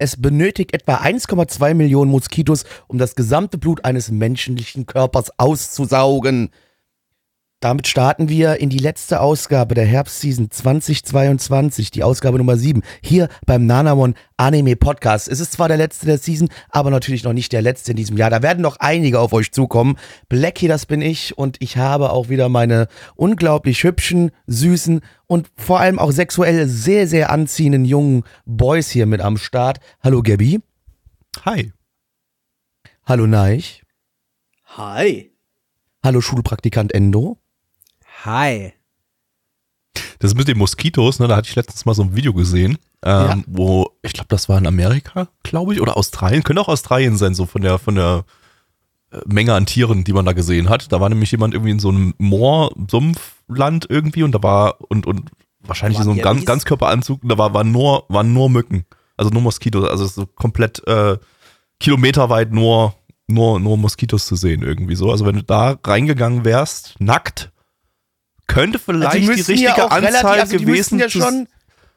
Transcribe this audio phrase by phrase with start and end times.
[0.00, 6.50] Es benötigt etwa 1,2 Millionen Moskitos, um das gesamte Blut eines menschlichen Körpers auszusaugen.
[7.60, 13.28] Damit starten wir in die letzte Ausgabe der Herbstseason 2022, die Ausgabe Nummer 7, hier
[13.46, 15.26] beim Nanamon Anime Podcast.
[15.26, 18.16] Es ist zwar der letzte der Season, aber natürlich noch nicht der letzte in diesem
[18.16, 18.30] Jahr.
[18.30, 19.96] Da werden noch einige auf euch zukommen.
[20.28, 25.80] Blackie, das bin ich und ich habe auch wieder meine unglaublich hübschen, süßen und vor
[25.80, 29.80] allem auch sexuell sehr, sehr anziehenden jungen Boys hier mit am Start.
[30.00, 30.60] Hallo Gabby.
[31.44, 31.72] Hi.
[33.04, 33.82] Hallo Neich.
[34.76, 35.32] Hi.
[36.04, 37.40] Hallo Schulpraktikant Endo.
[38.24, 38.72] Hi.
[40.18, 43.28] Das mit den Moskitos, ne, da hatte ich letztens mal so ein Video gesehen, ähm,
[43.28, 43.36] Ja.
[43.46, 47.34] wo, ich glaube, das war in Amerika, glaube ich, oder Australien, könnte auch Australien sein,
[47.34, 48.24] so von der, von der
[49.12, 50.92] äh, Menge an Tieren, die man da gesehen hat.
[50.92, 55.30] Da war nämlich jemand irgendwie in so einem Moor-Sumpfland irgendwie und da war, und, und
[55.60, 56.44] wahrscheinlich in so einem ganz?
[56.44, 58.84] Ganzkörperanzug, und da war, waren nur, waren nur Mücken.
[59.16, 61.18] Also nur Moskitos, also so komplett äh,
[61.78, 62.94] kilometerweit nur,
[63.28, 65.10] nur, nur Moskitos zu sehen irgendwie so.
[65.12, 67.52] Also wenn du da reingegangen wärst, nackt,
[68.48, 71.46] könnte vielleicht die, müssen richtige ja Anzahl relativ- also die gewesen ja schon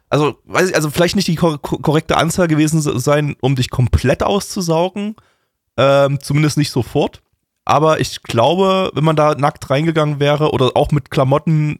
[0.09, 3.69] also, weiß ich, also vielleicht nicht die kor kor- korrekte Anzahl gewesen sein, um dich
[3.69, 5.15] komplett auszusaugen.
[5.77, 7.21] Ähm, zumindest nicht sofort.
[7.63, 11.79] Aber ich glaube, wenn man da nackt reingegangen wäre oder auch mit Klamotten,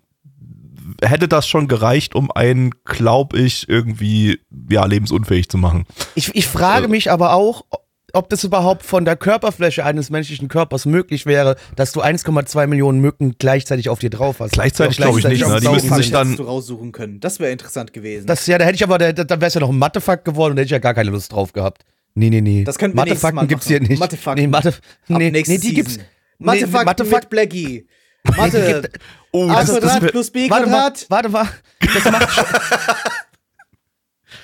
[1.03, 5.85] hätte das schon gereicht, um einen, glaub ich, irgendwie ja, lebensunfähig zu machen.
[6.15, 6.89] Ich, ich frage Äh.
[6.89, 7.65] mich aber auch,
[8.13, 12.99] ob das überhaupt von der Körperfläche eines menschlichen Körpers möglich wäre, dass du 1,2 Millionen
[13.01, 14.51] Mücken gleichzeitig auf dir drauf hast.
[14.53, 15.59] Gleichzeitig glaube ich nicht, ne?
[15.59, 17.19] Die müssen sich dann- Hättest du raussuchen können.
[17.19, 18.27] Das wäre interessant gewesen.
[18.27, 20.51] Das, ja, da hätte ich aber, da, da wäre es ja noch ein Mathefuck geworden
[20.51, 21.83] und da hätte ich ja gar keine Lust drauf gehabt.
[22.13, 22.63] Nee, nee, nee.
[22.65, 23.99] Das könnten wir Mathefakten gibt's hier nicht.
[23.99, 24.43] Mathefakten.
[24.43, 24.73] Nee, Mathe,
[25.07, 25.93] nee, nee, die gibt's.
[25.93, 26.05] Season.
[26.39, 27.87] Nee, Mathefakten Mathefak- mit Blackie.
[28.23, 28.89] Nee, Mathe.
[29.31, 31.05] Oh, A das, das, Quadrat wär- plus B Warte mal, Quadrat.
[31.09, 31.47] warte mal.
[31.93, 32.43] Das macht schon,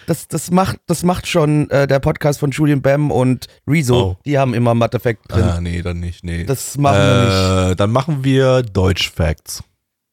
[0.08, 3.96] das, das macht, das macht schon äh, der Podcast von Julian Bam und Rezo.
[4.02, 4.18] Oh.
[4.26, 5.44] Die haben immer Mathefakt drin.
[5.44, 6.46] ah, nee, dann nicht, nee.
[6.46, 7.26] Das machen wir
[7.66, 7.72] nicht.
[7.72, 9.64] äh, Dann machen wir Deutsch-Facts.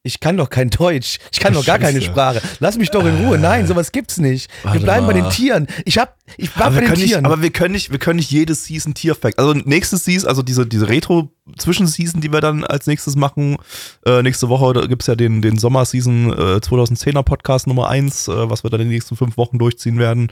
[0.05, 1.17] Ich kann doch kein Deutsch.
[1.31, 1.99] Ich kann doch gar keine.
[1.99, 2.39] Sprache.
[2.59, 3.39] Lass mich doch in Ruhe.
[3.39, 4.51] Nein, sowas gibt's nicht.
[4.61, 5.21] Wir Warte bleiben bei mal.
[5.23, 5.65] den Tieren.
[5.83, 7.25] Ich hab, ich bleib Aber bei wir, den können nicht, Tieren.
[7.25, 9.39] aber wir können nicht, wir können nicht jedes Season Tierfact.
[9.39, 13.57] Also nächstes Season, also diese, diese Retro-Zwischenseason, die wir dann als nächstes machen,
[14.05, 18.49] äh, nächste Woche, da gibt's ja den, den Sommerseason äh, 2010er Podcast Nummer 1, äh,
[18.49, 20.31] was wir dann in den nächsten fünf Wochen durchziehen werden.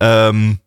[0.00, 0.58] Ähm,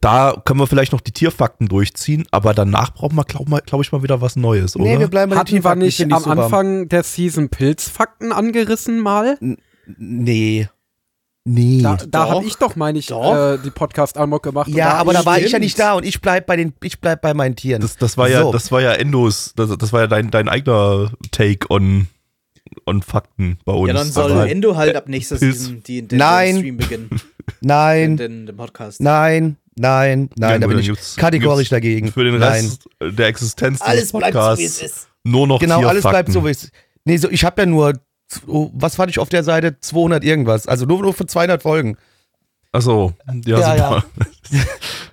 [0.00, 3.92] da können wir vielleicht noch die Tierfakten durchziehen, aber danach brauchen wir, glaube glaub ich,
[3.92, 4.84] mal wieder was Neues, oder?
[4.84, 6.44] nee, wir bleiben bei den Hatten wir nicht am super.
[6.44, 9.38] Anfang der Season Pilzfakten angerissen mal?
[9.96, 10.68] Nee.
[11.48, 11.80] Nee.
[11.82, 13.32] Da, da habe ich doch, meine ich, Doch.
[13.54, 14.66] äh, die Podcast-Amok gemacht.
[14.66, 17.00] und ja, aber da war ich ja nicht da und ich bleib bei den, ich
[17.00, 17.80] bleib bei meinen Tieren.
[17.80, 18.50] das, das war ja, So.
[18.50, 22.08] das war ja Endos, das, das war ja dein, dein eigener Take on,
[22.84, 23.86] on Fakten bei uns.
[23.86, 25.60] Ja, dann soll Aber- Endo halt ab nächster Pilz.
[25.60, 26.46] Season die, den, Nein.
[26.56, 27.10] den Stream beginnen.
[27.60, 29.00] nein, Den, den Podcast.
[29.00, 32.12] nein, nein, nein, Ja, da bin ich gibt's- kategorisch gibt's dagegen.
[32.12, 32.64] Für den nein.
[32.64, 35.08] Rest der Existenz Alles des bleibt so, Podcasts wie es ist.
[35.24, 36.70] nur noch Genau, alles bleibt so, wie es
[37.04, 37.92] Nee, so, ich habe ja nur,
[38.48, 39.78] oh, was fand ich auf der Seite?
[39.78, 40.66] 200 irgendwas.
[40.66, 41.96] Also nur, nur für 200 Folgen.
[42.72, 43.12] Achso,
[43.46, 44.04] ja, Ja, super.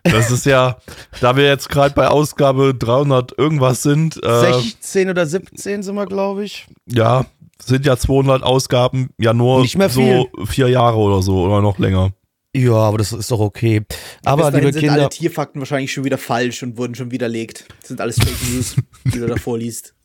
[0.04, 0.78] Das ist ja,
[1.22, 6.06] da wir jetzt gerade bei Ausgabe 300 irgendwas sind, äh, 16 oder 17 sind wir,
[6.08, 6.68] glaube ich.
[6.88, 7.26] ja,
[7.64, 11.78] sind ja 200 Ausgaben ja nur Nicht mehr so vier Jahre oder so oder noch
[11.80, 12.12] länger.
[12.56, 13.82] Ja, aber das ist doch okay.
[14.24, 17.66] Aber liebe sind Kinder, alle Tierfakten wahrscheinlich schon wieder falsch und wurden schon widerlegt.
[17.80, 18.76] Das sind alles Fake News,
[19.06, 19.96] die du da vorliest.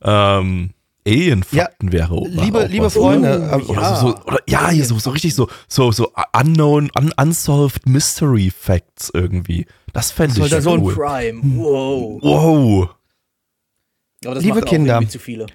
[0.00, 0.74] Ähm,
[1.06, 2.94] Alienfakten wäre auch liebe, auch liebe was.
[2.94, 6.90] Freunde, ähm, Oder so, so, oder, ja, hier so, so richtig so, so, so unknown,
[6.96, 9.66] un, unsolved mystery facts irgendwie.
[9.92, 10.94] Das fände ich da so ein cool.
[10.94, 11.40] Crime.
[11.42, 12.22] Wow.
[12.22, 12.90] Wow.
[14.24, 14.94] Aber das Liebe macht auch Kinder.
[14.94, 15.46] irgendwie zu viele.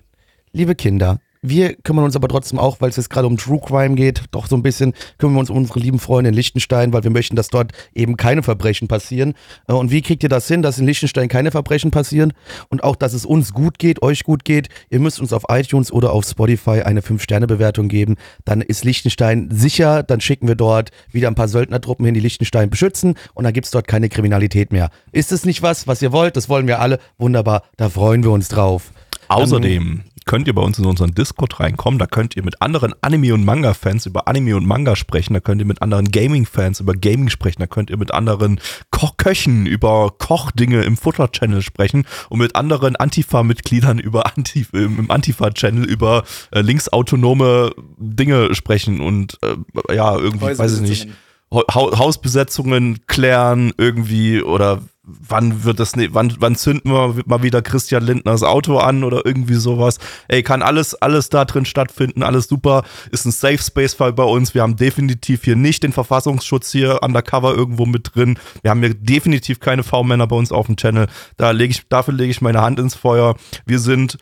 [0.52, 3.96] liebe Kinder, wir kümmern uns aber trotzdem auch, weil es jetzt gerade um True Crime
[3.96, 7.04] geht, doch so ein bisschen kümmern wir uns um unsere lieben Freunde in Liechtenstein, weil
[7.04, 9.34] wir möchten, dass dort eben keine Verbrechen passieren.
[9.68, 12.34] Äh, Und wie kriegt ihr das hin, dass in Liechtenstein keine Verbrechen passieren
[12.70, 14.70] und auch, dass es uns gut geht, euch gut geht?
[14.90, 18.16] Ihr müsst uns auf iTunes oder auf Spotify eine 5-Sterne-Bewertung geben.
[18.46, 22.70] Dann ist Liechtenstein sicher, dann schicken wir dort wieder ein paar Söldnertruppen hin, die Liechtenstein
[22.70, 24.90] beschützen und dann gibt's dort keine Kriminalität mehr.
[25.12, 26.38] Ist es nicht was, was ihr wollt?
[26.38, 27.00] Das wollen wir alle.
[27.18, 28.92] Wunderbar, da freuen wir uns drauf.
[29.28, 32.00] Außerdem könnt ihr bei uns in unseren Discord reinkommen.
[32.00, 35.34] Da könnt ihr mit anderen Anime- und Manga-Fans über Anime und Manga sprechen.
[35.34, 37.60] Da könnt ihr mit anderen Gaming-Fans über Gaming sprechen.
[37.60, 38.60] Da könnt ihr mit anderen
[38.92, 46.24] Kochköchen über Kochdinge im Futter-Channel sprechen und mit anderen Antifa-Mitgliedern über Antif im Antifa-Channel über
[46.52, 51.08] äh, linksautonome Dinge sprechen und äh, ja, irgendwie, weiß ich nicht,
[51.54, 57.62] Ha Hausbesetzungen klären irgendwie oder wann wird das, ne, wann, wann zünden wir mal wieder
[57.62, 60.00] Christian Lindners Auto an oder irgendwie sowas.
[60.28, 64.24] Ey, kann alles, alles da drin stattfinden, alles super, ist ein Safe Space Fall bei
[64.24, 64.54] uns.
[64.54, 68.40] Wir haben definitiv hier nicht den Verfassungsschutz hier undercover irgendwo mit drin.
[68.62, 71.08] Wir haben hier definitiv keine V-Männer bei uns auf dem Channel.
[71.38, 73.36] Da lege ich, dafür lege ich meine Hand ins Feuer.
[73.66, 74.18] Wir sind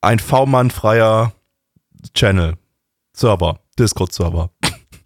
[0.00, 1.32] ein V-Mann-freier
[2.14, 2.54] Channel.
[3.16, 4.50] Server, Discord-Server.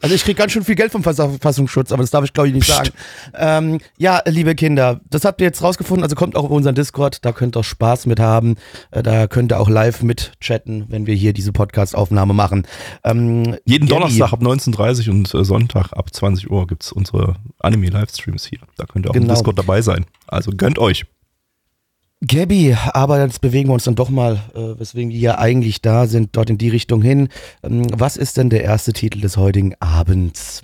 [0.01, 2.55] Also ich kriege ganz schön viel Geld vom Verfassungsschutz, aber das darf ich glaube ich
[2.55, 2.91] nicht sagen.
[3.35, 7.25] Ähm, ja, liebe Kinder, das habt ihr jetzt rausgefunden, also kommt auch auf unseren Discord,
[7.25, 8.57] da könnt ihr auch Spaß mit haben,
[8.93, 12.67] äh, da könnt ihr auch live mit chatten, wenn wir hier diese Podcast-Aufnahme machen.
[13.05, 18.47] Ähm, Jeden Gabby, Donnerstag ab 19.30 und äh, Sonntag ab 20 Uhr gibt's unsere Anime-Livestreams
[18.47, 18.61] hier.
[18.77, 19.35] Da könnt ihr auch im Genau.
[19.35, 20.07] Discord dabei sein.
[20.27, 21.07] Also gönnt euch.
[22.27, 26.07] Gabby, aber jetzt bewegen wir uns dann doch mal, äh, weswegen wir hier eigentlich da
[26.07, 27.29] sind, dort in die Richtung hin.
[27.63, 30.63] Ähm, was ist denn der erste Titel des heutigen Abends?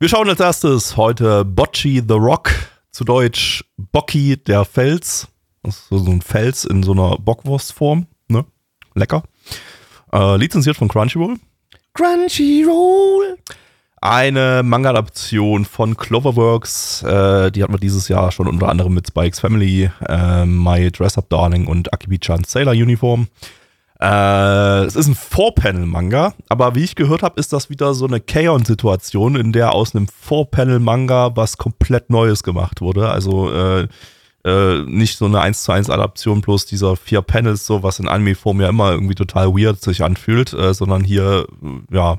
[0.00, 2.50] Wir schauen als erstes heute Bocci the Rock,
[2.90, 5.28] zu Deutsch Bocci der Fels.
[5.62, 8.06] Das ist so so ein Fels in so einer Bockwurstform.
[8.26, 8.44] Ne?
[8.96, 9.22] Lecker.
[10.12, 11.36] Äh, lizenziert von Crunchyroll.
[11.94, 13.38] Crunchyroll.
[14.02, 17.04] Eine Manga-Adaption von Cloverworks.
[17.04, 21.16] Äh, die hatten wir dieses Jahr schon unter anderem mit Spikes Family, äh, My Dress
[21.16, 23.28] Up Darling und Akibi-chan's Sailor Uniform.
[24.00, 28.18] Äh, es ist ein Four-Panel-Manga, aber wie ich gehört habe, ist das wieder so eine
[28.18, 33.08] Kaon-Situation, in der aus einem Four-Panel-Manga was komplett Neues gemacht wurde.
[33.08, 33.86] Also äh,
[34.44, 38.08] äh, nicht so eine 1 zu 1 Adaption bloß dieser vier Panels, so was in
[38.08, 41.46] Anime-Form ja immer irgendwie total weird sich anfühlt, äh, sondern hier,
[41.92, 42.18] ja,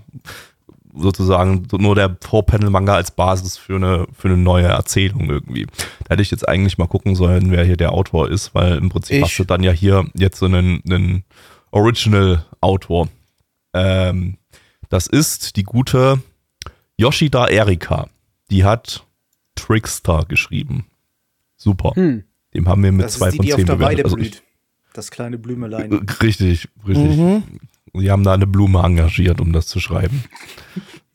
[0.96, 5.66] sozusagen so nur der Four-Panel-Manga als Basis für eine, für eine neue Erzählung irgendwie.
[5.66, 8.90] Da hätte ich jetzt eigentlich mal gucken sollen, wer hier der Autor ist, weil im
[8.90, 9.24] Prinzip Ich.
[9.24, 11.24] hast du dann ja hier jetzt so einen, einen
[11.72, 13.10] Original-Autor.
[13.74, 14.38] Ähm,
[14.90, 16.22] das ist die gute
[16.98, 18.08] Yoshida Erika.
[18.52, 19.06] Die hat
[19.56, 20.86] Trickster geschrieben.
[21.58, 21.94] Super.
[21.96, 22.24] Hm.
[22.54, 24.06] Dem haben wir mit Das zwei ist die, von die auf zehn der Weide bewertet.
[24.06, 24.44] Also blüht.
[24.94, 25.92] Das kleine Blümelein.
[26.08, 27.18] ich, richtig, richtig.
[27.18, 27.44] Mhm.
[27.96, 30.24] Sie haben da eine Blume engagiert, um das zu schreiben.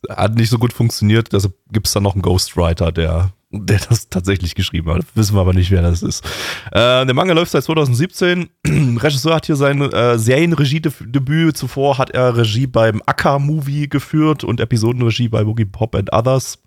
[0.08, 4.08] Hat nicht so gut funktioniert, deshalb gibt es da noch einen Ghostwriter, der, der das
[4.08, 5.04] tatsächlich geschrieben hat.
[5.14, 6.25] Wissen wir aber nicht, wer das ist.
[6.70, 8.48] Äh, der Manga läuft seit 2017.
[8.66, 11.56] Regisseur hat hier sein äh, Serienregiedebüt.
[11.56, 16.58] Zuvor hat er Regie beim Akka-Movie geführt und Episodenregie bei Boogie Pop and Others.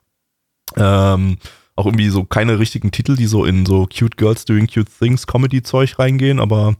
[0.75, 1.37] Ähm,
[1.75, 5.25] auch irgendwie so keine richtigen Titel, die so in so Cute Girls Doing Cute Things
[5.25, 6.75] Comedy-Zeug reingehen, aber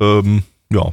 [0.00, 0.42] ähm,
[0.72, 0.92] ja,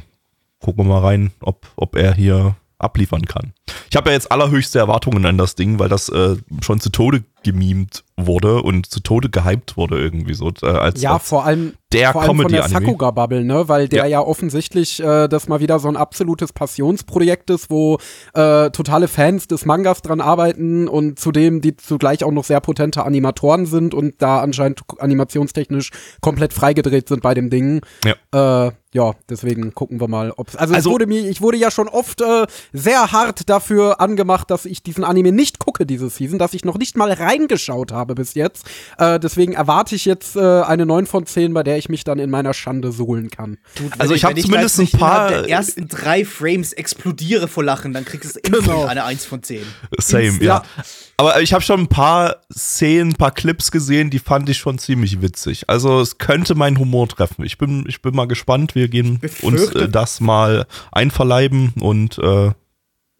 [0.60, 3.52] gucken wir mal rein, ob, ob er hier abliefern kann.
[3.90, 7.24] Ich habe ja jetzt allerhöchste Erwartungen an das Ding, weil das äh, schon zu Tode
[7.42, 11.74] gemimt wurde und zu Tode gehypt wurde irgendwie so äh, als, Ja, als vor allem,
[11.92, 12.86] der vor allem von der Comedy-Anime.
[12.86, 13.68] Sakuga-Bubble, ne?
[13.68, 14.06] Weil der Ja.
[14.06, 17.98] ja, offensichtlich äh, das mal wieder so ein absolutes Passionsprojekt ist, wo
[18.34, 23.04] äh, totale Fans des Mangas dran arbeiten und zudem die zugleich auch noch sehr potente
[23.04, 27.80] Animatoren sind und da anscheinend animationstechnisch komplett freigedreht sind bei dem Ding.
[28.04, 28.66] Ja.
[28.66, 31.70] Äh, ja, deswegen gucken wir mal, ob also, Also- es wurde mir, ich wurde ja
[31.70, 36.38] schon oft äh, sehr hart dafür angemacht, dass ich diesen Anime nicht gucke diese Season,
[36.38, 38.66] dass ich noch nicht mal reingeschaut habe bis jetzt.
[38.98, 42.18] Äh, deswegen erwarte ich jetzt äh, eine 9 von 10, bei der ich mich dann
[42.18, 43.58] in meiner Schande suhlen kann.
[43.98, 48.04] Also ich hab wenn zumindest ein paar- der ersten drei Frames explodiere vor Lachen, dann
[48.04, 48.84] kriegst du instant Genau.
[48.86, 49.62] eine 1 von 10.
[49.98, 50.62] Same, ja.
[50.76, 50.84] ja.
[51.16, 54.78] Aber ich habe schon ein paar Szenen, ein paar Clips gesehen, die fand ich schon
[54.78, 55.68] ziemlich witzig.
[55.68, 57.44] Also es könnte meinen Humor treffen.
[57.44, 58.74] Ich bin, ich bin mal gespannt.
[58.74, 62.54] Wir gehen uns äh, das mal einverleiben und äh, Ja.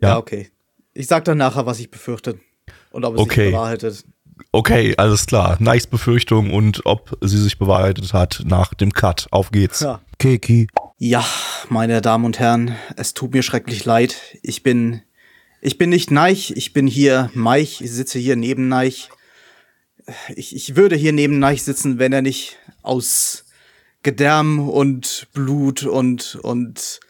[0.00, 0.18] Ja.
[0.18, 0.50] okay.
[0.95, 2.38] Ich sag dann nachher, was ich befürchte.
[2.90, 3.45] Und ob es Okay.
[3.47, 4.04] sich bewahrheitet.
[4.52, 5.57] Okay, alles klar.
[5.61, 9.28] Nice Befürchtung und ob sie sich bewahrheitet hat nach dem Cut.
[9.30, 9.80] Auf geht's.
[9.80, 10.00] Ja.
[10.18, 10.68] Keki.
[10.99, 11.25] Ja,
[11.68, 14.16] meine Damen und Herren, es tut mir schrecklich leid.
[14.42, 15.02] Ich bin,
[15.61, 19.11] ich bin nicht Neich, ich bin hier Meich, ich sitze hier neben Neich.
[20.35, 23.45] Ich, ich würde hier neben Neich sitzen, wenn er nicht aus
[24.02, 27.00] Gedärm und Blut und, und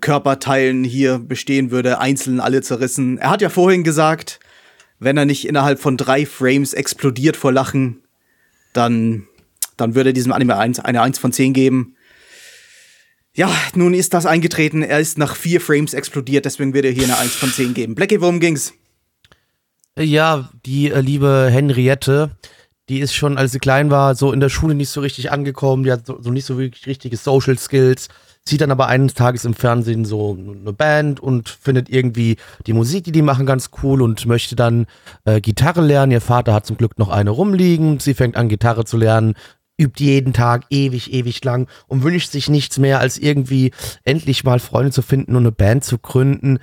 [0.00, 3.18] Körperteilen hier bestehen würde, einzeln alle zerrissen.
[3.18, 4.40] Er hat ja vorhin gesagt,
[4.98, 8.02] wenn er nicht innerhalb von drei Frames explodiert vor Lachen,
[8.72, 9.26] dann,
[9.76, 11.96] dann würde er diesem Anime eins- eine 1 von 10 geben.
[13.36, 14.82] Ja, nun ist das eingetreten.
[14.82, 17.94] Er ist nach vier Frames explodiert, deswegen wird er hier eine 1 von 10 geben.
[17.94, 18.72] Blackie, worum ging's?
[19.98, 22.36] Ja, die äh, liebe Henriette,
[22.88, 25.84] die ist schon, als sie klein war, so in der Schule nicht so richtig angekommen.
[25.84, 28.08] Die hat so, so nicht so wirklich richtige Social Skills.
[28.46, 32.36] Sieht dann aber eines Tages im Fernsehen so eine Band und findet irgendwie
[32.66, 34.86] die Musik, die die machen, ganz cool und möchte dann
[35.24, 36.12] äh, Gitarre lernen.
[36.12, 38.00] Ihr Vater hat zum Glück noch eine rumliegen.
[38.00, 39.34] Sie fängt an, Gitarre zu lernen,
[39.78, 43.72] übt jeden Tag ewig, ewig lang und wünscht sich nichts mehr, als irgendwie
[44.04, 46.58] endlich mal Freunde zu finden und eine Band zu gründen.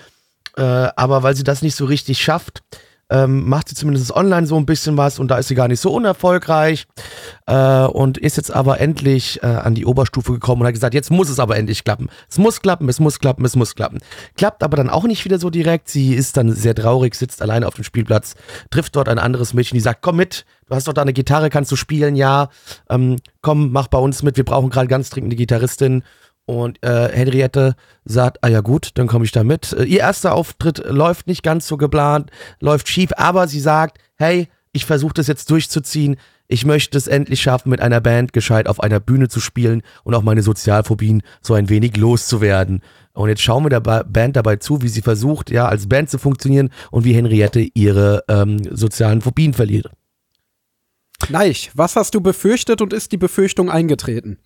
[0.57, 2.61] Äh, aber weil sie das nicht so richtig schafft,
[3.11, 5.81] ähm, macht sie zumindest online so ein bisschen was und da ist sie gar nicht
[5.81, 6.87] so unerfolgreich
[7.45, 11.11] äh, und ist jetzt aber endlich äh, an die Oberstufe gekommen und hat gesagt, jetzt
[11.11, 12.09] muss es aber endlich klappen.
[12.29, 13.99] Es muss klappen, es muss klappen, es muss klappen.
[14.37, 15.89] Klappt aber dann auch nicht wieder so direkt.
[15.89, 18.35] Sie ist dann sehr traurig, sitzt alleine auf dem Spielplatz,
[18.69, 21.49] trifft dort ein anderes Mädchen, die sagt, komm mit, du hast doch da eine Gitarre,
[21.49, 22.49] kannst du spielen, ja,
[22.89, 26.03] ähm, komm, mach bei uns mit, wir brauchen gerade ganz dringend eine Gitarristin.
[26.45, 29.73] Und äh, Henriette sagt, ah ja gut, dann komme ich da mit.
[29.73, 34.47] Äh, ihr erster Auftritt läuft nicht ganz so geplant, läuft schief, aber sie sagt, hey,
[34.73, 36.17] ich versuche das jetzt durchzuziehen.
[36.47, 40.13] Ich möchte es endlich schaffen, mit einer Band gescheit auf einer Bühne zu spielen und
[40.15, 42.81] auch meine Sozialphobien so ein wenig loszuwerden.
[43.13, 46.09] Und jetzt schauen wir der ba Band dabei zu, wie sie versucht, ja, als Band
[46.09, 49.89] zu funktionieren und wie Henriette ihre ähm, sozialen Phobien verliert.
[51.29, 54.39] Neich, was hast du befürchtet und ist die Befürchtung eingetreten?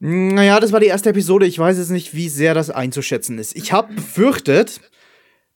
[0.00, 1.46] Naja, das war die erste Episode.
[1.46, 3.56] Ich weiß jetzt nicht, wie sehr das einzuschätzen ist.
[3.56, 4.80] Ich habe befürchtet,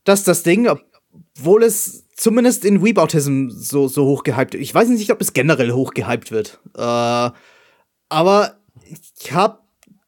[0.05, 4.89] dass das Ding, obwohl es zumindest in Weebautism so, so hoch gehypt wird, ich weiß
[4.89, 7.31] nicht, ob es generell hoch gehypt wird, äh,
[8.09, 9.59] aber ich habe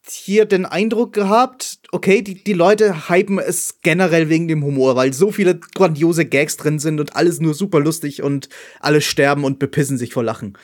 [0.08, 5.12] hier den Eindruck gehabt, okay, die, die Leute hypen es generell wegen dem Humor, weil
[5.12, 8.48] so viele grandiose Gags drin sind und alles nur super lustig und
[8.80, 10.56] alle sterben und bepissen sich vor Lachen.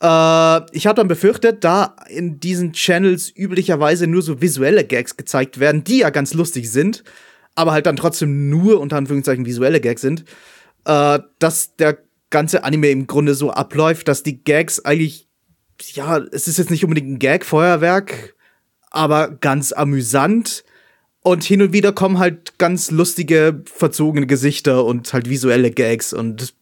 [0.00, 5.58] Äh, ich habe dann befürchtet, da in diesen Channels üblicherweise nur so visuelle Gags gezeigt
[5.60, 7.04] werden, die ja ganz lustig sind,
[7.54, 10.24] aber halt dann trotzdem nur unter Anführungszeichen visuelle Gags sind,
[10.84, 11.98] äh, dass der
[12.30, 15.26] ganze Anime im Grunde so abläuft, dass die Gags eigentlich,
[15.94, 18.34] ja, es ist jetzt nicht unbedingt ein Gag-Feuerwerk,
[18.90, 20.64] aber ganz amüsant.
[21.20, 26.54] Und hin und wieder kommen halt ganz lustige, verzogene Gesichter und halt visuelle Gags und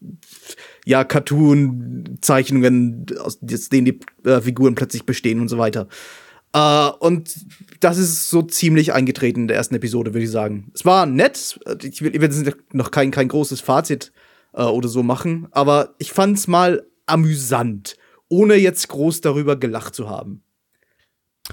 [0.87, 5.88] ja, Cartoon-Zeichnungen, aus denen die äh, Figuren plötzlich bestehen und so weiter.
[6.57, 7.35] Uh, und
[7.81, 10.71] das ist so ziemlich eingetreten in der ersten Episode, würde ich sagen.
[10.75, 11.61] Es war nett.
[11.83, 14.12] Ich will, ich will noch kein, kein großes Fazit
[14.57, 17.97] uh, oder so machen, aber ich fand's mal amüsant,
[18.28, 20.43] ohne jetzt groß darüber gelacht zu haben.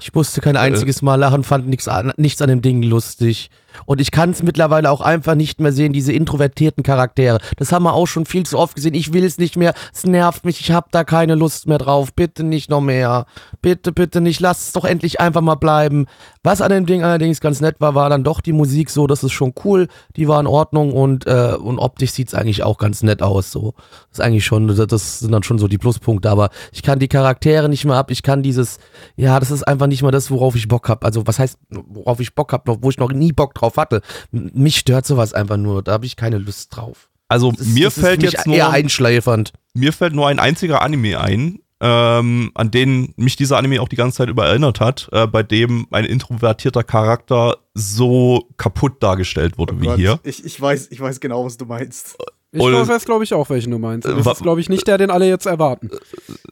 [0.00, 3.50] Ich musste kein einziges Mal lachen, fand nichts an, nichts an dem Ding lustig.
[3.86, 7.38] Und ich kann es mittlerweile auch einfach nicht mehr sehen, diese introvertierten Charaktere.
[7.56, 8.94] Das haben wir auch schon viel zu oft gesehen.
[8.94, 9.74] Ich will es nicht mehr.
[9.92, 10.60] Es nervt mich.
[10.60, 12.12] Ich habe da keine Lust mehr drauf.
[12.12, 13.26] Bitte nicht noch mehr.
[13.62, 14.40] Bitte, bitte nicht.
[14.40, 16.06] Lass es doch endlich einfach mal bleiben.
[16.42, 19.06] Was an dem Ding allerdings ganz nett war, war dann doch die Musik so.
[19.06, 19.88] Das ist schon cool.
[20.16, 23.50] Die war in Ordnung und, äh, und optisch sieht es eigentlich auch ganz nett aus.
[23.50, 23.74] So.
[24.10, 26.30] Das ist eigentlich schon, das sind dann schon so die Pluspunkte.
[26.30, 28.10] Aber ich kann die Charaktere nicht mehr ab.
[28.10, 28.78] Ich kann dieses,
[29.16, 31.06] ja, das ist einfach nicht mal das, worauf ich Bock habe.
[31.06, 34.02] Also was heißt, worauf ich Bock habe, wo ich noch nie Bock drauf drauf hatte.
[34.30, 37.08] Mich stört sowas einfach nur, da habe ich keine Lust drauf.
[37.28, 39.52] Also ist, mir fällt jetzt nur eher einschleifernd.
[39.72, 43.96] Mir fällt nur ein einziger Anime ein, ähm, an den mich dieser Anime auch die
[43.96, 49.74] ganze Zeit über erinnert hat, äh, bei dem ein introvertierter Charakter so kaputt dargestellt wurde
[49.76, 49.96] oh wie Gott.
[49.96, 50.20] hier.
[50.22, 52.16] Ich, ich, weiß, ich weiß genau, was du meinst.
[52.54, 54.06] Ich und, weiß, glaube ich, auch, welchen du meinst.
[54.06, 55.90] Das ist, glaube ich, nicht der, den alle jetzt erwarten.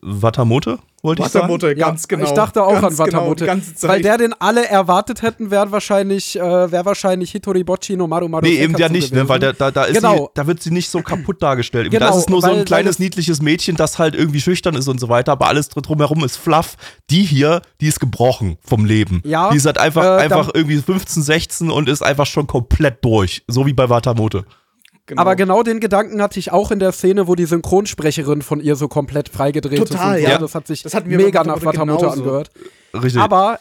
[0.00, 1.44] Watamote, wollte ich sagen?
[1.44, 2.28] Watamote, ganz ja, genau.
[2.28, 3.46] Ich dachte auch ganz an Watamote.
[3.46, 8.26] Genau, weil der, den alle erwartet hätten, wäre wahrscheinlich, äh, wär wahrscheinlich Hitoribochi no Maru
[8.26, 10.16] Maru Nee, eben ja nicht, ne, weil der, da, da, ist genau.
[10.16, 11.88] sie, da wird sie nicht so kaputt dargestellt.
[11.92, 14.74] Genau, da ist es nur weil, so ein kleines, niedliches Mädchen, das halt irgendwie schüchtern
[14.74, 16.76] ist und so weiter, aber alles drumherum ist fluff.
[17.10, 19.22] Die hier, die ist gebrochen vom Leben.
[19.24, 23.04] Ja, die ist halt einfach, äh, einfach irgendwie 15, 16 und ist einfach schon komplett
[23.04, 23.44] durch.
[23.46, 24.44] So wie bei Watamote.
[25.06, 25.20] Genau.
[25.20, 28.76] Aber genau den Gedanken hatte ich auch in der Szene, wo die Synchronsprecherin von ihr
[28.76, 30.28] so komplett freigedreht Total, ist.
[30.28, 30.38] Ja.
[30.38, 32.50] Das hat sich das mega nach Watamote angehört.
[32.94, 33.20] Richtig.
[33.20, 33.58] Aber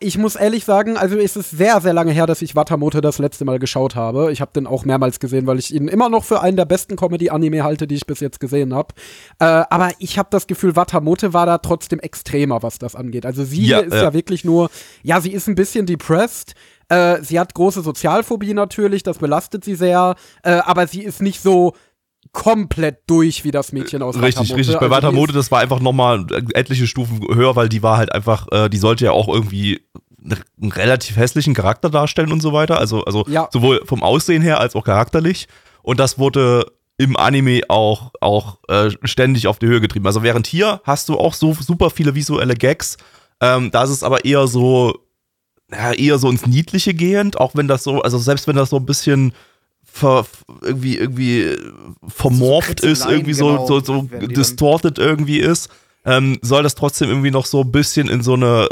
[0.00, 3.18] ich muss ehrlich sagen, also es ist sehr, sehr lange her, dass ich Watamote das
[3.18, 4.30] letzte Mal geschaut habe.
[4.30, 6.94] Ich habe den auch mehrmals gesehen, weil ich ihn immer noch für einen der besten
[6.94, 8.94] Comedy-Anime halte, die ich bis jetzt gesehen habe.
[9.40, 13.26] Äh, aber ich habe das Gefühl, Watamote war da trotzdem extremer, was das angeht.
[13.26, 14.02] Also sie ja, ist äh.
[14.02, 14.70] ja wirklich nur,
[15.02, 16.54] ja, sie ist ein bisschen depressed,
[16.88, 21.40] äh, sie hat große Sozialphobie natürlich, das belastet sie sehr, äh, aber sie ist nicht
[21.40, 21.74] so
[22.32, 24.56] komplett durch wie das Mädchen aus Richtig, Watamote.
[24.56, 24.74] richtig.
[24.76, 28.46] Bei also Watamote, das war einfach nochmal etliche Stufen höher, weil die war halt einfach,
[28.52, 29.80] äh, die sollte ja auch irgendwie
[30.60, 32.78] einen relativ hässlichen Charakter darstellen und so weiter.
[32.78, 33.48] Also, also ja.
[33.52, 35.48] sowohl vom Aussehen her als auch charakterlich.
[35.82, 36.66] Und das wurde
[36.98, 40.06] im Anime auch, auch äh, ständig auf die Höhe getrieben.
[40.06, 42.98] Also während hier hast du auch so super viele visuelle Gags.
[43.40, 44.98] Ähm, da ist es aber eher so,
[45.70, 48.76] ja, eher so ins Niedliche gehend, auch wenn das so, also selbst wenn das so
[48.76, 49.32] ein bisschen
[49.84, 50.26] ver,
[50.62, 51.56] irgendwie, irgendwie
[52.06, 55.68] vermorpht So ist, irgendwie so, Kritzeleien, so, so genau, die distorted irgendwie ist,
[56.04, 58.68] ähm, soll das trotzdem irgendwie noch so ein bisschen in so eine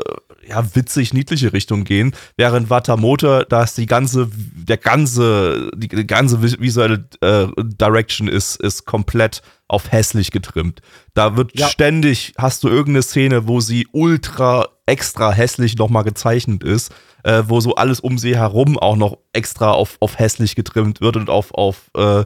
[0.48, 6.06] ja, witzig niedliche Richtung gehen, während Watamote, da ist die ganze, der ganze, die, die
[6.06, 10.82] ganze vis- visuelle äh, Direction ist, ist komplett auf hässlich getrimmt.
[11.14, 11.68] Da wird Ja.
[11.68, 16.92] ständig, hast du irgendeine Szene, wo sie ultra extra hässlich nochmal gezeichnet ist,
[17.24, 21.16] äh, wo so alles um sie herum auch noch extra auf, auf hässlich getrimmt wird
[21.16, 22.24] und auf, auf äh,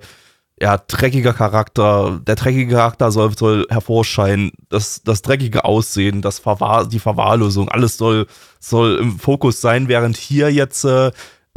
[0.63, 2.21] ja, dreckiger Charakter.
[2.27, 7.97] Der dreckige Charakter soll, soll hervorscheinen, das, das dreckige Aussehen, das Verwahr, die Verwahrlosung, alles
[7.97, 8.27] soll,
[8.59, 11.11] soll im Fokus sein, während hier jetzt, äh,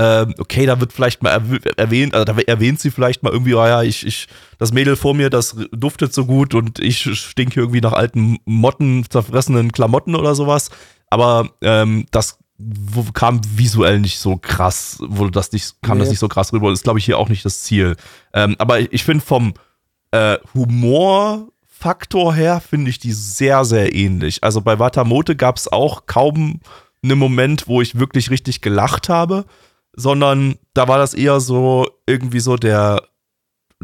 [0.04, 3.54] ähm, okay, da wird vielleicht mal erw- erwähnt, also da erwähnt sie vielleicht mal irgendwie,
[3.54, 7.60] oh ja, ich, ich, das Mädel vor mir, das duftet so gut und ich stinke
[7.60, 10.70] irgendwie nach alten Motten, zerfressenen Klamotten oder sowas.
[11.10, 12.38] Aber ähm, das
[13.14, 16.14] kam visuell nicht so krass, wurde das nicht, kam das Nee.
[16.14, 16.70] nicht so krass rüber.
[16.70, 17.96] Das ist, glaube ich, hier auch nicht das Ziel.
[18.34, 19.54] Ähm, aber ich, finde vom
[20.12, 24.44] äh, Humorfaktor her, finde ich die sehr, sehr ähnlich.
[24.44, 26.60] Also bei Watamote gab es auch kaum
[27.04, 29.46] einen Moment, wo ich wirklich richtig gelacht habe,
[29.96, 33.02] sondern da war das eher so irgendwie so der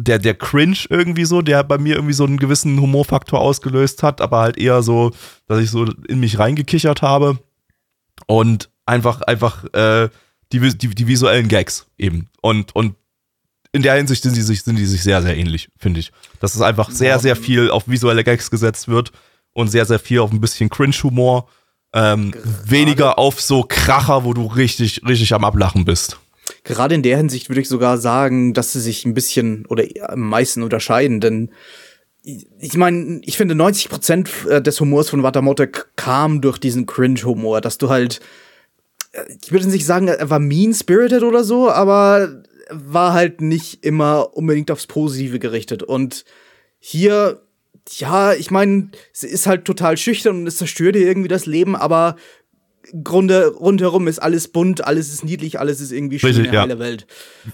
[0.01, 4.21] der, der Cringe irgendwie so, der bei mir irgendwie so einen gewissen Humorfaktor ausgelöst hat,
[4.21, 5.11] aber halt eher so,
[5.47, 7.39] dass ich so in mich reingekichert habe
[8.27, 10.09] und einfach, einfach äh,
[10.51, 12.29] die, die, die visuellen Gags eben.
[12.41, 12.95] Und, und
[13.71, 16.11] in der Hinsicht sind die sich, sind die sich sehr, sehr ähnlich, finde ich.
[16.39, 19.11] Dass es einfach sehr, sehr viel auf visuelle Gags gesetzt wird
[19.53, 21.47] und sehr, sehr viel auf ein bisschen Cringe-Humor.
[21.93, 22.33] Ähm,
[22.65, 26.19] weniger auf so Kracher, wo du richtig, richtig am Ablachen bist.
[26.63, 30.29] Gerade in der Hinsicht würde ich sogar sagen, dass sie sich ein bisschen oder am
[30.29, 31.51] meisten unterscheiden, denn
[32.21, 37.77] ich meine, ich finde 90 Prozent des Humors von Watamote kam durch diesen Cringe-Humor, dass
[37.77, 38.19] du halt,
[39.13, 44.35] äh, ich würde nicht sagen, er war mean-spirited oder so, aber war halt nicht immer
[44.35, 45.81] unbedingt aufs Positive gerichtet.
[45.81, 46.25] Und
[46.77, 47.41] hier,
[47.97, 51.75] ja, ich meine, sie ist halt total schüchtern und es zerstört ihr irgendwie das Leben,
[51.75, 52.15] aber
[53.03, 56.61] Grunde, rundherum ist alles bunt, alles ist niedlich, alles ist irgendwie schön, Richtig, ja.
[56.61, 57.05] heile Welt.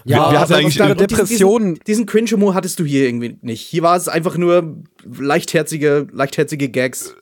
[0.04, 3.04] Wir- wir hatten also eigentlich- deine Und diesen- Depression, Diesen, diesen Cringe-Humor hattest du hier
[3.06, 3.60] irgendwie nicht.
[3.60, 7.14] Hier war es einfach nur leichtherzige, leichtherzige Gags.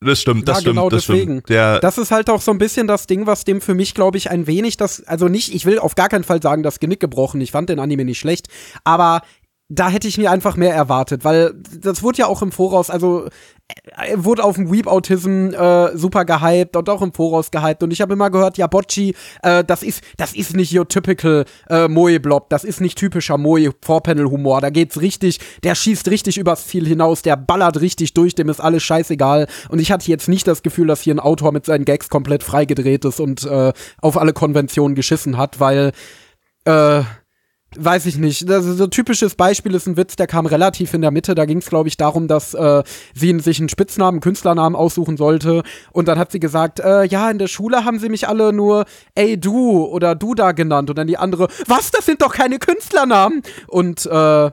[0.00, 1.22] Das stimmt, das ja, stimmt, genau das deswegen.
[1.32, 1.48] stimmt.
[1.48, 4.18] Der, das ist halt auch so ein bisschen das Ding, was dem für mich, glaube
[4.18, 7.00] ich, ein wenig das, also nicht, ich will auf gar keinen Fall sagen, das Genick
[7.00, 7.40] gebrochen.
[7.40, 8.48] Ich fand den Anime nicht schlecht,
[8.84, 9.22] aber
[9.68, 13.28] da hätte ich mir einfach mehr erwartet, weil das wurde ja auch im Voraus, also
[13.96, 17.82] er wurde auf dem Weep Autism äh, super gehypt und auch im Voraus gehypt.
[17.82, 21.44] Und ich habe immer gehört, ja Bocci, äh, das ist das ist nicht your typical
[21.68, 26.08] äh, Moe Blob, das ist nicht typischer Moe Vorpanel Humor, da geht's richtig, der schießt
[26.10, 29.48] richtig übers Ziel hinaus, der ballert richtig durch, dem ist alles scheißegal.
[29.68, 32.44] Und ich hatte jetzt nicht das Gefühl, dass hier ein Autor mit seinen Gags komplett
[32.44, 35.90] freigedreht ist und äh, auf alle Konventionen geschissen hat, weil
[36.66, 37.02] äh,
[37.78, 38.48] Weiß ich nicht.
[38.48, 41.34] Das ist so ein typisches Beispiel ist ein Witz, der kam relativ in der Mitte.
[41.34, 42.82] Da ging es, glaube ich, darum, dass äh,
[43.14, 45.62] sie sich einen Spitznamen, einen Künstlernamen aussuchen sollte.
[45.92, 48.84] Und dann hat sie gesagt, äh, ja, in der Schule haben sie mich alle nur
[49.14, 50.90] ey du oder du da genannt.
[50.90, 53.42] Und dann die andere, was, das sind doch keine Künstlernamen.
[53.68, 54.50] Und äh,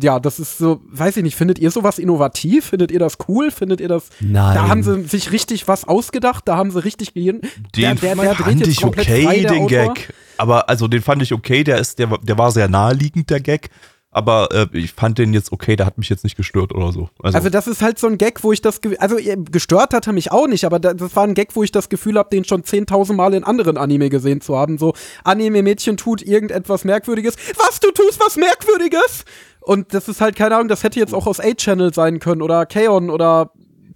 [0.00, 2.66] ja, das ist so, weiß ich nicht, findet ihr sowas innovativ?
[2.66, 3.50] Findet ihr das cool?
[3.50, 4.08] Findet ihr das?
[4.20, 4.54] Nein.
[4.54, 7.40] Da haben sie sich richtig was ausgedacht, da haben sie richtig gehirn.
[7.76, 9.66] den der, der, der fand ich okay, frei, den Autor.
[9.94, 10.14] Gag.
[10.38, 13.40] Aber also den fand ich okay, der ist, der, war- der war sehr naheliegend, der
[13.40, 13.68] Gag.
[14.14, 17.08] Aber äh, ich fand den jetzt okay, der hat mich jetzt nicht gestört oder so.
[17.22, 20.06] Also, Also das ist halt so ein Gag, wo ich das, also äh, gestört hat
[20.06, 22.28] er mich auch nicht, aber da- das war ein Gag, wo ich das Gefühl habe,
[22.30, 24.76] den schon 10.000 Mal in anderen Anime gesehen zu haben.
[24.76, 24.92] So,
[25.24, 27.36] Anime-Mädchen tut irgendetwas Merkwürdiges.
[27.56, 29.24] Was, du tust was Merkwürdiges?
[29.64, 32.66] Und das ist halt, keine Ahnung, das hätte jetzt auch aus A-Channel sein können oder
[32.66, 33.52] Kaon oder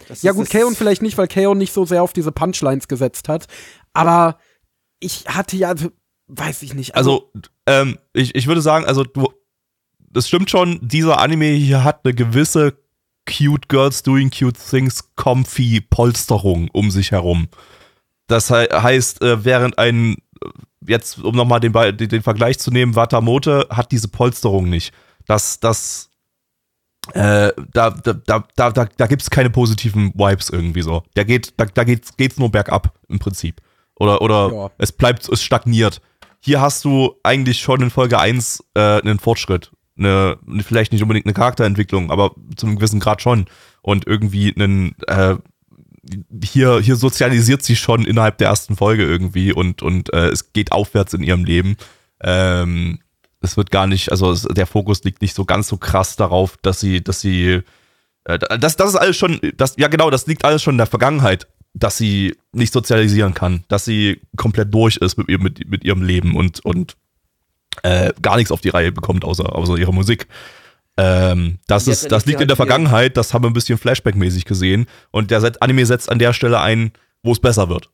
[0.09, 3.29] Das ja gut, Kaon vielleicht nicht, weil Kaon nicht so sehr auf diese Punchlines gesetzt
[3.29, 3.47] hat.
[3.93, 4.39] Aber
[5.01, 5.75] ich hatte ja,
[6.29, 6.95] weiß ich nicht.
[6.95, 7.31] also
[7.67, 9.29] ähm, ich, ich würde sagen, also du,
[9.99, 12.79] das stimmt schon, dieser Anime hier hat eine gewisse
[13.29, 17.49] cute Girls doing cute things comfy Polsterung um sich herum.
[18.29, 20.17] Das hei- heißt, äh, während ein,
[20.87, 24.93] jetzt um nochmal den, den Vergleich zu nehmen, Watamote hat diese Polsterung nicht.
[25.27, 26.11] Das, das,
[27.13, 31.03] äh, da, da, da, da, da, da gibt es keine positiven Vibes irgendwie so.
[31.17, 33.61] Der geht, da, da geht's, geht's nur bergab im Prinzip.
[33.97, 34.71] Oder, oder Ja.
[34.79, 36.01] es bleibt, es stagniert.
[36.41, 39.73] Hier hast du eigentlich schon in Folge 1 äh, einen Fortschritt.
[39.99, 43.47] Eine, vielleicht nicht unbedingt eine Charakterentwicklung, aber zu einem gewissen Grad schon.
[43.83, 45.37] Und irgendwie einen, äh,
[46.45, 50.73] hier, hier sozialisiert sie schon innerhalb der ersten Folge irgendwie und, und äh, es geht
[50.73, 51.77] aufwärts in ihrem Leben.
[52.21, 53.01] Ähm,
[53.47, 56.81] es wird gar nicht, also der Fokus liegt nicht so ganz so krass darauf, dass
[56.81, 57.63] sie, dass sie,
[58.25, 60.87] äh, das, das ist alles schon, das, ja genau, das liegt alles schon in der
[60.87, 65.85] Vergangenheit, dass sie nicht sozialisieren kann, dass sie komplett durch ist mit, ihr, mit, mit
[65.85, 66.97] ihrem Leben und, und
[67.83, 70.27] äh, gar nichts auf die Reihe bekommt, außer, außer ihre Musik.
[70.97, 74.87] Ähm, das, ist, das liegt in der Vergangenheit, das haben wir ein bisschen Flashback-mäßig gesehen.
[75.11, 77.91] Und der Anime setzt an der Stelle ein, wo es besser wird.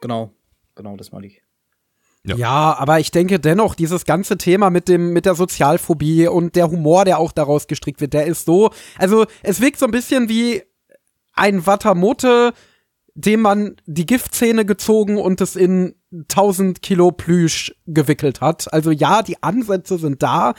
[0.00, 0.32] Genau,
[0.74, 1.42] genau, das meine ich.
[2.26, 2.36] Ja.
[2.36, 2.76] Ja.
[2.78, 7.04] aber ich denke dennoch, dieses ganze Thema mit dem, mit der Sozialphobie und der Humor,
[7.04, 10.62] der auch daraus gestrickt wird, der ist so, also es wirkt so ein bisschen wie
[11.34, 12.52] ein Watamote,
[13.14, 18.72] dem man die Giftzähne gezogen und es in 1000 Kilo Plüsch gewickelt hat.
[18.72, 20.52] Also ja, die Ansätze sind da,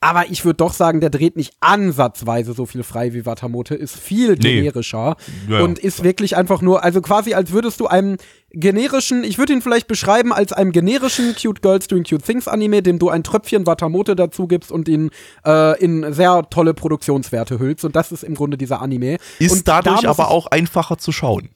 [0.00, 3.96] aber ich würde doch sagen, der dreht nicht ansatzweise so viel frei wie Watamote, ist
[3.96, 4.60] viel Nee.
[4.60, 5.16] generischer
[5.48, 5.64] Ja, ja.
[5.64, 8.16] und ist wirklich einfach nur, also quasi als würdest du einem
[8.54, 12.82] generischen, ich würde ihn vielleicht beschreiben als einem generischen Cute Girls Doing Cute Things Anime,
[12.82, 15.10] dem du ein Tröpfchen Watamote dazu gibst und ihn
[15.44, 19.18] äh, in sehr tolle Produktionswerte hüllst und das ist im Grunde dieser Anime.
[19.38, 21.50] Ist und da dadurch muss aber auch einfacher zu schauen.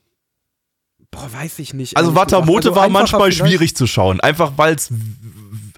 [1.11, 1.97] Boah, weiß ich nicht.
[1.97, 2.15] Also.
[2.15, 4.93] Watamote Also war manchmal schwierig zu schauen, einfach weil es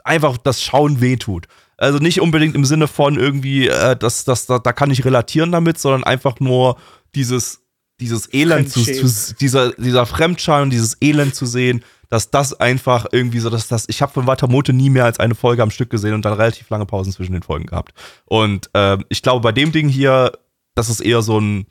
[0.05, 1.47] einfach das Schauen wehtut.
[1.77, 5.53] Also nicht unbedingt im Sinne von irgendwie, äh, das, das, da, da kann ich relatieren
[5.53, 6.77] damit, sondern einfach nur
[7.15, 7.60] dieses,
[8.01, 13.07] dieses Elend zu, zu dieser, dieser Fremdscham und dieses Elend zu sehen, dass das einfach
[13.13, 15.91] irgendwie so, dass das, ich habe von Watamote nie mehr als eine Folge am Stück
[15.91, 17.93] gesehen und dann relativ lange Pausen zwischen den Folgen gehabt.
[18.25, 20.33] Und ähm, ich glaube, bei dem Ding hier,
[20.75, 21.67] das ist eher so ein,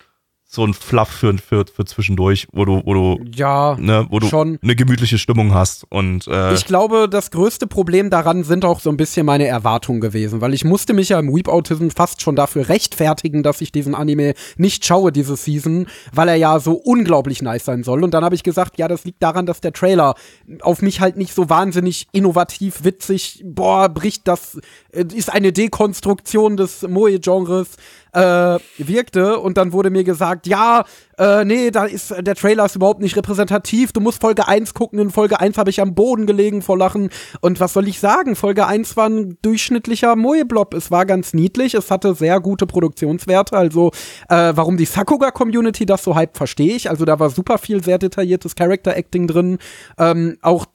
[0.51, 4.25] so ein Fluff für, für, für zwischendurch, wo du, wo du Ja, ne, wo du
[4.27, 4.57] Schon.
[4.63, 5.85] eine gemütliche Stimmung hast.
[5.89, 10.01] Und äh, Ich glaube, das größte Problem daran sind auch so ein bisschen meine Erwartungen
[10.01, 13.71] gewesen, weil ich musste mich ja im Weep Autism fast schon dafür rechtfertigen, dass ich
[13.71, 18.03] diesen Anime nicht schaue diese Season, weil er ja so unglaublich nice sein soll.
[18.03, 20.15] Und dann habe ich gesagt, ja, das liegt daran, dass der Trailer
[20.61, 24.59] auf mich halt nicht so wahnsinnig innovativ, witzig, boah, bricht das,
[24.93, 27.77] äh, ist eine Dekonstruktion des Moe-Genres
[28.13, 30.83] äh, wirkte und dann wurde mir gesagt, ja,
[31.17, 33.91] äh, nee, da ist der Trailer ist überhaupt nicht repräsentativ.
[33.91, 34.99] Du musst Folge 1 gucken.
[34.99, 37.09] In Folge 1 habe ich am Boden gelegen vor Lachen.
[37.41, 38.35] Und was soll ich sagen?
[38.35, 40.73] Folge 1 war ein durchschnittlicher Moe-Blob.
[40.73, 41.73] Es war ganz niedlich.
[41.73, 43.57] Es hatte sehr gute Produktionswerte.
[43.57, 43.91] Also,
[44.29, 46.89] äh, warum die Sakuga-Community das so hype, verstehe ich.
[46.89, 49.57] Also, da war super viel sehr detailliertes Character-Acting drin.
[49.97, 50.65] Ähm, auch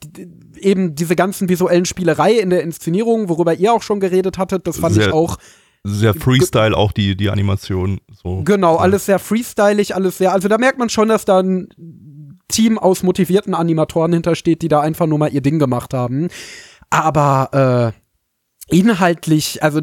[0.57, 4.77] eben diese ganzen visuellen Spielerei in der Inszenierung, worüber ihr auch schon geredet hattet, das
[4.77, 5.37] fand Sehr- ich auch
[5.87, 7.99] sehr Freestyle auch die, die Animation.
[8.11, 8.41] So.
[8.43, 10.33] Genau, alles sehr freestylig, alles sehr.
[10.33, 11.69] Also da merkt man schon, dass da ein
[12.47, 16.29] Team aus motivierten Animatoren hintersteht, die da einfach nur mal ihr Ding gemacht haben.
[16.89, 17.93] Aber
[18.71, 19.81] äh, inhaltlich, also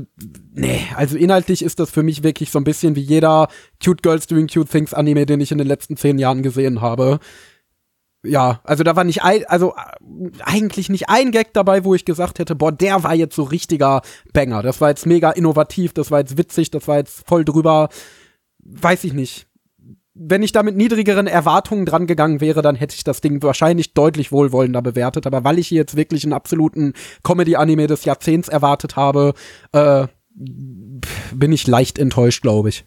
[0.52, 3.46] nee, also inhaltlich ist das für mich wirklich so ein bisschen wie jeder
[3.82, 7.20] Cute Girls Doing Cute Things Anime, den ich in den letzten zehn Jahren gesehen habe.
[8.24, 9.74] Ja, also da war nicht ein, also
[10.44, 14.02] eigentlich nicht ein Gag dabei, wo ich gesagt hätte, boah, der war jetzt so richtiger
[14.32, 14.62] Banger.
[14.62, 17.88] Das war jetzt mega innovativ, das war jetzt witzig, das war jetzt voll drüber.
[18.60, 19.48] Weiß ich nicht.
[20.14, 23.94] Wenn ich da mit niedrigeren Erwartungen dran gegangen wäre, dann hätte ich das Ding wahrscheinlich
[23.94, 25.26] deutlich wohlwollender bewertet.
[25.26, 26.92] Aber weil ich hier jetzt wirklich einen absoluten
[27.24, 29.32] Comedy-Anime des Jahrzehnts erwartet habe,
[29.72, 32.84] äh, bin ich leicht enttäuscht, glaube ich.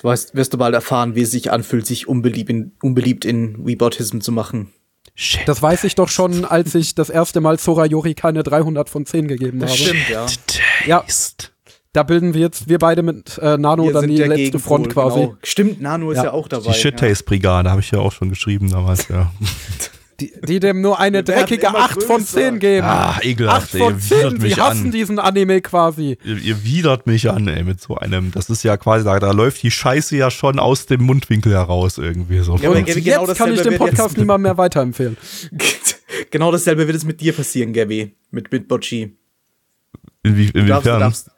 [0.00, 3.66] Jetzt weißt, wirst du bald erfahren, wie es sich anfühlt, sich unbeliebt in, unbeliebt in
[3.66, 4.72] Weebautism zu machen.
[5.14, 5.42] Shit.
[5.46, 9.04] Das weiß ich doch schon, als ich das erste Mal Sora Yori keine 300 von
[9.04, 9.72] 10 gegeben habe.
[10.10, 10.26] ja.
[10.86, 11.52] Ja, Ist.
[11.92, 14.88] da bilden wir jetzt, wir beide mit äh, Nano Wir dann die letzte Gegenpol, Front
[14.90, 15.20] quasi.
[15.20, 15.36] Genau.
[15.42, 16.24] Stimmt, Nano ist Ja.
[16.24, 16.72] ja, auch dabei.
[16.72, 19.30] Die Shit Taste Brigade habe ich ja auch schon geschrieben damals, ja.
[20.20, 22.38] Die, die dem nur eine dreckige immer 8 von größer.
[22.40, 22.86] 10 geben.
[22.86, 24.90] Ah, 8 ekelhaft, ey, von ihr 10, widert die hassen an.
[24.92, 26.18] diesen Anime quasi.
[26.24, 28.30] Ihr, ihr widert mich an, ey, mit so einem.
[28.32, 31.98] Das ist ja quasi, da, da läuft die Scheiße ja schon aus dem Mundwinkel heraus
[31.98, 32.56] irgendwie so.
[32.56, 35.16] Ja, aber Und Gaby, jetzt genau kann ich den Podcast niemand mehr weiterempfehlen.
[36.30, 38.14] genau dasselbe wird es mit dir passieren, Gabby.
[38.30, 39.16] Mit, mit Bocci.
[40.22, 41.00] Inwie, Du darfst, du inwiefern?
[41.00, 41.30] darfst,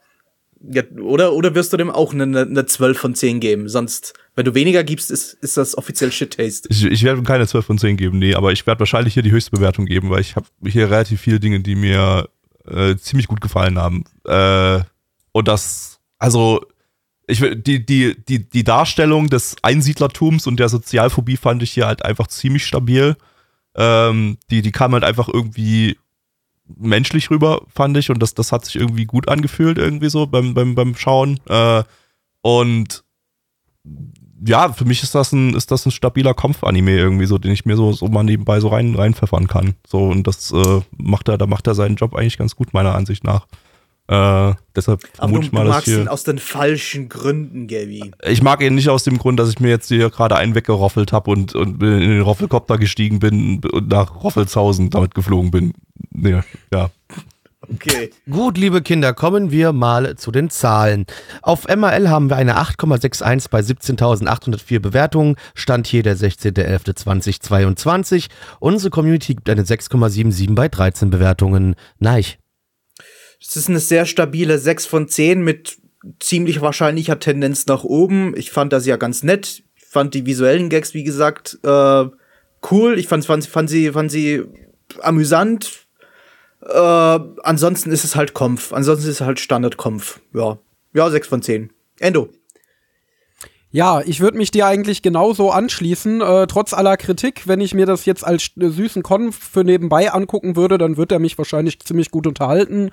[0.70, 3.68] ja, oder, oder wirst du dem auch eine, eine 12 von 10 geben?
[3.68, 6.68] Sonst, wenn du weniger gibst, ist, ist das offiziell Shit Taste.
[6.70, 9.32] Ich, ich werde keine 12 von 10 geben, nee, aber ich werde wahrscheinlich hier die
[9.32, 12.28] höchste Bewertung geben, weil ich habe hier relativ viele Dinge, die mir
[12.66, 14.04] äh, ziemlich gut gefallen haben.
[14.24, 14.80] Äh,
[15.32, 16.64] und das, also,
[17.26, 22.04] ich die, die, die, die Darstellung des Einsiedlertums und der Sozialphobie fand ich hier halt
[22.04, 23.16] einfach ziemlich stabil.
[23.74, 25.96] Ähm, die, die kam halt einfach irgendwie
[26.66, 30.54] menschlich rüber, fand ich, und das, das hat sich irgendwie gut angefühlt, irgendwie so beim,
[30.54, 31.40] beim, beim Schauen.
[31.48, 31.82] Äh,
[32.42, 33.04] und
[34.44, 37.64] ja, für mich ist das ein, ist das ein stabiler Kampf-Anime irgendwie so, den ich
[37.64, 39.74] mir so, so mal nebenbei so rein, reinpfeffern kann.
[39.86, 42.94] So, und das äh, macht er, da macht er seinen Job eigentlich ganz gut, meiner
[42.94, 43.46] Ansicht nach.
[44.08, 46.00] Äh, deshalb Aber vermute du, ich du mal, dass magst hier.
[46.00, 48.10] ihn aus den falschen Gründen, Gabby.
[48.26, 51.12] Ich mag ihn nicht aus dem Grund, dass ich mir jetzt hier gerade einen weggeroffelt
[51.12, 55.72] habe und, und in den Roffelkopter gestiegen bin und nach Roffelshausen damit geflogen bin.
[56.14, 56.40] Nee,
[56.72, 56.90] ja.
[57.70, 58.10] Okay.
[58.28, 61.06] Gut, liebe Kinder, kommen wir mal zu den Zahlen.
[61.42, 65.36] Auf MRL haben wir eine 8,61 bei 17.804 Bewertungen.
[65.54, 68.30] Stand hier der 16.11.2022.
[68.58, 71.76] Unsere Community gibt eine 6,77 bei 13 Bewertungen.
[71.98, 72.38] Neich.
[73.40, 75.76] Es ist eine sehr stabile 6 von 10 mit
[76.18, 78.36] ziemlich wahrscheinlicher Tendenz nach oben.
[78.36, 79.62] Ich fand das ja ganz nett.
[79.76, 82.04] Ich fand die visuellen Gags, wie gesagt, äh,
[82.70, 82.98] cool.
[82.98, 84.42] Ich fand, fand, fand, sie, fand sie
[85.00, 85.81] amüsant.
[86.66, 88.72] Äh, ansonsten ist es halt Kompf.
[88.72, 90.20] Ansonsten ist es halt Standard-Kompf.
[90.34, 90.58] Ja.
[90.94, 91.72] Ja, 6 von 10.
[91.98, 92.30] Endo.
[93.74, 97.48] Ja, ich würde mich dir eigentlich genauso anschließen, äh, trotz aller Kritik.
[97.48, 101.10] Wenn ich mir das jetzt als äh, süßen Konf für nebenbei angucken würde, dann wird
[101.10, 102.90] er mich wahrscheinlich ziemlich gut unterhalten.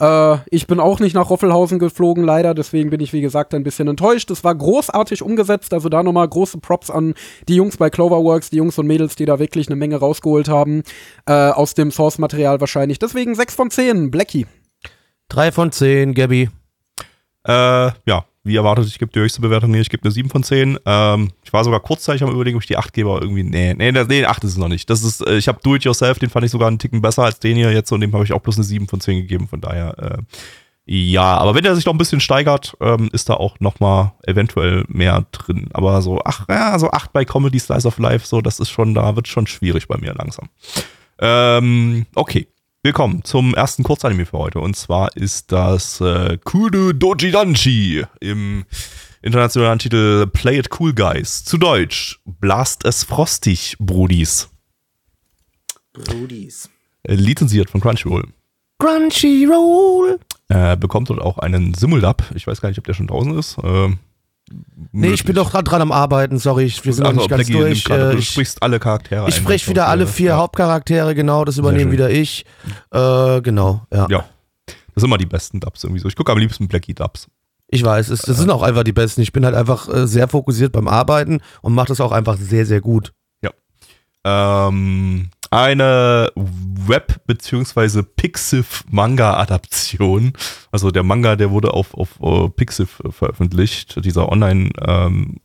[0.00, 3.62] Äh, ich bin auch nicht nach Roffelhausen geflogen, leider, deswegen bin ich, wie gesagt, ein
[3.62, 4.30] bisschen enttäuscht.
[4.30, 7.12] Es war großartig umgesetzt, also da nochmal große Props an
[7.46, 10.82] die Jungs bei Cloverworks, die Jungs und Mädels, die da wirklich eine Menge rausgeholt haben,
[11.26, 12.98] äh, aus dem Source-Material wahrscheinlich.
[12.98, 14.46] Deswegen 6 von 10, Blackie.
[15.28, 16.48] 3 von 10, Gabby.
[17.46, 19.80] Äh, ja, wie erwartet, ich gebe die höchste Bewertung hier.
[19.80, 20.78] Ich gebe eine 7 von 10.
[20.84, 23.74] Ähm, ich war sogar kurzzeitig am überlegen, ob ich die 8 gebe, aber irgendwie, nee,
[23.74, 24.90] nee, nee, 8 ist es noch nicht.
[24.90, 27.24] Das ist, äh, ich habe Do It Yourself, den fand ich sogar einen Ticken besser
[27.24, 29.46] als den hier jetzt und dem habe ich auch bloß eine 7 von 10 gegeben,
[29.46, 30.18] von daher, äh,
[30.84, 34.14] ja, aber wenn der sich noch ein bisschen steigert, ähm, ist da auch noch mal
[34.24, 35.68] eventuell mehr drin.
[35.72, 38.92] Aber so, ach, ja, so 8 bei Comedy Slice of Life, so, das ist schon,
[38.92, 40.48] da wird schon schwierig bei mir langsam.
[41.20, 42.48] Ähm, okay.
[42.84, 44.58] Willkommen zum ersten Kurzanime für heute.
[44.58, 48.64] Und zwar ist das äh, Kudo Doji Danchi im
[49.22, 51.44] internationalen Titel Play It Cool Guys.
[51.44, 54.50] Zu Deutsch Blast es frostig, Brudis.
[55.92, 56.70] Brudis.
[57.04, 58.26] Äh, lizenziert von Crunchyroll.
[58.80, 60.18] Crunchyroll.
[60.48, 62.24] Äh, bekommt dort auch einen Simuldub.
[62.34, 63.58] Ich weiß gar nicht, ob der schon draußen ist.
[63.62, 64.00] Ähm,
[64.92, 67.30] Nee, ich bin doch grad dran am Arbeiten, sorry, ich, wir sind noch also, nicht
[67.30, 67.84] ganz Blackie nimmt durch.
[67.84, 70.36] gerade- Äh, du ich sprichst alle Charaktere ich spreche wieder alle äh, vier ja.
[70.36, 71.64] Hauptcharaktere, genau, das schön.
[71.64, 72.44] übernehmen wieder ich.
[72.90, 74.06] Äh, genau, ja.
[74.10, 74.24] Ja.
[74.66, 76.08] Das sind immer die besten Dubs irgendwie so.
[76.08, 77.28] Ich gucke am liebsten Blackie Dubs.
[77.68, 79.22] Ich weiß, es, das sind auch einfach die besten.
[79.22, 82.66] Ich bin halt einfach äh, sehr fokussiert beim Arbeiten und mache das auch einfach sehr,
[82.66, 83.12] sehr gut.
[84.24, 88.02] Ähm, eine Web- bzw.
[88.02, 90.32] Pixiv-Manga-Adaption.
[90.70, 95.40] Also der Manga, der wurde auf, auf uh, Pixiv äh, veröffentlicht, dieser Online- ähm,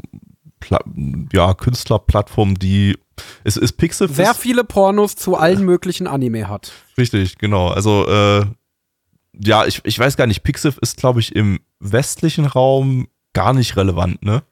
[1.32, 2.98] ja, Künstlerplattform, die
[3.44, 6.72] es ist Pixiv Sehr viele Pornos zu allen möglichen Anime hat.
[6.98, 7.70] richtig, genau.
[7.70, 8.46] Also äh,
[9.40, 13.78] ja, ich, ich weiß gar nicht, Pixiv ist, glaube ich, im westlichen Raum gar nicht
[13.78, 14.44] relevant, ne?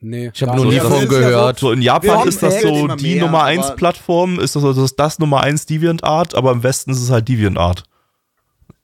[0.00, 0.30] Nee.
[0.32, 1.58] Ich habe noch nie das davon ja gehört.
[1.58, 4.76] So in Japan ist das so die mehr, Nummer 1 aber- Plattform, ist das, das,
[4.76, 7.82] ist das Nummer 1 DeviantArt, aber im Westen ist es halt DeviantArt.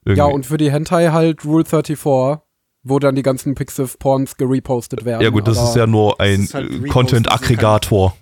[0.03, 0.19] Irgendwie.
[0.19, 1.97] Ja, und für die Hentai halt Rule 34,
[2.83, 5.21] wo dann die ganzen Pixiv-Porns gerepostet werden.
[5.21, 8.15] ja gut, das ist ja nur ein halt Content-Aggregator.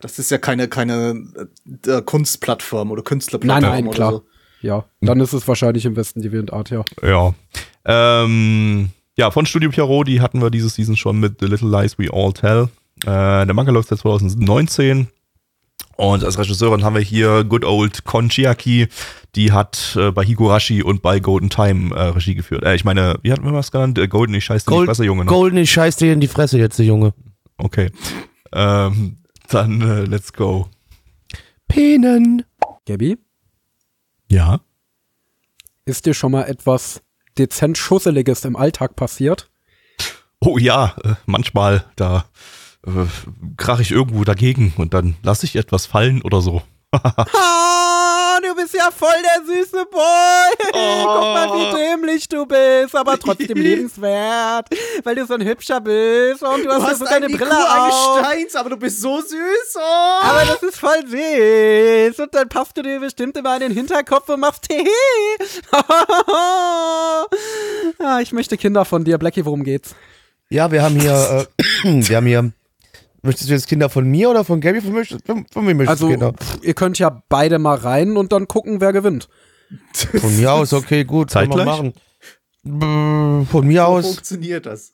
[0.00, 1.22] Das ist ja keine, keine
[1.86, 4.12] äh, Kunstplattform oder Künstlerplattform Nein, nein, oder klar.
[4.12, 4.22] so.
[4.60, 6.84] Ja, dann ist es wahrscheinlich im Westen DeviantArt, ja.
[7.02, 7.34] Ja.
[7.84, 11.98] Ähm, ja, von Studio Pierrot, die hatten wir diese Season schon mit The Little Lies
[11.98, 12.68] We All Tell.
[13.04, 15.08] Äh, der Manga läuft seit 2019.
[15.96, 18.88] Und als Regisseurin haben wir hier Good Old Kon Chiaki.
[19.34, 22.64] Die hat äh, bei Higurashi und bei Golden Time äh, Regie geführt.
[22.64, 23.98] Äh, ich meine, wie hatten wir was genannt?
[23.98, 25.24] Äh, Golden, ich scheiße Gold- nicht besser, Junge.
[25.24, 25.28] Ne?
[25.30, 27.12] Golden, ich scheiß dir in die Fresse jetzt, der Junge.
[27.58, 27.90] Okay.
[28.52, 30.68] Ähm, dann äh, let's go.
[31.68, 32.44] Penen.
[32.86, 33.16] Gabby,
[34.28, 34.60] Ja.
[35.84, 37.00] ist dir schon mal etwas
[37.38, 39.50] dezent Schusseliges im Alltag passiert?
[40.40, 42.24] Oh ja, äh, manchmal da
[42.86, 43.06] äh,
[43.56, 46.62] krach ich irgendwo dagegen und dann lasse ich etwas fallen oder so.
[48.72, 50.50] Du bist ja voll der süße Boy.
[50.72, 54.68] Guck mal, wie dämlich du bist, aber trotzdem lebenswert,
[55.04, 58.20] weil du so ein hübscher bist und du hast, ja so deine Brille auf.
[58.20, 59.76] Steins, aber du bist so süß.
[59.76, 59.80] Oh.
[60.22, 62.18] Aber das ist voll süß.
[62.18, 64.88] Und dann passt du dir bestimmt immer in den Hinterkopf und machst Tee.
[67.98, 69.18] ah, ich möchte Kinder von dir.
[69.18, 69.94] Blackie, worum geht's?
[70.48, 72.52] Ja, wir haben hier, äh, wir haben hier.
[73.22, 74.80] Möchtest du jetzt Kinder von mir oder von Gabby?
[74.80, 74.92] Von,
[75.24, 76.32] von, von wem möchtest Also, du Kinder?
[76.32, 79.28] pff, ihr könnt ja beide mal rein und dann gucken, wer gewinnt.
[79.94, 81.30] Von mir aus, okay, gut.
[81.30, 81.66] kann man Zeitgleich?
[81.78, 81.92] machen.
[82.64, 84.06] Bäh, Von mir so aus.
[84.06, 84.92] funktioniert das.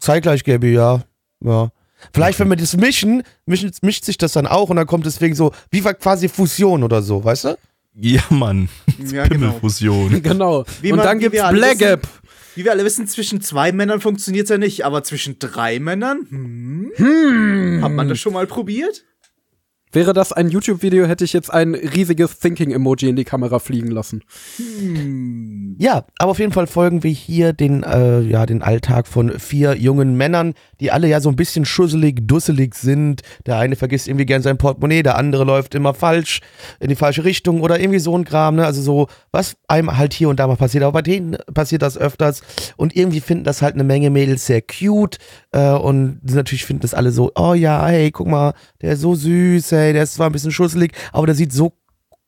[0.00, 1.02] Zeitgleich, Gabby, ja.
[1.42, 1.70] Ja.
[2.12, 5.34] Vielleicht, wenn wir das mischen, mischt, mischt sich das dann auch und dann kommt deswegen
[5.34, 7.58] so, wie quasi Fusion oder so, weißt du?
[7.94, 8.68] Ja, Mann.
[8.98, 9.46] Ja, genau.
[9.52, 10.22] Pimmelfusion.
[10.22, 10.64] Genau.
[10.82, 12.06] Wie und man- dann gibt's Black Gap.
[12.56, 16.26] Wie wir alle wissen, zwischen zwei Männern funktioniert's ja nicht, aber zwischen drei Männern?
[16.96, 17.80] Hm.
[17.82, 19.04] Hat man das schon mal probiert?
[19.96, 24.22] Wäre das ein YouTube-Video, hätte ich jetzt ein riesiges Thinking-Emoji in die Kamera fliegen lassen.
[25.78, 29.74] Ja, aber auf jeden Fall folgen wir hier den, äh, ja, den Alltag von vier
[29.74, 33.22] jungen Männern, die alle ja so ein bisschen schusselig, dusselig sind.
[33.46, 36.40] Der eine vergisst irgendwie gern sein Portemonnaie, der andere läuft immer falsch
[36.78, 38.66] in die falsche Richtung oder irgendwie so ein Kram, ne?
[38.66, 40.84] Also so, was einem halt hier und da mal passiert.
[40.84, 42.42] Aber bei denen passiert das öfters
[42.76, 45.16] und irgendwie finden das halt eine Menge Mädels sehr cute
[45.56, 49.14] äh, und natürlich finden das alle so, oh ja, hey, guck mal, der ist so
[49.14, 51.72] süß, hey, der ist zwar ein bisschen schusselig, aber der sieht so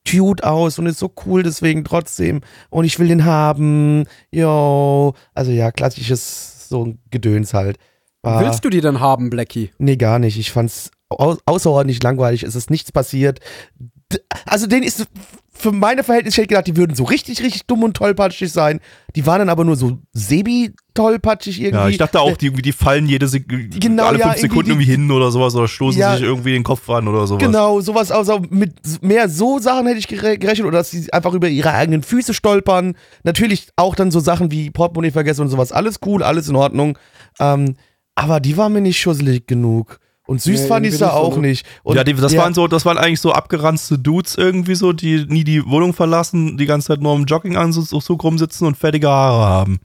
[0.08, 4.04] cute aus und ist so cool deswegen trotzdem und ich will den haben.
[4.32, 5.12] Jo.
[5.34, 7.76] Also ja, klassisches so ein Gedöns halt.
[8.22, 9.72] War, Willst du die denn haben, Blackie?
[9.76, 10.38] Nee, gar nicht.
[10.38, 12.44] Ich fand's au außerordentlich langweilig.
[12.44, 13.40] Es ist nichts passiert.
[14.10, 15.06] D also den ist
[15.58, 18.80] für meine Verhältnisse, ich hätte gedacht, die würden so richtig, richtig dumm und tollpatschig sein.
[19.16, 21.76] Die waren dann aber nur so sebi-tollpatschig irgendwie.
[21.84, 24.70] Ja, ich dachte auch, die, irgendwie, die fallen jede Sek Genau, alle ja, fünf Sekunden
[24.70, 26.14] irgendwie irgendwie hin oder sowas oder stoßen Ja.
[26.14, 27.42] sich irgendwie den Kopf ran oder sowas.
[27.42, 31.34] Genau, sowas, also mit mehr so Sachen hätte ich gere- gerechnet oder dass sie einfach
[31.34, 32.94] über ihre eigenen Füße stolpern.
[33.24, 35.72] Natürlich auch dann so Sachen wie Portemonnaie vergessen und sowas.
[35.72, 36.98] Alles cool, alles in Ordnung.
[37.40, 37.74] Ähm,
[38.14, 39.98] aber die war mir nicht schusselig genug.
[40.28, 41.48] Und süß Nee, fand ich irgendwie sie nicht so, auch ne?
[41.48, 41.66] nicht.
[41.84, 45.24] Und ja, die, das waren so, das waren eigentlich so abgeranzte Dudes irgendwie so, die
[45.26, 49.78] nie die Wohnung verlassen, die ganze Zeit nur im Jogginganzug rumsitzen und fettige Haare haben.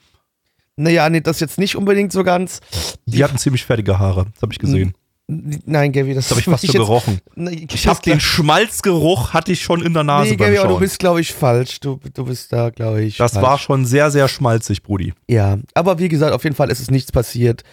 [0.75, 2.59] Naja, nee, das jetzt nicht unbedingt so ganz.
[3.05, 4.93] Die hatten ziemlich fettige Haare, das habe ich gesehen.
[5.27, 7.21] Nein, Gaby, das, Das habe ich fast ich so jetzt- gerochen.
[7.35, 10.73] Nee, Ich habe den Schmalzgeruch hatte ich schon in der Nase Nee, beim Gaby, aber
[10.73, 11.79] du bist, glaube ich, falsch.
[11.79, 13.15] Du, du bist da, glaube ich.
[13.15, 13.43] Das falsch.
[13.45, 15.13] war schon sehr, sehr schmalzig, Brudi.
[15.29, 17.63] Ja, aber wie gesagt, auf jeden Fall ist es nichts passiert.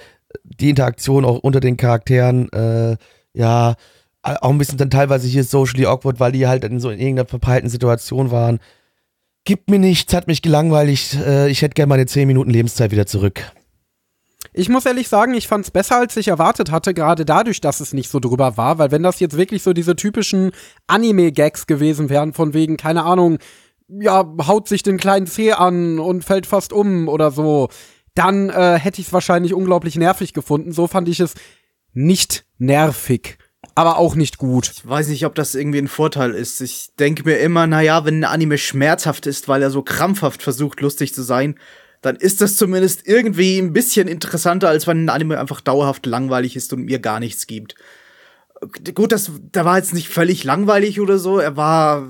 [0.45, 2.97] Die Interaktion auch unter den Charakteren, äh,
[3.33, 3.75] ja,
[4.23, 7.29] auch ein bisschen dann teilweise hier socially awkward, weil die halt in so in irgendeiner
[7.29, 8.61] verpeilten Situation waren.
[9.45, 11.14] Gibt mir nichts, hat mich gelangweilt.
[11.14, 13.43] Äh, ich hätte gerne meine 10 Minuten Lebenszeit wieder zurück.
[14.53, 17.93] Ich muss ehrlich sagen, ich fand's besser, als ich erwartet hatte, gerade dadurch, dass es
[17.93, 20.51] nicht so drüber war, weil wenn das jetzt wirklich so diese typischen
[20.88, 23.38] Anime-Gags gewesen wären, von wegen, keine Ahnung,
[23.88, 27.69] ja, haut sich den kleinen Zeh an und fällt fast um oder so,
[28.20, 30.72] dann äh, hätte ich es wahrscheinlich unglaublich nervig gefunden.
[30.72, 31.35] So fand ich es
[31.94, 33.38] nicht nervig,
[33.74, 34.70] aber auch nicht gut.
[34.76, 36.61] Ich weiß nicht, ob das irgendwie ein Vorteil ist.
[36.61, 40.83] Ich denke mir immer, naja, wenn ein Anime schmerzhaft ist, weil er so krampfhaft versucht,
[40.83, 41.59] lustig zu sein,
[42.02, 46.56] dann ist das zumindest irgendwie ein bisschen interessanter, als wenn ein Anime einfach dauerhaft langweilig
[46.56, 47.74] ist und mir gar nichts gibt.
[48.94, 51.38] Gut, das, der war jetzt nicht völlig langweilig oder so.
[51.38, 52.09] Er war.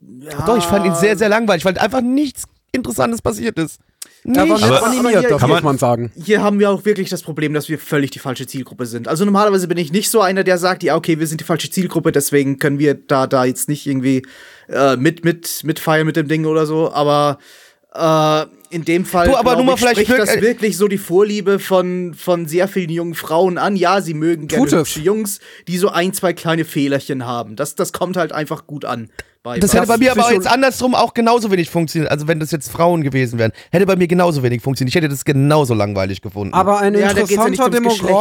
[0.00, 3.80] Ja, Doch, ich fand ihn sehr, sehr langweilig, weil einfach nichts Interessantes passiert ist.
[4.24, 6.12] Nett Aber- animiert, hier- kann man- man sagen.
[6.14, 9.08] Hier haben wir auch wirklich das Problem, dass wir völlig die falsche Zielgruppe sind.
[9.08, 11.70] Also normalerweise bin ich nicht so einer, der sagt, ja, okay, wir sind die falsche
[11.70, 14.22] Zielgruppe, deswegen können wir da, da jetzt nicht irgendwie
[14.68, 16.92] äh, mit, mit, mitfeiern mit dem Ding oder so.
[16.92, 17.38] Aber
[17.94, 20.88] äh, in dem Fall Du, aber nur mal ich, vielleicht spricht wirk- das wirklich so
[20.88, 23.76] die Vorliebe von, von sehr vielen jungen Frauen an.
[23.76, 24.78] Ja, sie mögen gerne Tut es.
[24.80, 27.54] hübsche Jungs, die so ein, zwei kleine Fehlerchen haben.
[27.56, 29.10] Das, das kommt halt einfach gut an.
[29.42, 32.10] Bei, Das hätte bei mir aber jetzt andersrum auch genauso wenig funktioniert.
[32.10, 34.90] Also wenn das jetzt Frauen gewesen wären, hätte bei mir genauso wenig funktioniert.
[34.90, 36.54] Ich hätte das genauso langweilig gefunden.
[36.54, 38.12] Aber ein Ja, geht's ja interessanter ums Geschlecht.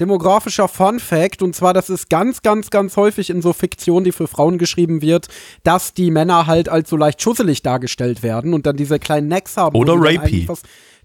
[0.00, 4.12] Demografischer, Fun Fact, und zwar, das ist ganz, ganz, ganz häufig in so Fiktion, die
[4.12, 5.28] für Frauen geschrieben wird,
[5.62, 9.56] dass die Männer halt als so leicht schusselig dargestellt werden und dann diese kleinen Necks
[9.56, 9.76] haben.
[9.76, 10.46] Oder rapey.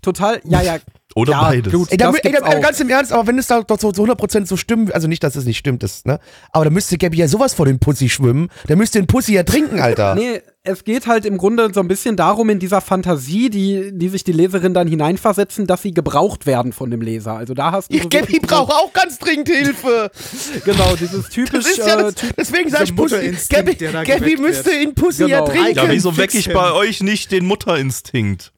[0.02, 0.78] Total, ja, ja.
[1.16, 1.72] Oder ja, beides.
[1.74, 2.62] Gut, Ey, da, das ey, da, ey, auch.
[2.62, 5.24] ganz im Ernst, aber wenn es da doch so zu 100% so stimmt, also nicht,
[5.24, 6.20] dass es nicht stimmt, ist, ne?
[6.52, 8.50] Aber da müsste Gabby ja sowas vor den Pussy schwimmen.
[8.68, 10.16] Der müsste den Pussy ja trinken, Alter.
[10.16, 14.08] Nee, es geht halt im Grunde so ein bisschen darum, in dieser Fantasie, die, die
[14.08, 17.34] sich die Leserin dann hineinversetzen, dass sie gebraucht werden von dem Leser.
[17.34, 17.98] Also da hast du.
[17.98, 20.10] Ich, so diese- braucht auch ganz dringend Hilfe.
[20.66, 21.66] Genau, dieses typisch.
[21.66, 23.16] Das ist ja äh, das, deswegen sag ich Pussy.
[23.16, 25.46] Mutterinstinkt, Gabby, Gabby müsste in Pussy Genau.
[25.46, 28.52] ertrinken, Ja, wieso Fix weck ich bei euch nicht den Mutterinstinkt?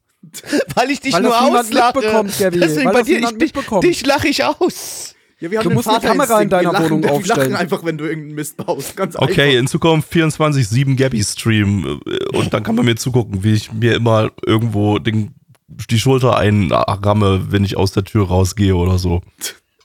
[0.74, 2.00] weil ich dich Weil nur auslache.
[2.38, 5.14] Deswegen weil bei dir, ich, dich lache ich aus.
[5.38, 7.52] Ja, wir haben Du musst eine Kamera in deiner lachen, Wohnung Wir aufstellen.
[7.52, 8.96] lachen einfach, wenn du irgendeinen Mist baust.
[8.96, 9.58] Ganz Okay, einfach.
[9.60, 14.30] in Zukunft 24-7 Gabby-Stream äh, und dann kann man mir zugucken, wie ich mir immer
[14.46, 15.34] irgendwo den,
[15.68, 19.20] die Schulter einramme, wenn ich aus der Tür rausgehe oder so.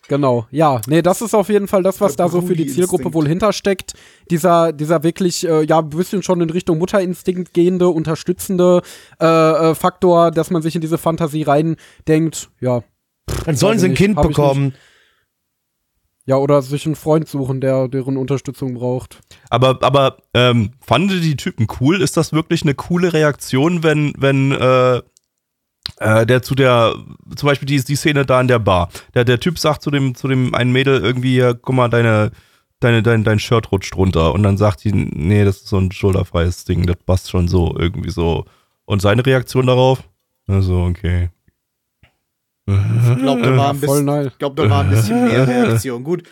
[0.08, 0.82] Genau, ja.
[0.88, 2.68] Nee, das ist auf jeden Fall das, was Der da so für die.
[2.68, 3.94] Zielgruppe wohl hintersteckt.
[4.30, 8.82] Dieser, dieser wirklich, äh, ja, ein bisschen schon in Richtung Mutterinstinkt gehende, unterstützende
[9.22, 12.84] äh, äh, Faktor, dass man sich in diese Fantasie reindenkt, ja.
[13.46, 14.74] Dann sollen sie ein nicht, Kind bekommen.
[16.26, 19.20] Ja, oder sich einen Freund suchen, der deren Unterstützung braucht.
[19.50, 22.02] Aber, aber ähm, fanden die Typen cool?
[22.02, 25.02] Ist das wirklich eine coole Reaktion, wenn, wenn äh,
[25.98, 26.96] äh, der zu der,
[27.36, 30.16] zum Beispiel die, die Szene da in der Bar, der, der Typ sagt zu dem,
[30.16, 32.32] zu dem einen Mädel irgendwie, guck mal, deine,
[32.80, 35.92] deine, dein, dein Shirt rutscht runter und dann sagt die, nee, das ist so ein
[35.92, 38.46] schulterfreies Ding, das passt schon so, irgendwie so.
[38.86, 40.04] Und seine Reaktion darauf?
[40.48, 41.30] Also, okay.
[42.68, 46.04] Ich glaube, da, war ein bisschen- glaub, da war ein bisschen mehr Reaktion.
[46.04, 46.24] Gut,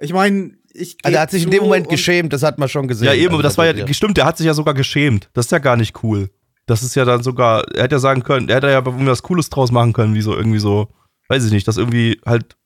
[0.00, 0.96] ich meine, ich.
[1.02, 3.06] Also er hat sich in dem Moment geschämt, das hat man schon gesehen.
[3.06, 5.28] Ja, eben, Also aber das war ja, stimmt, der hat sich ja sogar geschämt.
[5.32, 6.30] Das ist ja gar nicht cool.
[6.66, 9.48] Das ist ja dann sogar, er hätte ja sagen können, er hätte ja was Cooles
[9.48, 10.88] draus machen können, wie so irgendwie so,
[11.28, 12.56] weiß ich nicht, das irgendwie halt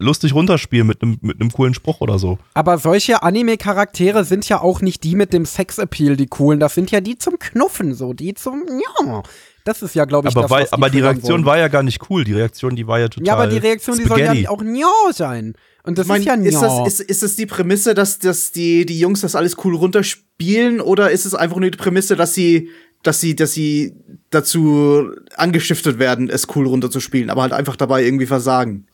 [0.00, 2.38] lustig runterspielen mit einem mit einem coolen Spruch oder so.
[2.54, 6.60] Aber solche Anime-Charaktere sind ja auch nicht die mit dem Sex-Appeal, die coolen.
[6.60, 9.22] Das sind ja die zum Knuffen, so, die zum, ja.
[9.68, 11.44] Das ist ja, glaube ich, Aber, das, weil, was aber die Reaktion wollen.
[11.44, 12.24] war ja gar nicht cool.
[12.24, 14.44] Die Reaktion, die war ja total Ja, aber die Reaktion, die soll Spaghetti.
[14.44, 15.52] ja auch ja sein.
[15.82, 16.84] Und das Ich mein, ist ja ist, ja.
[16.84, 20.80] das, ist, ist das die Prämisse, dass, dass die, die Jungs das alles cool runterspielen
[20.80, 22.70] oder ist es einfach nur die Prämisse, dass sie,
[23.02, 23.94] dass sie, dass sie
[24.30, 28.86] dazu angestiftet werden, es cool runterzuspielen, aber halt einfach dabei irgendwie versagen?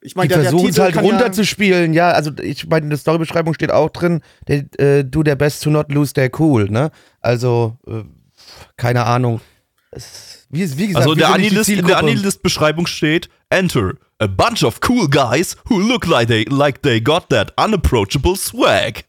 [0.00, 2.12] Ich Die meine, der, der versuchen es halt runterzuspielen, ja.
[2.12, 5.68] Also ich meine, in der Storybeschreibung steht auch drin, der, äh, do their best to
[5.68, 6.90] not lose their cool, ne?
[7.20, 8.04] Also, äh,
[8.78, 9.42] keine Ahnung.
[9.96, 11.70] Es, wie, wie gesagt, Also in der Anilist.
[11.70, 17.28] Anilist-Beschreibung steht, enter a bunch of cool guys who look like they, like they got
[17.30, 19.04] that unapproachable swag.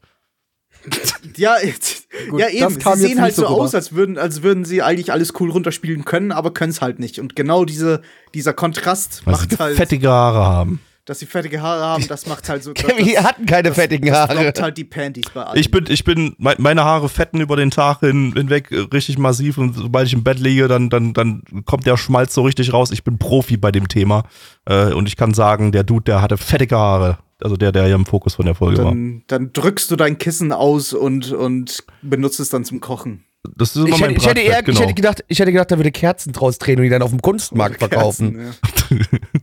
[1.36, 1.56] Ja,
[2.30, 2.80] Gut, ja eben.
[2.80, 3.62] Sie sehen halt so so rüber.
[3.62, 6.98] aus, als würden, als würden sie eigentlich alles cool runterspielen können, aber können es halt
[6.98, 7.18] nicht.
[7.20, 8.02] Und genau diese,
[8.34, 10.80] dieser Kontrast Weil macht sie halt, fettige Haare haben.
[11.08, 12.72] Dass sie fettige Haare haben, das macht halt so.
[12.74, 14.34] Das, Wir hatten keine fettigen Haare.
[14.34, 15.58] droppt halt die Panties bei allen.
[15.58, 19.16] Ich bin, ich bin, me- meine Haare fetten über den Tag hin, hinweg äh, richtig
[19.16, 22.72] massiv und sobald ich im Bett liege, dann, dann, dann kommt der Schmalz so richtig
[22.74, 22.90] raus.
[22.90, 24.24] Ich bin Profi bei dem Thema
[24.66, 27.18] äh, und ich kann sagen, der Dude, der hatte fettige Haare.
[27.40, 28.86] Also der, der hier im Fokus von der Folge war.
[28.86, 33.24] dann, dann drückst du dein Kissen aus und, und benutzt es dann zum Kochen.
[33.56, 34.80] Das ist immer Ich mein hätte, ich, hätte eher, Bratfett, ich genau.
[34.80, 37.22] hätte gedacht, ich hätte gedacht, da würde Kerzen draus drehen und die dann auf dem
[37.22, 38.36] Kunstmarkt verkaufen.
[38.36, 39.18] Kerzen, ja.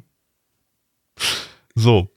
[1.76, 2.10] So.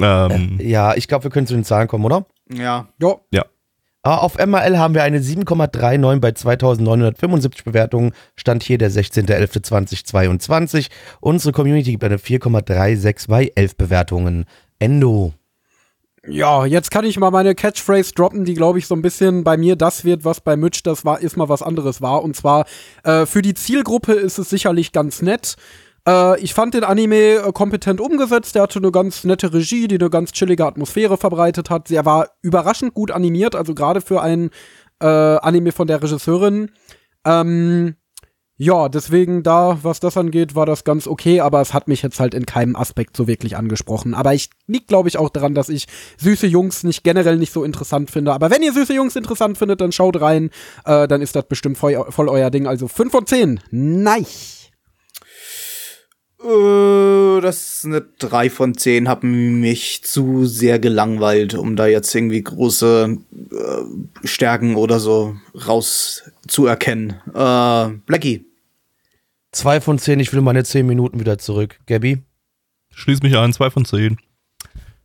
[0.00, 2.26] Ähm, Ja, ich glaube, wir können zu den Zahlen kommen, oder?
[2.52, 2.88] Ja.
[3.30, 3.44] ja.
[4.02, 8.12] Ah, Auf MRL haben wir eine 7,39 bei 2975 Bewertungen.
[8.36, 10.90] Stand hier der 16.11.2022.
[11.20, 14.44] Unsere Community gibt eine 4,36 bei 11 Bewertungen.
[14.78, 15.32] Endo.
[16.26, 19.56] Ja, jetzt kann ich mal meine Catchphrase droppen, die glaube ich so ein bisschen bei
[19.56, 22.22] mir das wird, was bei Mitch das war, ist mal was anderes war.
[22.22, 22.66] Und zwar
[23.04, 25.56] äh, für die Zielgruppe ist es sicherlich ganz nett.
[26.08, 28.54] Äh, ich fand den Anime äh, kompetent umgesetzt.
[28.54, 31.90] Der hatte eine ganz nette Regie, die eine ganz chillige Atmosphäre verbreitet hat.
[31.90, 34.50] Er war überraschend gut animiert, also gerade für ein
[35.00, 36.70] äh, Anime von der Regisseurin.
[37.24, 37.96] Ähm,
[38.56, 42.20] ja, deswegen da, was das angeht, war das ganz okay, aber es hat mich jetzt
[42.20, 44.14] halt in keinem Aspekt so wirklich angesprochen.
[44.14, 45.86] Aber ich liegt, glaube ich, auch daran, dass ich
[46.18, 48.32] süße Jungs nicht generell nicht so interessant finde.
[48.32, 50.50] Aber wenn ihr süße Jungs interessant findet, dann schaut rein.
[50.84, 52.68] Äh, dann ist das bestimmt voll, voll euer Ding.
[52.68, 53.60] Also 5 von 10.
[53.72, 54.63] Nice.
[56.44, 59.08] Äh, das ist eine 3 von 10.
[59.08, 63.16] Hab mich zu sehr gelangweilt, um da jetzt irgendwie große
[63.52, 67.14] äh, Stärken oder so rauszuerkennen.
[67.34, 68.44] Äh, Blackie.
[69.52, 71.78] Zwei von zehn, ich will meine 10 Minuten wieder zurück.
[71.86, 72.24] Gabby?
[72.90, 74.18] Schließ mich ein, 2 von 10.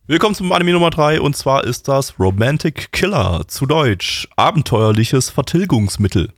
[0.08, 6.32] Willkommen zum Anime Nummer 3 und zwar ist das Romantic Killer, zu Deutsch abenteuerliches Vertilgungsmittel.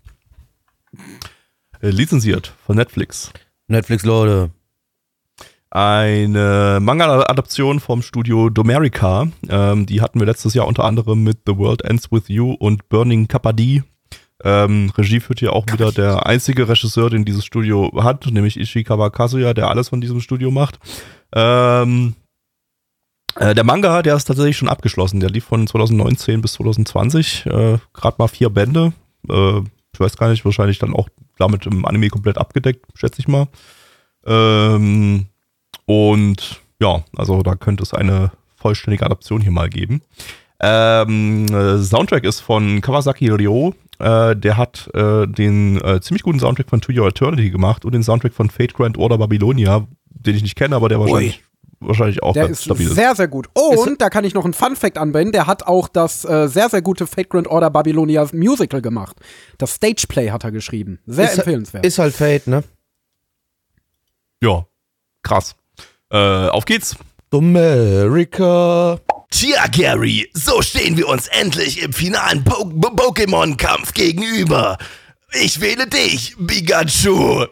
[1.80, 3.32] Äh, lizenziert von Netflix.
[3.66, 4.50] Netflix, Leute.
[5.74, 9.28] Eine Manga-Adaption vom Studio Domerica.
[9.48, 12.90] Ähm, die hatten wir letztes Jahr unter anderem mit The World Ends With You und
[12.90, 13.82] Burning Kapadi.
[14.44, 19.08] Ähm, Regie führt hier auch wieder der einzige Regisseur, den dieses Studio hat, nämlich Ishikawa
[19.08, 20.78] Kazuya, der alles von diesem Studio macht.
[21.34, 22.16] Ähm,
[23.36, 25.20] äh, der Manga, der ist tatsächlich schon abgeschlossen.
[25.20, 27.46] Der lief von 2019 bis 2020.
[27.46, 28.92] Äh, Gerade mal vier Bände.
[29.26, 29.60] Äh,
[29.94, 31.08] ich weiß gar nicht, wahrscheinlich dann auch
[31.38, 33.48] damit im Anime komplett abgedeckt, schätze ich mal.
[34.26, 35.28] Ähm,
[35.86, 40.02] und ja, also da könnte es eine vollständige Adaption hier mal geben.
[40.60, 43.74] Ähm, äh, Soundtrack ist von Kawasaki Ryo.
[43.98, 47.92] Äh, der hat äh, den äh, ziemlich guten Soundtrack von To Your Eternity gemacht und
[47.92, 51.42] den Soundtrack von Fate Grand Order Babylonia, den ich nicht kenne, aber der wahrscheinlich,
[51.80, 52.94] wahrscheinlich auch Der ganz ist stabil ist.
[52.94, 53.48] sehr, sehr gut.
[53.54, 55.32] Und da kann ich noch einen Fun-Fact anbinden.
[55.32, 59.16] Der hat auch das äh, sehr, sehr gute Fate Grand Order Babylonia Musical gemacht.
[59.58, 61.00] Das Stageplay hat er geschrieben.
[61.06, 61.84] Sehr Ist- empfehlenswert.
[61.84, 62.62] Ist halt Fate, ne?
[64.40, 64.64] Ja,
[65.22, 65.54] krass.
[66.12, 66.16] Äh,
[66.48, 66.94] auf geht's.
[67.32, 69.00] America.
[69.30, 74.76] Tja, Gary, so stehen wir uns endlich im finalen po Po- Pokémon-Kampf gegenüber.
[75.32, 77.46] Ich wähle dich, Pikachu.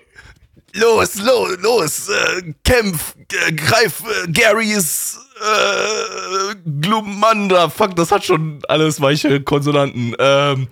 [0.75, 3.15] Los, los, los, äh, kämpf,
[3.47, 10.15] äh, greif äh, Garys Äh, Glumanda, fuck, das hat schon alles weiche Konsonanten.
[10.19, 10.69] Ähm,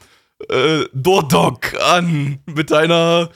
[0.51, 3.31] äh, Dordok an mit deiner,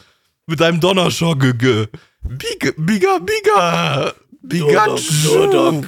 [0.46, 1.54] mit deinem Donnerschogge.
[1.54, 4.12] Biga, biga, biga.
[4.48, 5.50] Pikachu.
[5.50, 5.84] Dordok.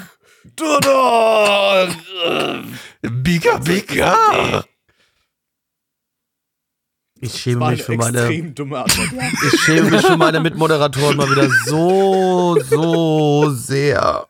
[0.56, 1.96] Dordok.
[3.02, 4.64] Biga, biga.
[7.20, 8.28] Ich schäme mich für meine.
[9.52, 14.26] Ich schäme mich für meine Mitmoderatoren mal wieder so, so sehr.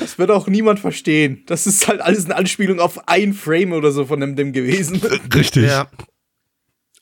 [0.00, 1.42] Das wird auch niemand verstehen.
[1.46, 5.00] Das ist halt alles eine Anspielung auf ein Frame oder so von dem, dem gewesen.
[5.34, 5.64] Richtig.
[5.66, 5.88] Ja.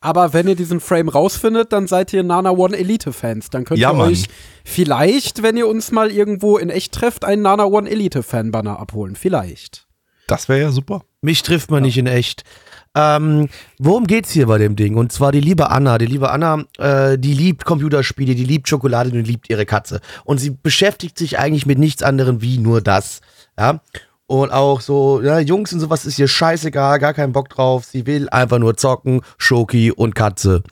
[0.01, 3.51] Aber wenn ihr diesen Frame rausfindet, dann seid ihr Nana One Elite Fans.
[3.51, 4.11] Dann könnt Ja, ihr Mann.
[4.13, 4.27] euch
[4.65, 8.79] vielleicht, wenn ihr uns mal irgendwo in echt trefft, einen Nana One Elite Fan Banner
[8.79, 9.17] abholen.
[9.17, 9.87] Vielleicht.
[10.27, 11.03] Das wäre ja super.
[11.23, 12.43] Mich trifft man nicht in echt.
[12.95, 14.97] Ähm, worum geht's hier bei dem Ding?
[14.97, 15.99] Und zwar die liebe Anna.
[15.99, 20.01] Die liebe Anna, äh, die liebt Computerspiele, die liebt Schokolade und die liebt ihre Katze.
[20.25, 23.21] Und sie beschäftigt sich eigentlich mit nichts anderem wie nur das.
[23.59, 23.81] Ja.
[24.29, 27.85] Und auch so, ja, Jungs und sowas ist ihr scheißegal, gar keinen Bock drauf.
[27.85, 30.63] Sie will einfach nur zocken, Schoki und Katze.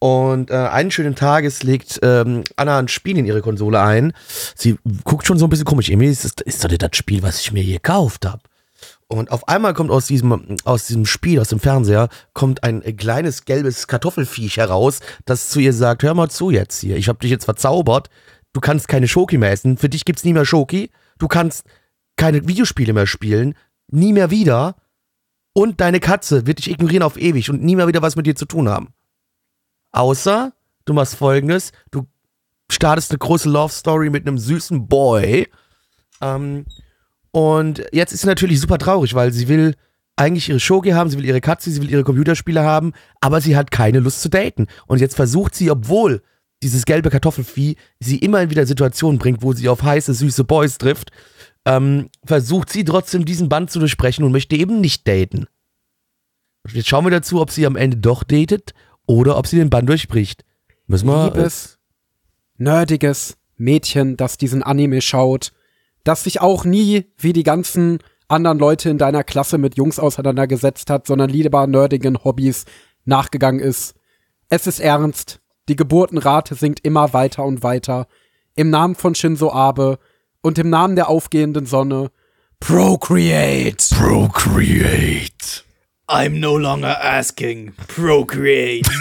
[0.00, 4.12] Und äh, einen schönen Tages legt ähm, Anna ein Spiel in ihre Konsole ein.
[4.54, 5.88] Sie guckt schon so ein bisschen komisch.
[5.88, 8.40] Irgendwie ist das, ist nicht das Spiel, was ich mir hier gekauft habe.
[9.08, 13.44] Und auf einmal kommt aus diesem, aus diesem Spiel, aus dem Fernseher, kommt ein kleines
[13.44, 17.30] gelbes Kartoffelfiech heraus, das zu ihr sagt, hör mal zu jetzt hier, ich habe dich
[17.30, 18.10] jetzt verzaubert,
[18.52, 21.64] du kannst keine Schoki mehr essen, für dich gibt's nie mehr Schoki, du kannst
[22.18, 23.54] keine Videospiele mehr spielen,
[23.90, 24.76] nie mehr wieder
[25.54, 28.36] und deine Katze wird dich ignorieren auf ewig und nie mehr wieder was mit dir
[28.36, 28.88] zu tun haben.
[29.92, 30.52] Außer,
[30.84, 32.06] du machst folgendes, du
[32.70, 35.48] startest eine große Love Story mit einem süßen Boy,
[36.20, 36.66] ähm,
[37.30, 39.74] und jetzt ist sie natürlich super traurig, weil sie will
[40.16, 43.56] eigentlich ihre Shogi haben, sie will ihre Katze, sie will ihre Computerspiele haben, aber sie
[43.56, 44.66] hat keine Lust zu daten.
[44.86, 46.22] Und jetzt versucht sie, obwohl
[46.62, 50.78] dieses gelbe Kartoffelvieh sie immer in wieder Situationen bringt, wo sie auf heiße, süße Boys
[50.78, 51.12] trifft,
[51.68, 55.46] ähm, versucht sie trotzdem diesen Band zu durchbrechen und möchte eben nicht daten.
[56.72, 58.72] Jetzt schauen wir dazu, ob sie am Ende doch datet
[59.06, 60.44] oder ob sie den Bann durchbricht.
[60.86, 61.26] Müssen wir.
[61.26, 61.78] Liebes,
[62.56, 65.52] nerdiges Mädchen, das diesen Anime schaut,
[66.04, 67.98] das sich auch nie wie die ganzen
[68.28, 72.64] anderen Leute in deiner Klasse mit Jungs auseinandergesetzt hat, sondern lieber nerdigen Hobbys
[73.04, 73.94] nachgegangen ist.
[74.48, 75.40] Es ist ernst.
[75.68, 78.06] Die Geburtenrate sinkt immer weiter und weiter.
[78.54, 79.98] Im Namen von Shinzo Abe
[80.42, 82.10] und im Namen der aufgehenden Sonne.
[82.60, 83.94] Procreate!
[83.94, 85.62] Procreate.
[86.08, 87.72] I'm no longer asking.
[87.94, 88.90] Procreate.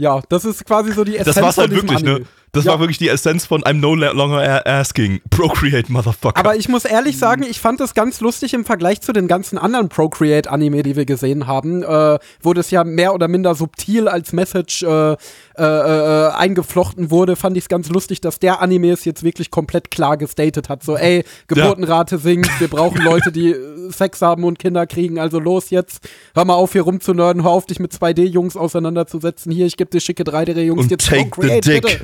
[0.00, 2.20] Ja, das ist quasi so die Essenz Das war's von halt diesem wirklich, Anime.
[2.20, 2.26] ne?
[2.52, 2.72] Das Ja.
[2.72, 5.20] war wirklich die Essenz von I'm no longer asking.
[5.30, 6.36] Procreate, Motherfucker.
[6.38, 9.58] Aber ich muss ehrlich sagen, ich fand das ganz lustig im Vergleich zu den ganzen
[9.58, 14.32] anderen Procreate-Anime, die wir gesehen haben, äh, wo das ja mehr oder minder subtil als
[14.32, 15.16] Message äh, äh,
[15.58, 19.90] äh, eingeflochten wurde, fand ich es ganz lustig, dass der Anime es jetzt wirklich komplett
[19.90, 20.82] klar gestatet hat.
[20.82, 25.38] So, ey, Geburtenrate sinkt, wir brauchen Leute, die äh, Sex haben und Kinder kriegen, also
[25.38, 26.00] los jetzt,
[26.34, 30.00] hör mal auf hier rumzunörden, hör auf dich mit 2D-Jungs auseinanderzusetzen, hier, ich geb dir
[30.00, 31.82] schicke 3D-Jungs, Und jetzt take the Procreate, dick.
[31.82, 32.00] bitte.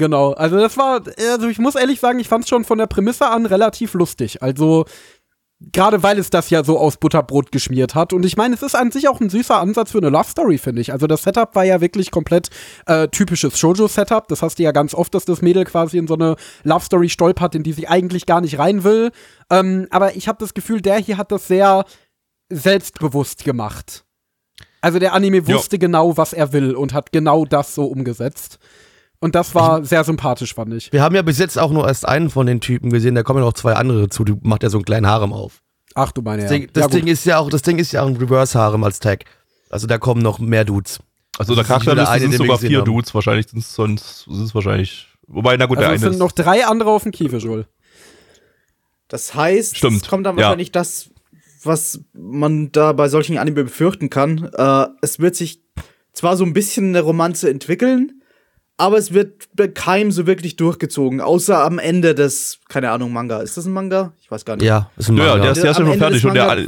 [0.00, 2.86] Genau, also das war, also ich muss ehrlich sagen, ich fand es schon von der
[2.86, 4.42] Prämisse an relativ lustig.
[4.42, 4.86] Also
[5.60, 8.14] gerade weil es das ja so aus Butterbrot geschmiert hat.
[8.14, 10.56] Und ich meine, es ist an sich auch ein süßer Ansatz für eine Love Story,
[10.56, 10.90] finde ich.
[10.90, 12.48] Also das Setup war ja wirklich komplett
[12.86, 14.26] äh, typisches Shoujo-Setup.
[14.28, 17.10] Das hast du ja ganz oft, dass das Mädel quasi in so eine Love Story
[17.10, 19.10] stolpert, in die sie eigentlich gar nicht rein will.
[19.50, 21.84] Ähm, aber ich habe das Gefühl, der hier hat das sehr
[22.48, 24.06] selbstbewusst gemacht.
[24.80, 28.58] Also der Anime wusste genau, was er will und hat genau das so umgesetzt.
[29.20, 30.92] Und das war sehr sympathisch, fand ich.
[30.92, 33.40] Wir haben ja bis jetzt auch nur erst einen von den Typen gesehen, da kommen
[33.40, 35.60] ja noch zwei andere zu, die macht ja so einen kleinen Harem auf.
[35.94, 36.58] Ach du meine Das, ja.
[36.58, 36.88] Ding, das ja.
[36.88, 39.24] Ding ist ja auch, das Ding ist ja auch ein Reverse-Harem als Tag.
[39.68, 41.00] Also da kommen noch mehr Dudes.
[41.38, 42.84] also ist wieder Charakterliste eine, sind sogar vier haben.
[42.86, 43.14] Dudes.
[43.14, 46.12] Wahrscheinlich sind es sonst, sind es wahrscheinlich, wobei, na gut, also der es eine sind
[46.14, 46.18] ist.
[46.18, 47.64] noch drei andere auf dem Kiefer,
[49.08, 50.44] Das heißt, Stimmt, es kommt dann ja.
[50.44, 51.10] wahrscheinlich das,
[51.62, 54.50] was man da bei solchen Anime befürchten kann.
[54.56, 55.60] Äh, es wird sich
[56.14, 58.19] zwar so ein bisschen eine Romanze entwickeln,
[58.80, 63.40] aber es wird bei keinem so wirklich durchgezogen, außer am Ende des, keine Ahnung, Manga.
[63.40, 64.12] Ist das ein Manga?
[64.22, 64.64] Ich weiß gar nicht.
[64.66, 65.42] Ja, ist ein ja, Manga.
[65.42, 66.66] der ist, der ist ja Am schon Ende fertig und der,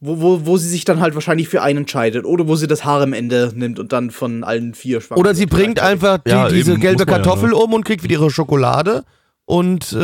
[0.00, 2.24] Wo, wo, wo sie sich dann halt wahrscheinlich für einen entscheidet.
[2.24, 5.50] Oder wo sie das Harem-Ende nimmt und dann von allen vier schwanger Oder sie wird
[5.50, 7.56] bringt einfach die, Ja, diese eben, gelbe man ja, Kartoffel ne?
[7.56, 9.04] um und kriegt wieder ihre Schokolade
[9.44, 9.96] und äh,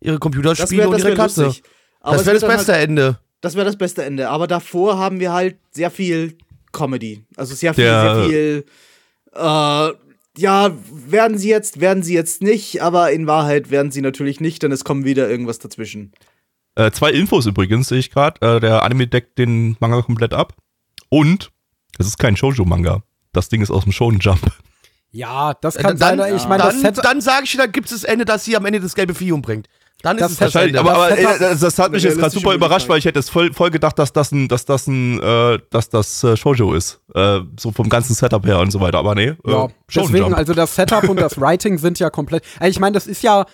[0.00, 1.44] ihre Computerspiele wäre und das ihre wär Katze.
[1.44, 1.62] lustig.
[2.00, 3.18] Aber Das wäre das beste Halt, Ende.
[3.42, 4.28] das wäre das beste Ende.
[4.28, 6.36] Aber davor haben wir halt sehr viel
[6.72, 7.24] Comedy.
[7.36, 8.64] Also sehr viel, Der- sehr viel.
[9.34, 10.07] Äh,
[10.38, 14.62] ja, werden sie jetzt, werden sie jetzt nicht, aber in Wahrheit werden sie natürlich nicht,
[14.62, 16.12] denn es kommt wieder irgendwas dazwischen.
[16.76, 18.40] Äh, zwei Infos übrigens, sehe ich gerade.
[18.56, 20.54] Äh, der Anime deckt den Manga komplett ab.
[21.08, 21.50] Und
[21.98, 23.02] es ist kein Shoujo-Manga.
[23.32, 24.52] Das Ding ist aus dem Shonen Jump.
[25.18, 26.36] Ja, das kann Äh, dann sein.
[26.36, 28.44] Ich meine, das dann, Setup, dann sage ich dir, dann gibt es das Ende, dass
[28.44, 29.66] sie am Ende das gelbe Vieh umbringt.
[30.02, 30.88] Dann ist Das es das Wahrscheinlich, Ende.
[30.92, 33.04] aber aber das äh, Setup- das, das hat mich jetzt gerade super überrascht, weil ich
[33.04, 36.36] hätte es voll, voll gedacht, dass das ein, dass das ein, äh, dass das äh,
[36.36, 37.00] Shoujo ist.
[37.16, 38.98] Äh, so vom ganzen Setup her und so weiter.
[38.98, 42.44] Aber nee, ja, äh, Shonen deswegen, also das Setup und das Writing sind ja komplett.
[42.60, 43.44] Also ich meine, das ist ja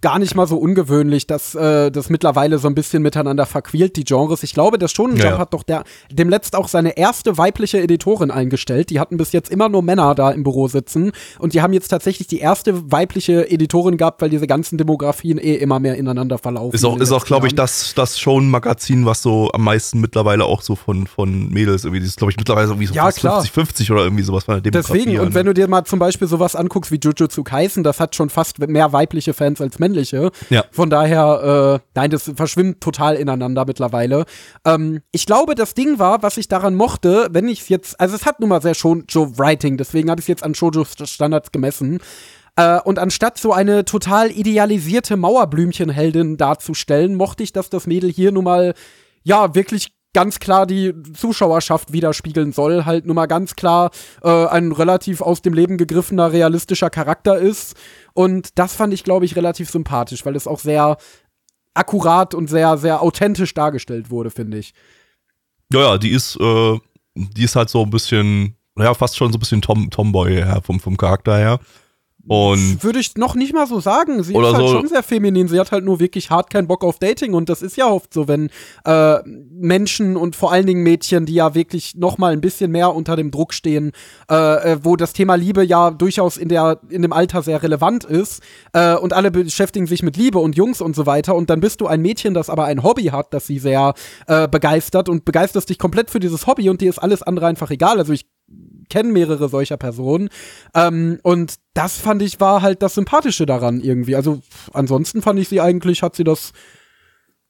[0.00, 4.04] gar nicht mal so ungewöhnlich, dass äh, das mittlerweile so ein bisschen miteinander verquält, die
[4.04, 4.42] Genres.
[4.42, 8.30] Ich glaube, der Shonen Jump Ja, hat doch der, demletzt auch seine erste weibliche Editorin
[8.30, 8.88] eingestellt.
[8.90, 11.88] Die hatten bis jetzt immer nur Männer da im Büro sitzen und die haben jetzt
[11.88, 16.74] tatsächlich die erste weibliche Editorin gehabt, weil diese ganzen Demografien eh immer mehr ineinander verlaufen.
[16.74, 20.62] Ist auch, ist auch glaube ich, das, das Shonen-Magazin, was so am meisten mittlerweile auch
[20.62, 23.42] so von, von Mädels irgendwie, das ist, glaube ich, mittlerweile irgendwie so Ja, fast klar.
[23.42, 24.98] 50, 50 oder irgendwie sowas von der Demografie.
[24.98, 28.14] Deswegen, und wenn du dir mal zum Beispiel sowas anguckst wie Jujutsu Kaisen, das hat
[28.16, 30.30] schon fast mehr weibliche Fans eins als männliche.
[30.50, 30.64] Ja.
[30.70, 34.24] Von daher, äh, nein, das verschwimmt total ineinander mittlerweile.
[34.64, 38.16] Ähm, ich glaube, das Ding war, was ich daran mochte, wenn ich es jetzt, also
[38.16, 40.84] es hat nun mal sehr schon Joe Writing, deswegen habe ich es jetzt an Shoujo
[40.84, 42.00] Standards gemessen.
[42.56, 48.32] Äh, und anstatt so eine total idealisierte Mauerblümchenheldin darzustellen, mochte ich, dass das Mädel hier
[48.32, 48.74] nun mal
[49.22, 53.90] ja wirklich ganz klar die Zuschauerschaft widerspiegeln soll, halt nun mal ganz klar
[54.22, 57.76] äh, ein relativ aus dem Leben gegriffener, realistischer Charakter ist.
[58.14, 60.96] Und das fand ich, glaube ich, relativ sympathisch, weil es auch sehr
[61.74, 64.74] akkurat und sehr, sehr authentisch dargestellt wurde, finde ich.
[65.72, 66.78] Ja, ja, die ist, äh,
[67.14, 70.60] die ist halt so ein bisschen, ja, fast schon so ein bisschen Tom, Tomboy her,
[70.64, 71.60] vom, vom Charakter her.
[72.26, 74.22] Und Würde ich noch nicht mal so sagen.
[74.22, 75.48] Sie ist halt so- schon sehr feminin.
[75.48, 77.32] Sie hat halt nur wirklich hart keinen Bock auf Dating.
[77.32, 78.50] Und das ist ja oft so, wenn
[78.84, 82.94] äh, Menschen und vor allen Dingen Mädchen, die ja wirklich noch mal ein bisschen mehr
[82.94, 83.92] unter dem Druck stehen,
[84.30, 84.34] äh,
[84.72, 88.42] äh, wo das Thema Liebe ja durchaus in, der, in dem Alter sehr relevant ist.
[88.74, 91.34] Äh, und alle beschäftigen sich mit Liebe und Jungs und so weiter.
[91.34, 93.94] Und dann bist du ein Mädchen, das aber ein Hobby hat, das sie sehr
[94.26, 97.70] äh, begeistert und begeisterst dich komplett für dieses Hobby und dir ist alles andere einfach
[97.70, 97.98] egal.
[97.98, 98.26] Also ich
[98.88, 100.28] kenne mehrere solcher Personen.
[100.74, 104.16] Ähm, und das fand ich war halt das Sympathische daran irgendwie.
[104.16, 104.40] Also
[104.72, 106.52] ansonsten fand ich sie eigentlich, hat sie das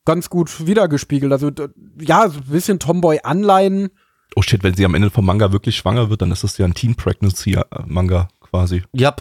[0.05, 1.33] ganz gut wiedergespiegelt.
[1.33, 1.51] Also
[2.01, 3.91] ja, so ein bisschen Tomboy-Anleihen.
[4.37, 6.65] oh shit, wenn sie am Ende vom Manga wirklich schwanger wird, dann ist das ja
[6.65, 8.83] ein Teen Pregnancy äh, Manga quasi.
[8.93, 9.15] Ja.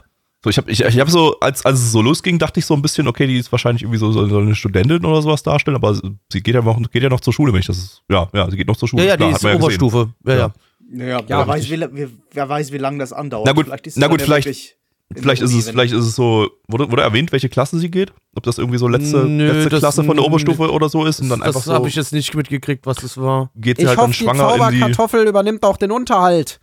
[0.43, 2.75] So, ich habe ich, ich hab so, als, als es so losging, dachte ich so
[2.75, 5.95] ein bisschen, okay, die ist wahrscheinlich irgendwie so, so eine Studentin oder sowas darstellen, aber
[5.95, 8.03] sie geht ja noch, geht ja noch zur Schule, wenn ich das ist.
[8.09, 9.03] Ja, ja, sie geht noch zur Schule.
[9.03, 9.63] Ja, ja, Klar, die hat ist.
[9.63, 10.13] Oberstufe.
[10.25, 10.39] Ja, ja.
[10.39, 10.53] Ja.
[10.91, 13.45] Ja, Ja, wer, weiß, wie, wer weiß, wie lange das andauert.
[13.45, 14.75] Na gut, ist na gut, vielleicht-
[15.15, 18.11] Vielleicht ist es, vielleicht ist es so, wurde, wurde erwähnt, welche Klasse sie geht?
[18.35, 21.21] Ob das irgendwie so letzte, Nö, letzte das- Klasse von der Oberstufe oder so ist
[21.21, 23.49] und dann einfach Das so habe ich jetzt nicht mitgekriegt, was das war.
[23.55, 24.79] geht sie Ich halt dann hoffe, die schwanger in die.
[24.81, 26.59] Zauberkartoffel übernimmt auch den Unterhalt.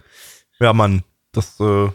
[0.61, 1.89] Ja, Mann, das, äh,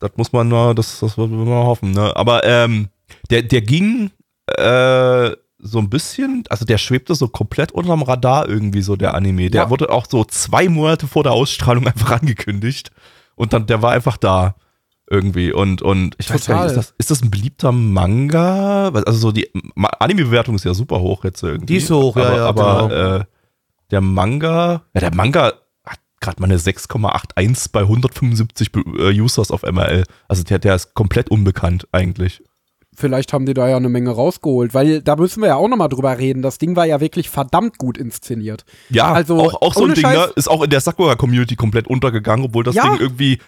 [0.00, 2.14] das muss man mal, das, das wollen wir mal hoffen, ne?
[2.16, 2.88] Aber ähm,
[3.30, 4.10] der, der ging
[4.56, 9.48] äh, so ein bisschen, also der schwebte so komplett unterm Radar irgendwie so, der Anime.
[9.50, 9.70] Der Ja.
[9.70, 12.90] wurde auch so zwei Monate vor der Ausstrahlung einfach angekündigt.
[13.36, 14.54] Und dann, der war einfach da
[15.10, 15.52] irgendwie.
[15.52, 16.80] Und, und ich weiß gar nicht, Total.
[16.80, 18.88] ist das, ist das ein beliebter Manga?
[18.88, 19.50] Also so die
[19.98, 21.66] Anime-Bewertung ist ja super hoch jetzt irgendwie.
[21.66, 23.16] Die ist hoch, ja, aber, ja, Aber genau.
[23.18, 23.24] äh,
[23.90, 25.52] der Manga, ja, der Manga
[25.86, 30.04] hat gerade mal eine 6,81 bei 175 Be- äh, Users auf MRL.
[30.28, 32.42] Also der, der ist komplett unbekannt eigentlich.
[32.96, 35.76] Vielleicht haben die da ja eine Menge rausgeholt, weil da müssen wir ja auch noch
[35.76, 36.42] mal drüber reden.
[36.42, 38.64] Das Ding war ja wirklich verdammt gut inszeniert.
[38.90, 40.32] Ja, Also, auch, auch so ein Ding, Scheiß- ne?
[40.36, 42.84] Ist auch in der Sakura-Community komplett untergegangen, obwohl das Ja.
[42.84, 43.38] Ding irgendwie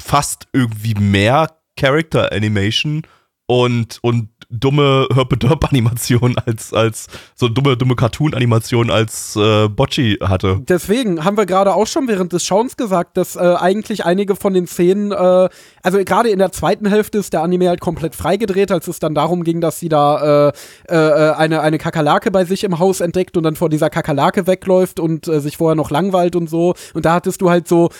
[0.00, 3.02] fast irgendwie mehr Character Animation
[3.46, 10.60] und, und dumme Herp-Derp-Animation als, als so dumme, dumme Cartoon-Animation als äh, Bocci hatte.
[10.66, 14.54] Deswegen haben wir gerade auch schon während des Schauens gesagt, dass äh, eigentlich einige von
[14.54, 15.48] den Szenen, äh,
[15.82, 19.14] also gerade in der zweiten Hälfte ist der Anime halt komplett freigedreht, als es dann
[19.14, 20.52] darum ging, dass sie da äh,
[20.88, 24.98] äh, eine, eine Kakerlake bei sich im Haus entdeckt und dann vor dieser Kakerlake wegläuft
[24.98, 26.74] und äh, sich vorher noch langweilt und so.
[26.94, 27.90] Und da hattest du halt so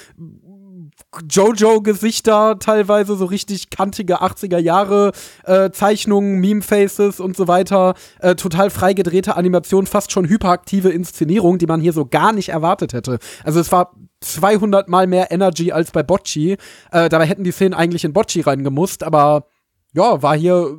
[1.28, 5.12] Jojo-Gesichter teilweise, so richtig kantige 80er Jahre
[5.44, 11.58] äh, Zeichnungen, Meme-Faces und so weiter, äh, total frei gedrehte Animation, fast schon hyperaktive Inszenierung,
[11.58, 13.18] die man hier so gar nicht erwartet hätte.
[13.44, 16.56] Also es war 200 mal mehr Energy als bei Bocci.
[16.90, 19.46] Äh, dabei hätten die Szenen eigentlich in Bocci reingemusst, aber
[19.94, 20.78] ja, war hier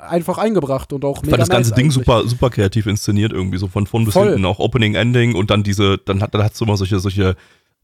[0.00, 1.94] einfach eingebracht und auch Ich mega fand das ganze nice Ding eigentlich.
[1.94, 4.28] super, super kreativ inszeniert irgendwie, so von vorn bis Voll.
[4.28, 7.36] hinten, auch Opening, Ending und dann diese, dann hat, dann hast du immer solche, solche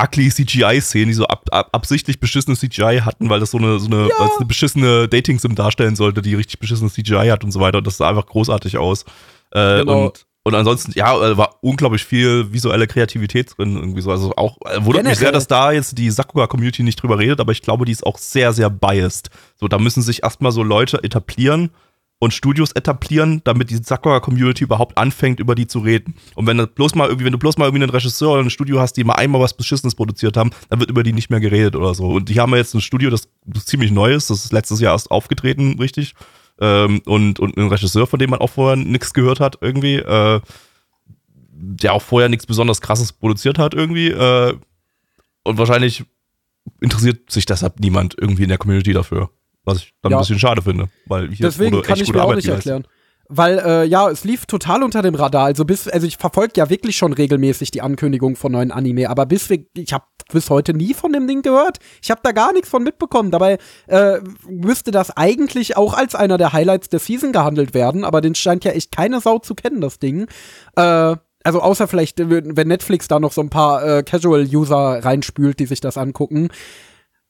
[0.03, 3.87] ugly CGI-Szenen, die so ab, ab, absichtlich beschissene CGI hatten, weil das so eine, so
[3.87, 7.79] eine, es eine beschissene Dating-Sim darstellen sollte, die richtig beschissene CGI hat und so weiter.
[7.79, 9.05] Und das sah einfach großartig aus.
[9.53, 10.07] Äh, Genau.
[10.07, 14.11] und, und ansonsten, ja, war unglaublich viel visuelle Kreativität drin, irgendwie so.
[14.11, 17.53] Also auch, äh, wundert mich sehr, dass da jetzt die Sakura-Community nicht drüber redet, aber
[17.53, 19.31] ich glaube, die ist auch sehr, sehr biased.
[19.57, 21.71] So, da müssen sich erstmal so Leute etablieren
[22.19, 26.15] und Studios etablieren, damit die Sakura-Community überhaupt anfängt, über die zu reden.
[26.35, 28.51] Und wenn du bloß mal irgendwie, wenn du bloß mal irgendwie einen Regisseur oder ein
[28.51, 31.41] Studio hast, die mal einmal was Beschissenes produziert haben, dann wird über die nicht mehr
[31.41, 32.09] geredet oder so.
[32.09, 33.29] Und die haben jetzt ein Studio, das,
[33.67, 36.15] ziemlich neu ist, das ist letztes Jahr erst aufgetreten, richtig.
[36.59, 40.41] Ähm, und, und einen Regisseur, von dem man auch vorher nichts gehört hat, irgendwie, äh,
[41.51, 44.09] der auch vorher nichts besonders krasses produziert hat, irgendwie.
[44.09, 44.55] Äh,
[45.45, 46.05] und wahrscheinlich
[46.81, 49.31] interessiert sich deshalb niemand irgendwie in der Community dafür.
[49.67, 50.19] Was ich dann Ja.
[50.19, 52.73] ein bisschen schade finde, weil hier Deswegen kann ich mir auch Arbeit nicht geleistet.
[52.73, 52.93] erklären.
[53.29, 55.47] Weil, äh, ja, es lief total unter dem Radar.
[55.47, 59.27] Also bis, also ich verfolge ja wirklich schon regelmäßig die Ankündigung von neuen Anime, aber
[59.27, 61.79] bis wir, ich habe bis heute nie von dem Ding gehört.
[62.01, 63.33] Ich habe da gar nichts von mitbekommen.
[63.33, 63.59] Dabei
[63.89, 68.37] äh, müsste das eigentlich auch als einer der Highlights der Season gehandelt werden, aber den
[68.37, 70.29] scheint ja echt keine Sau zu kennen, das Ding.
[70.77, 75.67] Äh, also außer vielleicht, wenn Netflix da noch so ein paar äh, Casual-User reinspült, die
[75.67, 76.49] sich das angucken.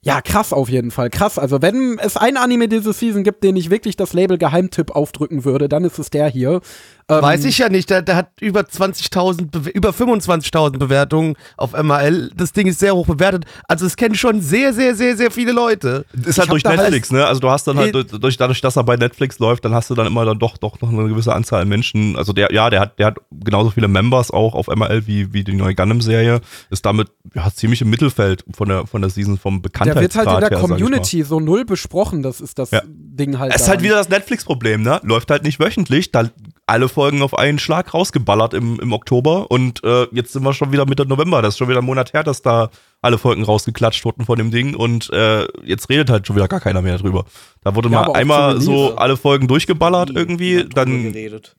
[0.07, 1.09] Ja, krass auf jeden Fall.
[1.09, 1.37] Krass.
[1.37, 5.43] Also, wenn es ein Anime diese Season gibt, den ich wirklich das Label Geheimtipp aufdrücken
[5.43, 6.61] würde, dann ist es der hier.
[7.09, 11.71] Ähm, Weiß ich ja nicht, der, der hat über 20.000, Bewe- über 25.000 Bewertungen auf
[11.71, 12.31] MRL.
[12.35, 13.45] Das Ding ist sehr hoch bewertet.
[13.65, 16.03] Also es kennen schon sehr, sehr, sehr, sehr viele Leute.
[16.25, 17.25] Ist halt durch halt- Netflix, ne?
[17.25, 19.73] Also du hast dann halt Äh, durch, durch dadurch, dass er bei Netflix läuft, dann
[19.73, 22.17] hast du dann immer dann doch doch noch eine gewisse Anzahl an Menschen.
[22.17, 25.45] Also der, ja, der hat, der hat genauso viele Members auch auf MRL wie wie
[25.45, 26.41] die neue Gundam-Serie.
[26.71, 30.33] Ist damit ja ziemlich im Mittelfeld von der von der Season vom der Bekanntheitsgrad wird
[30.33, 30.67] halt in der her.
[30.67, 32.21] Community so null besprochen.
[32.21, 32.81] Das ist das Ja.
[32.85, 33.55] Ding halt.
[33.55, 34.99] Es ist halt wieder das Netflix-Problem, ne?
[35.03, 36.29] Läuft halt nicht wöchentlich, da
[36.67, 40.71] alle Folgen auf einen Schlag rausgeballert im, im Oktober und äh, jetzt sind wir schon
[40.71, 41.41] wieder Mitte November.
[41.41, 42.69] Das ist schon wieder ein Monat her, dass da
[43.01, 46.59] alle Folgen rausgeklatscht wurden von dem Ding und äh, jetzt redet halt schon wieder gar
[46.59, 47.25] keiner mehr drüber.
[47.63, 51.55] Da wurde Ja, mal einmal so alle Folgen durchgeballert irgendwie, dann geredet.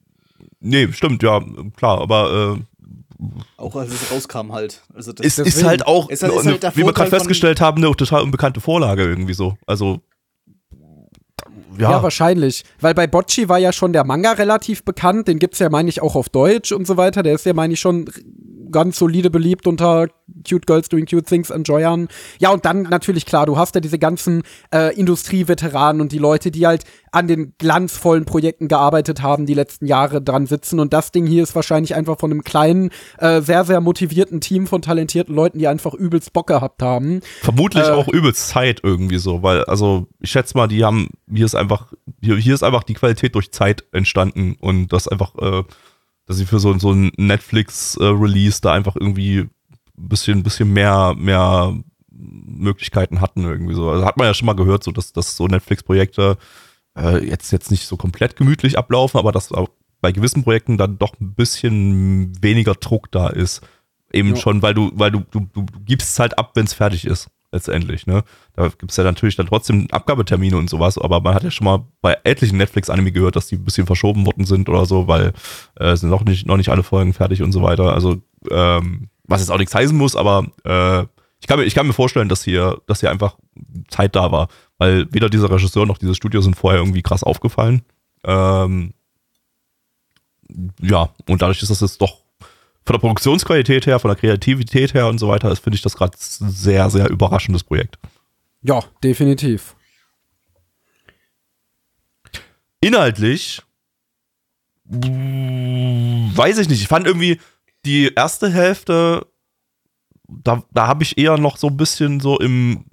[0.61, 1.41] nee, stimmt, ja,
[1.77, 3.25] klar, aber äh,
[3.57, 4.83] Auch als es rauskam halt.
[4.95, 7.61] Also das ist, ist halt auch, Ist halt- ist eine, halt wie wir gerade festgestellt
[7.63, 9.57] haben, eine total unbekannte Vorlage irgendwie so.
[9.67, 10.01] Also
[11.79, 11.93] Ja.
[11.93, 12.65] ja, wahrscheinlich.
[12.81, 15.29] Weil bei Bocci war ja schon der Manga relativ bekannt.
[15.29, 17.23] Den gibt's ja, meine ich, auch auf Deutsch und so weiter.
[17.23, 18.11] Der ist ja, meine ich, schon
[18.71, 20.09] ganz solide beliebt unter
[20.49, 22.09] Cute Girls Doing Cute Things Enjoyern.
[22.39, 24.43] Ja, und dann natürlich klar, du hast ja diese ganzen
[24.73, 29.87] äh, Industrieveteranen und die Leute, die halt an den glanzvollen Projekten gearbeitet haben, die letzten
[29.87, 30.79] Jahre dran sitzen.
[30.79, 34.67] Und das Ding hier ist wahrscheinlich einfach von einem kleinen, äh, sehr, sehr motivierten Team
[34.67, 37.21] von talentierten Leuten, die einfach übelst Bock gehabt haben.
[37.41, 41.47] Vermutlich Äh, auch übelst Zeit irgendwie so, weil, also ich schätze mal, die haben, hier
[41.47, 45.63] ist einfach, hier, hier ist einfach die Qualität durch Zeit entstanden und das einfach, äh,
[46.29, 49.49] dass sie für so, so ein Netflix-Release da einfach irgendwie ein
[49.97, 51.75] bisschen, bisschen mehr, mehr
[52.11, 53.91] Möglichkeiten hatten irgendwie so.
[53.91, 56.37] Also hat man ja schon mal gehört, so dass, dass so Netflix-Projekte
[56.97, 59.71] äh, jetzt, jetzt nicht so komplett gemütlich ablaufen, aber dass auch
[60.01, 63.63] bei gewissen Projekten dann doch ein bisschen weniger Druck da ist.
[64.13, 64.37] Eben Ja.
[64.37, 67.29] schon, weil du, weil du, du, du gibst es halt ab, wenn es fertig ist,
[67.53, 68.25] letztendlich, ne?
[68.55, 71.65] Da gibt es ja natürlich dann trotzdem Abgabetermine und sowas, aber man hat ja schon
[71.65, 75.33] mal bei etlichen Netflix-Anime gehört, dass die ein bisschen verschoben worden sind oder so, weil
[75.77, 77.93] äh, sind noch nicht, noch nicht alle Folgen fertig und so weiter.
[77.95, 78.21] Also,
[78.51, 81.05] ähm, was jetzt auch nichts heißen muss, aber äh,
[81.41, 83.37] ich kann, mir, ich kann mir vorstellen, dass hier, dass hier einfach
[83.89, 87.83] Zeit da war, weil weder dieser Regisseur noch dieses Studio sind vorher irgendwie krass aufgefallen.
[88.25, 88.93] Ähm,
[90.81, 92.23] ja, und dadurch ist das jetzt doch
[92.89, 95.95] von der Produktionsqualität her, von der Kreativität her und so weiter, ist, finde ich das
[95.95, 97.99] gerade ein sehr, sehr überraschendes Projekt.
[98.63, 99.77] Ja, definitiv.
[102.81, 103.61] Inhaltlich
[104.87, 106.81] weiß ich nicht.
[106.81, 107.39] Ich fand irgendwie
[107.85, 109.27] die erste Hälfte,
[110.27, 112.87] da, da habe ich eher noch so ein bisschen so im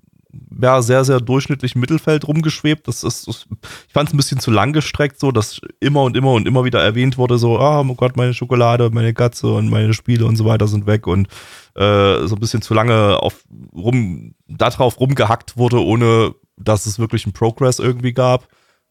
[0.62, 2.88] ja, sehr, sehr durchschnittlichen Mittelfeld rumgeschwebt.
[2.88, 6.34] Das ist, ich fand es ein bisschen zu lang gestreckt, so dass immer und immer
[6.34, 9.94] und immer wieder erwähnt wurde, so, ah, oh Gott, meine Schokolade, meine Katze und meine
[9.94, 11.28] Spiele und so weiter sind weg und
[11.76, 13.44] äh, so ein bisschen zu lange auf
[13.76, 18.48] rum, darauf rumgehackt wurde, ohne dass es wirklich einen Progress irgendwie gab.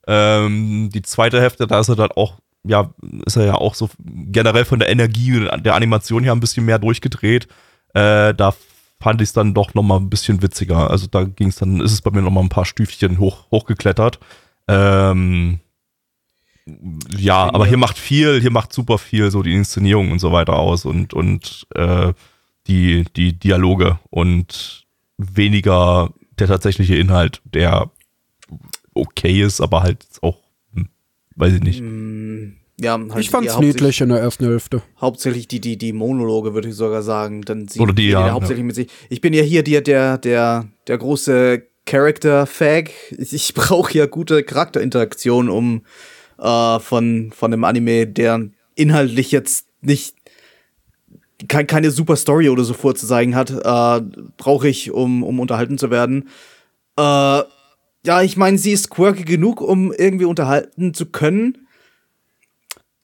[0.07, 2.93] Ähm, die zweite Hälfte, da ist er dann auch, ja,
[3.27, 6.79] ist er ja auch so generell von der Energie der Animation her ein bisschen mehr
[6.79, 7.47] durchgedreht.
[7.95, 8.55] Äh, da
[9.05, 10.91] fand ich es dann doch noch mal ein bisschen witziger.
[10.91, 13.51] Also da ging es dann, ist es bei mir noch mal ein paar Stüfchen hoch,
[13.51, 14.19] hochgeklettert.
[14.67, 15.61] Ähm,
[17.15, 20.55] ja, aber hier macht viel, hier macht super viel so die Inszenierung und so weiter
[20.55, 22.15] aus und, und äh,
[22.67, 24.87] die, die Dialoge und
[25.19, 27.91] weniger der tatsächliche Inhalt, der
[28.95, 30.39] okay ist, aber halt auch,
[30.73, 30.89] hm,
[31.37, 31.83] weiß ich nicht.
[32.81, 34.83] Ja, halt Ich fand's niedlich in der ersten Hälfte.
[35.01, 37.43] Hauptsächlich die, die, die Monologe, würde ich sogar sagen.
[37.43, 38.89] Dann sie Oder die, ja, hauptsächlich mit sich.
[39.09, 42.91] Ich bin ja hier der, der, der, der große Character-Fag.
[43.17, 45.83] Ich, ich brauche ja gute Charakterinteraktion, um
[46.39, 50.17] äh, von, von einem Anime, der inhaltlich jetzt nicht
[51.49, 54.05] kein, keine super Story oder so vorzuzeigen hat, äh,
[54.37, 56.29] brauche ich, um, um unterhalten zu werden.
[56.97, 57.43] Äh,
[58.07, 61.64] ja, ich meine, sie ist quirky genug, um irgendwie unterhalten zu können.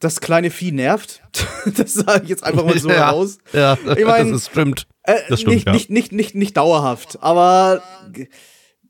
[0.01, 1.23] Das kleine Vieh nervt.
[1.77, 3.11] das sage ich jetzt einfach mal so Ja.
[3.11, 3.39] raus.
[3.53, 4.87] Ja, Ich mein- das stimmt.
[5.03, 5.73] Äh, Das stimmt, nicht, ja.
[5.73, 7.83] nicht, nicht, nicht, nicht dauerhaft, aber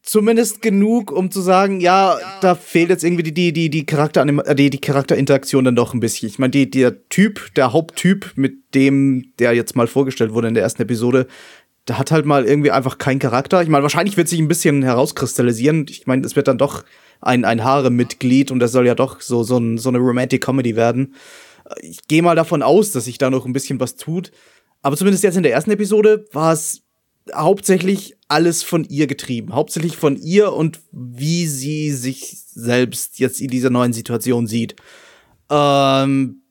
[0.02, 4.24] zumindest genug, um zu sagen, ja, da fehlt jetzt irgendwie die, die, die, die, Charakter
[4.54, 6.28] die, die Charakterinteraktion dann doch ein bisschen.
[6.28, 10.54] Ich meine, die, der Typ, der Haupttyp, mit dem, der jetzt mal vorgestellt wurde in
[10.54, 11.26] der ersten Episode,
[11.90, 13.60] der hat halt mal irgendwie einfach keinen Charakter.
[13.62, 15.86] Ich meine, wahrscheinlich wird sich ein bisschen herauskristallisieren.
[15.90, 16.84] Ich meine, es wird dann doch
[17.20, 20.76] ein, ein Haare-Mitglied und das soll ja doch so, so, ein, so eine Romantic Comedy
[20.76, 21.16] werden.
[21.80, 24.30] Ich gehe mal davon aus, dass sich da noch ein bisschen was tut.
[24.82, 26.82] Aber zumindest jetzt in der ersten Episode war es
[27.34, 29.52] hauptsächlich alles von ihr getrieben.
[29.52, 34.76] Hauptsächlich von ihr und wie sie sich selbst jetzt in dieser neuen Situation sieht.
[35.50, 36.42] Ähm,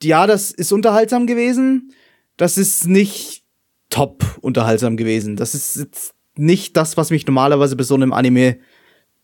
[0.00, 1.92] ja, das ist unterhaltsam gewesen.
[2.36, 3.45] Das ist nicht
[3.90, 5.36] top unterhaltsam gewesen.
[5.36, 8.58] Das ist jetzt nicht das, was mich normalerweise bei so einem Anime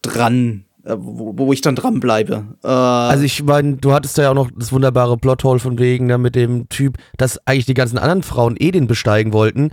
[0.02, 2.56] dran, äh, wo, wo ich dann dran bleibe.
[2.64, 6.08] Äh, Also ich meine, du hattest da ja auch noch das wunderbare Plothole von wegen
[6.08, 9.70] da mit dem Typ, dass eigentlich die ganzen anderen Frauen eh den besteigen wollten.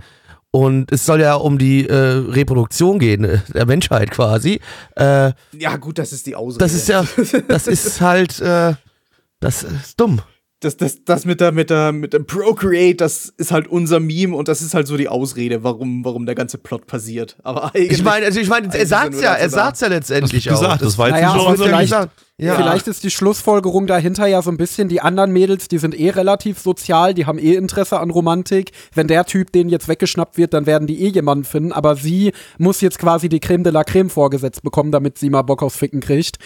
[0.52, 4.60] Und es soll ja um die äh, Reproduktion gehen, äh, der Menschheit quasi.
[4.96, 6.58] Äh, ja, gut, das ist die Ausrede.
[6.64, 7.04] das ist ja,
[7.48, 8.74] das ist halt, äh,
[9.38, 10.20] das ist dumm.
[10.60, 14.36] Das, das, das mit der, mit der, mit dem Procreate, das ist halt unser Meme
[14.36, 17.36] und das ist halt so die Ausrede, warum, warum der ganze Plot passiert.
[17.42, 17.92] Aber eigentlich.
[17.92, 20.60] Ich meine, also ich meine, er sagt's ja, er sagt's ja letztendlich du auch.
[20.60, 21.92] gesagt, das war jetzt Naja, nicht so vielleicht-
[22.36, 22.54] ja.
[22.56, 26.08] Vielleicht ist die Schlussfolgerung dahinter ja so ein bisschen, die anderen Mädels, die sind eh
[26.08, 28.72] relativ sozial, die haben eh Interesse an Romantik.
[28.94, 32.32] Wenn der Typ denen jetzt weggeschnappt wird, dann werden die eh jemanden finden, aber sie
[32.56, 35.76] muss jetzt quasi die Creme de la Creme vorgesetzt bekommen, damit sie mal Bock aufs
[35.76, 36.38] Ficken kriegt.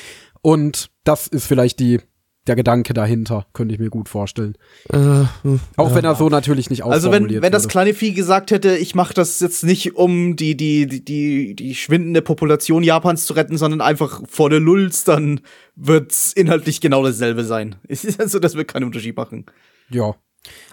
[0.42, 2.00] Und das ist vielleicht die,
[2.46, 4.56] der Gedanke dahinter, könnte ich mir gut vorstellen.
[4.92, 5.24] Äh.
[5.76, 8.94] Auch wenn er so natürlich nicht Also wenn, wenn das kleine Vieh gesagt hätte, ich
[8.94, 13.56] mache das jetzt nicht, um die, die, die, die, die schwindende Population Japans zu retten,
[13.56, 15.40] sondern einfach vor der Lulz, dann
[15.74, 17.76] wird's inhaltlich genau dasselbe sein.
[17.88, 19.46] Es ist also, das wird keinen Unterschied machen.
[19.90, 20.14] Ja.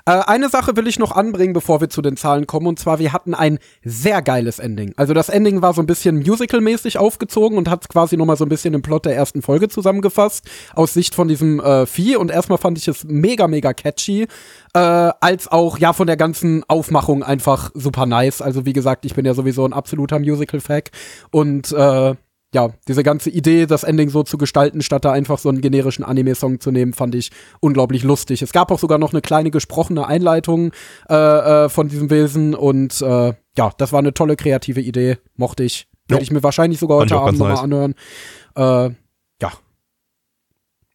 [0.05, 2.99] Äh, eine Sache will ich noch anbringen, bevor wir zu den Zahlen kommen, und zwar,
[2.99, 4.93] wir hatten ein sehr geiles Ending.
[4.97, 8.49] Also das Ending war so ein bisschen musical-mäßig aufgezogen und hat quasi nochmal so ein
[8.49, 12.15] bisschen den Plot der ersten Folge zusammengefasst, aus Sicht von diesem äh, Vieh.
[12.15, 14.27] Und erstmal fand ich es mega, mega catchy,
[14.73, 18.41] äh, als auch, ja, von der ganzen Aufmachung einfach super nice.
[18.41, 20.91] Also wie gesagt, ich bin ja sowieso ein absoluter Musical-Fack
[21.31, 22.15] und äh,
[22.53, 26.03] ja, diese ganze Idee, das Ending so zu gestalten, statt da einfach so einen generischen
[26.03, 27.31] Anime-Song zu nehmen, fand ich
[27.61, 28.41] unglaublich lustig.
[28.41, 30.71] Es gab auch sogar noch eine kleine gesprochene Einleitung
[31.09, 35.63] äh, äh, von diesem Wesen und äh, ja, das war eine tolle kreative Idee, mochte
[35.63, 35.87] ich.
[36.07, 37.95] Werde ich mir wahrscheinlich sogar heute Abend ganz nochmal anhören.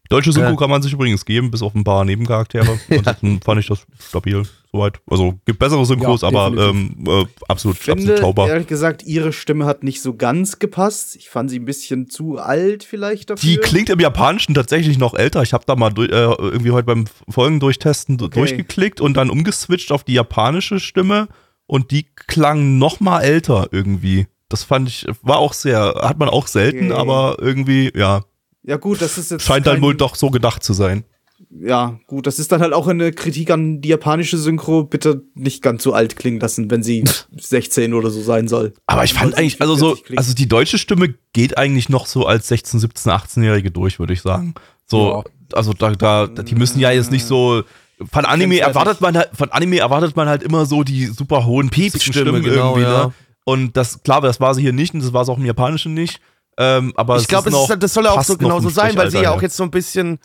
[0.07, 0.57] Äh, Deutsche Synchro Ja.
[0.57, 2.79] kann man sich übrigens geben, bis auf ein paar Nebencharaktere.
[2.91, 4.43] Ansonsten fand ich das stabil,
[4.73, 5.01] soweit.
[5.11, 8.49] Also gibt bessere Synchros, Ja, aber ähm, äh, absolut, Ich finde, absolut schaubar.
[8.49, 11.17] ehrlich gesagt, ihre Stimme hat nicht so ganz gepasst.
[11.17, 13.49] Ich fand sie ein bisschen zu alt vielleicht dafür.
[13.51, 15.43] Die klingt im Japanischen tatsächlich noch älter.
[15.43, 18.39] Ich habe da mal äh, irgendwie heute beim Folgen durchtesten Okay.
[18.39, 21.29] durchgeklickt und dann umgeswitcht auf die japanische Stimme
[21.67, 24.27] und die klang noch mal älter irgendwie.
[24.49, 27.01] Das fand ich, war auch sehr, hat man auch selten, Okay.
[27.01, 28.23] aber irgendwie, ja,
[28.67, 31.05] Ja gut, das ist jetzt scheint dann wohl doch so gedacht zu sein.
[31.51, 34.85] Ja, gut, das ist dann halt auch eine Kritik an die japanische Synchro.
[34.85, 37.05] Bitte nicht ganz so alt klingen lassen, wenn sie
[37.37, 38.73] 16 oder so sein soll.
[38.87, 40.19] Aber ich fand eigentlich, also so, 40 klingen.
[40.19, 44.23] also die deutsche Stimme geht eigentlich noch so als 16, 17, 18-Jährige durch, würde ich
[44.23, 44.55] sagen.
[44.87, 47.63] So, also da, da, die müssen ja jetzt nicht so.
[48.11, 51.71] Von Anime erwartet man halt, von Anime erwartet man halt immer so die super hohen
[51.71, 53.07] Piepsstimme, Stimmen genau, irgendwie, ja.
[53.07, 53.15] ne?
[53.45, 55.95] Und das, klar, das war sie hier nicht und das war es auch im Japanischen
[55.95, 56.21] nicht.
[56.59, 58.97] Ähm, aber Ich glaube, noch- das soll auch passt so noch genau so vom sein,
[58.97, 60.19] weil sie ja auch jetzt so ein bisschen,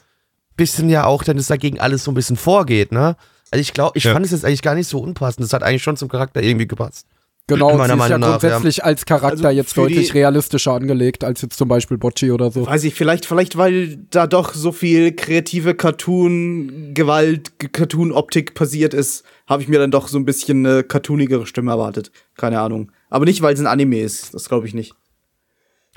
[0.55, 3.15] bisschen ja auch, denn es dagegen alles so ein bisschen vorgeht, ne?
[3.51, 4.13] Also ich glaube, ich Ja.
[4.13, 5.43] fand es jetzt eigentlich gar nicht so unpassend.
[5.43, 7.05] Das hat eigentlich schon zum Charakter irgendwie gepasst.
[7.47, 7.75] genau.
[7.75, 11.41] Meiner sie ist ja Meinung nach, grundsätzlich als Charakter Also jetzt deutlich realistischer angelegt als
[11.41, 12.65] jetzt zum Beispiel Bocci oder so.
[12.65, 19.61] Weiß ich, vielleicht, vielleicht, weil da doch so viel kreative Cartoon-Gewalt, Cartoon-Optik passiert ist, habe
[19.61, 22.11] ich mir dann doch so ein bisschen eine cartoonigere Stimme erwartet.
[22.37, 22.91] Keine Ahnung.
[23.09, 24.33] Aber nicht, weil es ein Anime ist.
[24.33, 24.93] Das glaube ich nicht.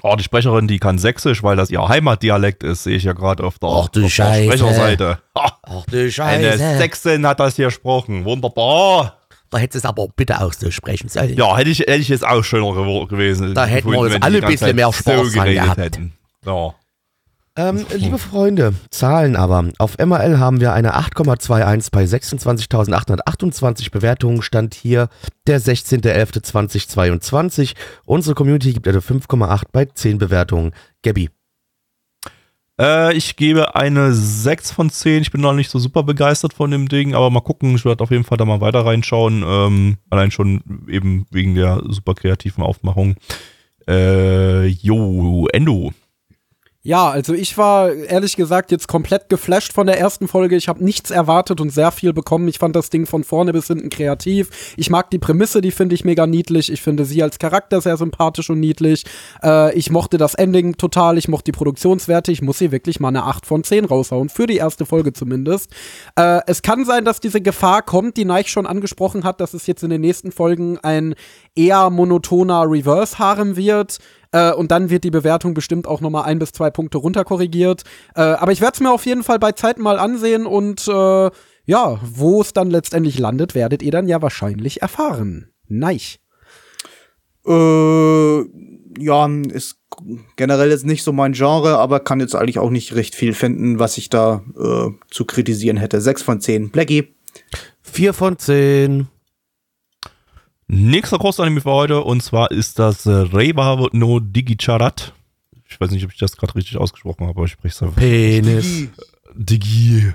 [0.07, 3.43] Oh, die Sprecherin, die kann Sächsisch, weil das ihr Heimatdialekt ist, sehe ich ja gerade
[3.43, 4.45] auf der, Ach du auf der Scheiße.
[4.45, 5.19] Sprecherseite.
[5.35, 8.27] Ha, Ach du eine Sächsin hat das hier gesprochen.
[8.27, 9.17] Wunderbar.
[9.49, 11.35] Da hättest du es aber bitte auch so sprechen sollen.
[11.35, 12.75] Ja, hätte ich, hätte ich jetzt auch schöner
[13.07, 13.55] gewesen.
[13.55, 15.81] Da hätten wir die alle ganze bisschen mehr Spaß geredet gehabt.
[15.81, 16.13] hätten.
[16.45, 16.75] Ja.
[17.57, 19.69] Ähm, liebe Freunde, Zahlen aber.
[19.79, 24.43] Auf MRL haben wir eine 8,21 bei 26.828 Bewertungen.
[24.43, 25.09] Stand hier
[25.47, 27.75] der 16.11.2022.
[28.07, 30.73] Unsere Community gibt eine 5,8 bei 10 Bewertungen.
[31.05, 31.31] Gabby.
[32.81, 35.23] Äh, ich gebe eine 6 von 10.
[35.23, 37.77] Ich bin noch nicht so super begeistert von dem Ding, aber mal gucken.
[37.77, 39.45] Ich werde auf jeden Fall da mal weiter reinschauen.
[39.47, 43.15] Ähm, allein schon eben wegen der super kreativen Aufmachung.
[43.87, 45.93] Äh, jo, Endo.
[46.87, 50.55] Ja, also ich war ehrlich gesagt jetzt komplett geflasht von der ersten Folge.
[50.55, 52.47] Ich habe nichts erwartet und sehr viel bekommen.
[52.47, 54.75] Ich fand das Ding von vorne bis hinten kreativ.
[54.77, 56.71] Ich mag die Prämisse, die finde ich mega niedlich.
[56.71, 59.05] Ich finde sie als Charakter sehr sympathisch und niedlich.
[59.43, 61.17] Äh, ich mochte das Ending total.
[61.17, 62.31] Ich mochte die Produktionswerte.
[62.31, 64.29] Ich muss hier wirklich mal eine 8 von 10 raushauen.
[64.29, 65.73] Für die erste Folge zumindest.
[66.17, 69.67] Äh, es kann sein, dass diese Gefahr kommt, die Neich schon angesprochen hat, dass es
[69.67, 71.15] jetzt in den nächsten Folgen ein
[71.57, 74.01] eher monotoner Reverse-Harem wird.
[74.35, 77.85] Äh, und dann wird die Bewertung bestimmt auch nochmal ein bis zwei Punkte runterkorrigiert.
[78.17, 81.31] Äh, aber ich werde es mir auf jeden Fall bei Zeiten mal ansehen und äh,
[81.67, 85.51] ja, wo es dann letztendlich landet, werdet ihr dann ja wahrscheinlich erfahren.
[85.69, 86.19] Neich.
[87.47, 88.39] Äh,
[88.99, 89.77] ja, ist
[90.37, 93.79] generell jetzt nicht so mein Genre, aber kann jetzt eigentlich auch nicht recht viel finden,
[93.79, 96.01] was ich da äh, zu kritisieren hätte.
[96.01, 96.71] 6 von 10.
[96.71, 97.15] Blackie.
[97.83, 99.07] 4 von 10.
[100.67, 105.13] Nächster Großanime für heute und zwar ist das äh, Reiwa no Digicharat.
[105.69, 107.97] Ich weiß nicht, ob ich das gerade richtig ausgesprochen habe, aber ich spreche es einfach.
[107.97, 108.89] Penis.
[109.35, 110.13] Digi.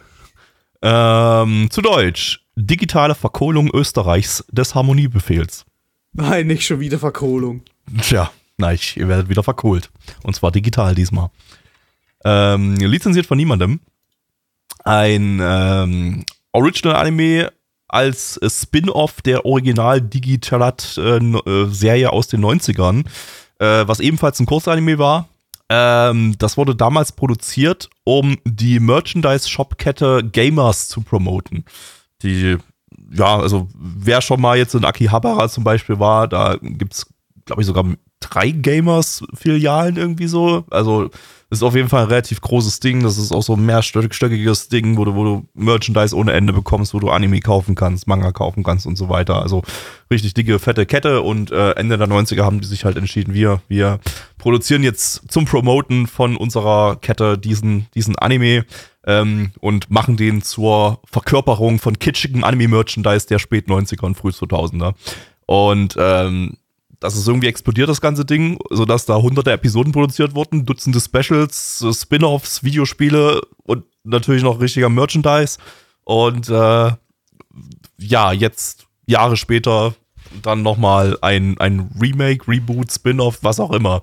[0.81, 2.45] Ähm, zu Deutsch.
[2.55, 5.65] Digitale Verkohlung Österreichs des Harmoniebefehls.
[6.13, 7.61] Nein, nicht schon wieder Verkohlung.
[8.01, 9.89] Tja, nein, ich, ihr werdet wieder verkohlt.
[10.23, 11.29] Und zwar digital diesmal.
[12.25, 13.79] Ähm, lizenziert von niemandem.
[14.83, 17.51] Ein ähm, Original-Anime
[17.89, 23.05] als äh, Spin-off der Original-Digitalat-Serie aus den 90ern,
[23.59, 25.27] äh, was ebenfalls ein Kursanime war.
[25.69, 31.65] Ähm, das wurde damals produziert, um die Merchandise-Shop-Kette Gamers zu promoten.
[32.23, 32.57] Die,
[33.11, 37.05] ja, also wer schon mal jetzt in Akihabara zum Beispiel war, da gibt's,
[37.45, 37.85] glaube ich, sogar
[38.19, 40.65] drei Gamers-Filialen irgendwie so.
[40.69, 41.09] Also
[41.49, 43.01] ist auf jeden Fall ein relativ großes Ding.
[43.01, 46.93] Das ist auch so ein mehrstöckiges Ding, wo du, wo du Merchandise ohne Ende bekommst,
[46.93, 49.41] wo du Anime kaufen kannst, Manga kaufen kannst und so weiter.
[49.41, 49.63] Also
[50.11, 51.21] richtig dicke, fette Kette.
[51.21, 53.99] Und äh, Ende der 90er haben die sich halt entschieden, wir, wir
[54.37, 58.65] produzieren jetzt zum Promoten von unserer Kette diesen, diesen Anime
[59.07, 64.93] ähm, und machen den zur Verkörperung von kitschigem Anime-Merchandise der spät 90er und früh 2000er.
[65.47, 66.57] Und ähm,
[66.99, 71.85] das ist irgendwie explodiert, das ganze Ding, sodass da hunderte Episoden produziert wurden, Dutzende Specials,
[71.93, 75.57] Spin-offs, Videospiele und natürlich noch richtiger Merchandise.
[76.03, 76.91] Und äh,
[77.97, 79.93] ja, jetzt Jahre später
[80.41, 84.01] dann nochmal ein, ein Remake, Reboot, Spin-off, was auch immer.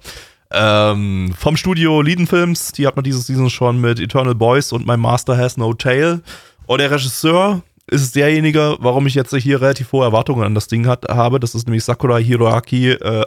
[0.51, 4.87] Ähm, vom Studio Leiden Films, die hat man dieses Season schon mit Eternal Boys und
[4.87, 6.23] My Master Has No Tail.
[6.67, 10.87] Und der Regisseur ist derjenige, warum ich jetzt hier relativ hohe Erwartungen an das Ding
[10.87, 11.39] hat, habe.
[11.41, 12.91] Das ist nämlich Sakura Hiroaki.
[12.93, 13.27] Äh,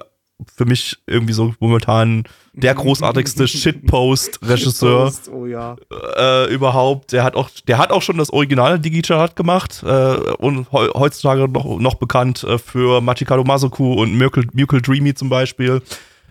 [0.56, 5.76] für mich irgendwie so momentan der großartigste Shitpost-Regisseur Shitpost, Oh ja.
[6.18, 7.12] äh, überhaupt.
[7.12, 11.48] Der hat auch, der hat auch schon das originale Digichart gemacht äh, und heu heutzutage
[11.50, 15.82] noch, noch bekannt äh, für Machikado Masoku und Miracle, Miracle Dreamy zum Beispiel.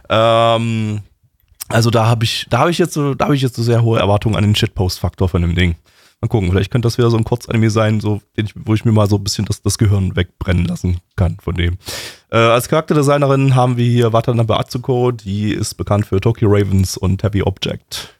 [0.09, 1.01] Ähm,
[1.69, 3.83] also da habe ich, da habe ich jetzt so, da habe ich jetzt so sehr
[3.83, 5.77] hohe Erwartungen an den Shitpost-Faktor von dem Ding.
[6.21, 8.91] Mal gucken, vielleicht könnte das wieder so ein Kurzanime sein, so, ich, wo ich mir
[8.91, 11.79] mal so ein bisschen das, das Gehirn wegbrennen lassen kann von dem.
[12.31, 17.23] Äh, als Charakterdesignerin haben wir hier Watanabe Atsuko, die ist bekannt für Tokyo Ravens und
[17.23, 18.19] Heavy Object.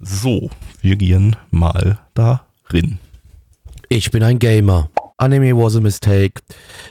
[0.00, 0.50] So,
[0.80, 2.98] wir gehen mal darin.
[3.88, 4.90] Ich bin ein Gamer.
[5.16, 6.42] Anime was a mistake.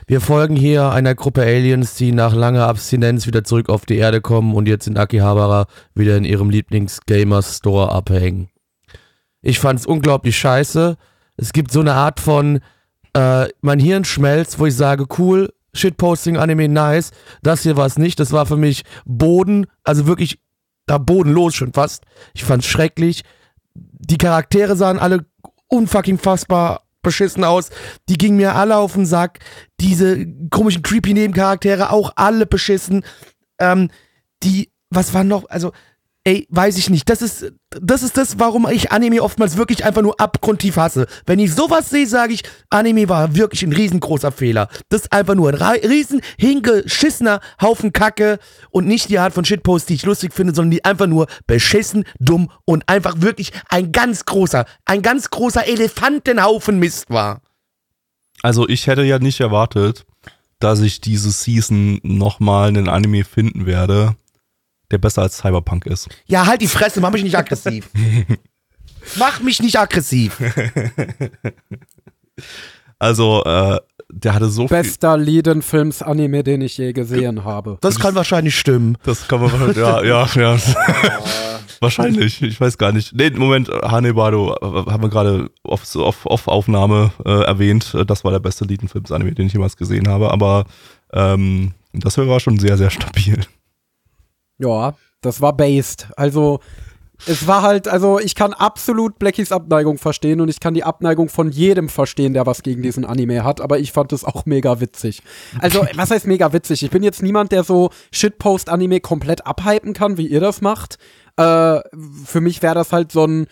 [0.07, 4.21] Wir folgen hier einer Gruppe Aliens, die nach langer Abstinenz wieder zurück auf die Erde
[4.21, 8.47] kommen und jetzt in Akihabara wieder in ihrem Lieblings-Gamer-Store abhängen.
[9.43, 10.97] Ich fand's unglaublich scheiße.
[11.37, 12.61] Es gibt so eine Art von,
[13.13, 17.11] äh, mein Hirn schmelzt, wo ich sage, cool, Shitposting, Anime, nice.
[17.41, 18.19] Das hier war es nicht.
[18.19, 20.39] Das war für mich Boden, also wirklich
[20.85, 22.03] da bodenlos schon fast.
[22.33, 23.23] Ich fand's schrecklich.
[23.73, 25.25] Die Charaktere sahen alle
[25.67, 27.69] unfucking fassbar beschissen aus.
[28.07, 29.39] Die gingen mir alle auf den Sack.
[29.79, 33.03] Diese komischen creepy Nebencharaktere auch alle beschissen.
[33.59, 33.89] Ähm,
[34.43, 35.49] die, was war noch?
[35.49, 35.73] Also
[36.26, 37.09] Ey, weiß ich nicht.
[37.09, 41.05] Das ist, das ist das, warum ich Anime oftmals wirklich einfach nur abgrundtief hasse.
[41.26, 44.69] Wenn ich sowas sehe, sage ich, Anime war wirklich ein riesengroßer Fehler.
[44.88, 49.89] Das ist einfach nur ein riesen, hingeschissener Haufen Kacke und nicht die Art von Shitpost,
[49.89, 54.24] die ich lustig finde, sondern die einfach nur beschissen, dumm und einfach wirklich ein ganz
[54.24, 57.41] großer, ein ganz großer Elefantenhaufen Mist war.
[58.41, 60.05] Also ich hätte ja nicht erwartet,
[60.59, 64.15] dass ich diese Season nochmal einen Anime finden werde,
[64.93, 66.07] der besser als Cyberpunk ist.
[66.25, 67.89] Ja, halt die Fresse, mach mich nicht aggressiv.
[69.17, 70.39] mach mich nicht aggressiv.
[72.99, 73.79] Also, äh,
[74.09, 74.77] der hatte so viel.
[74.77, 77.77] Bester Leiden-Films-Anime, den ich je gesehen habe.
[77.81, 78.97] Das kann wahrscheinlich stimmen.
[79.03, 80.57] Das kann man wahrscheinlich, ja, ja, ja.
[81.81, 83.13] wahrscheinlich, ich weiß gar nicht.
[83.13, 87.93] Nee, Moment, Hanebado äh, haben wir gerade auf, auf, auf Aufnahme äh, erwähnt.
[88.07, 90.63] Das war der beste Leiden-Films-Anime, den ich jemals gesehen habe, aber
[91.11, 93.37] ähm, das war schon sehr, sehr stabil.
[94.64, 96.07] Ja, das war based.
[96.16, 96.59] Also,
[97.26, 101.30] es war halt, also ich kann absolut Blackies Abneigung verstehen und ich kann die Abneigung
[101.30, 104.80] von jedem verstehen, der was gegen diesen Anime hat, aber ich fand es auch mega
[104.82, 105.22] witzig.
[105.59, 106.84] Also, was heißt mega witzig?
[106.84, 110.97] Ich bin jetzt niemand, der so Shitpost-Anime komplett abhypen kann, wie ihr das macht.
[111.38, 111.80] Äh,
[112.26, 113.47] für mich wäre das halt so ein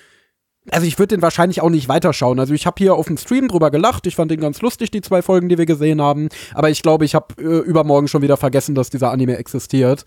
[0.69, 2.39] also ich würde den wahrscheinlich auch nicht weiterschauen.
[2.39, 4.05] Also ich habe hier auf dem Stream drüber gelacht.
[4.05, 6.29] Ich fand den ganz lustig, die zwei Folgen, die wir gesehen haben.
[6.53, 10.05] Aber ich glaube, ich habe äh, übermorgen schon wieder vergessen, dass dieser Anime existiert.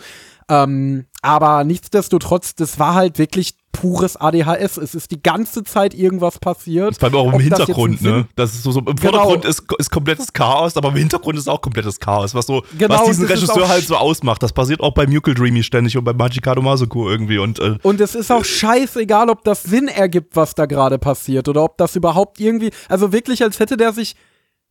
[0.49, 4.79] Ähm, aber nichtsdestotrotz, das war halt wirklich pures ADHS.
[4.79, 6.93] Es ist die ganze Zeit irgendwas passiert.
[6.93, 8.29] Das bleibt auch im Ob das Hintergrund, ein ne?
[8.37, 9.13] Das ist so, so im Genau.
[9.13, 12.95] Vordergrund ist, ist komplettes Chaos, aber im Hintergrund ist auch komplettes Chaos, was so, Genau,
[12.95, 14.43] was diesen das ist Regisseur auch halt so ausmacht.
[14.43, 18.01] Das passiert auch bei Miracle Dreamy ständig und bei Machikado Masoku irgendwie und äh, Und
[18.01, 21.97] es ist auch scheißegal, ob das Sinn ergibt, was da gerade passiert oder ob das
[21.97, 24.15] überhaupt irgendwie, also wirklich, als hätte der sich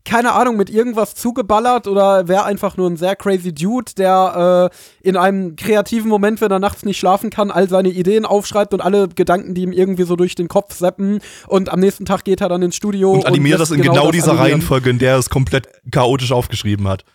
[0.06, 5.08] keine Ahnung, mit irgendwas zugeballert oder wäre einfach nur ein sehr crazy Dude, der äh,
[5.08, 8.82] in einem kreativen Moment, wenn er nachts nicht schlafen kann, all seine Ideen aufschreibt und
[8.82, 12.42] alle Gedanken, die ihm irgendwie so durch den Kopf seppen und am nächsten Tag geht
[12.42, 14.52] er dann ins Studio Und animiert das in genau, dieser animieren.
[14.54, 17.06] Reihenfolge, in der er es komplett chaotisch aufgeschrieben hat.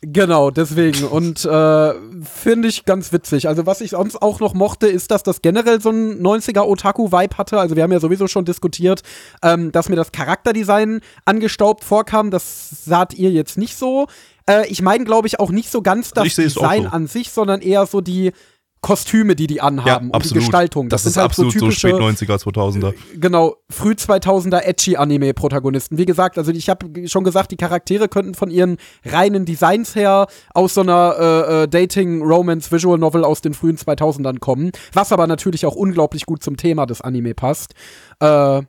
[0.00, 1.04] Genau, deswegen.
[1.04, 3.48] Und äh, finde ich ganz witzig.
[3.48, 7.36] Also, was ich sonst auch noch mochte, ist, dass das generell so ein 90er Otaku-Vibe
[7.36, 7.58] hatte.
[7.58, 9.02] Also, wir haben ja sowieso schon diskutiert,
[9.42, 12.30] ähm, dass mir das Charakterdesign angestaubt vorkam.
[12.30, 14.06] Das saht ihr jetzt nicht so.
[14.48, 16.88] Äh, ich meine, glaube ich, auch nicht so ganz das es auch Design so.
[16.90, 18.32] an sich, sondern eher so die
[18.80, 20.88] Kostüme, die die anhaben und die Gestaltung.
[20.88, 22.94] Das, ist sind halt absolut so, typische, spät 90er, 2000er.
[23.14, 25.98] genau, früh 2000er edgy Anime Protagonisten.
[25.98, 30.26] Wie gesagt, also ich habe schon gesagt, die Charaktere könnten von ihren reinen Designs her
[30.54, 35.12] aus so einer äh, äh, Dating Romance Visual Novel aus den frühen 2000ern kommen, was
[35.12, 37.74] aber natürlich auch unglaublich gut zum Thema des Anime passt.
[38.20, 38.62] Äh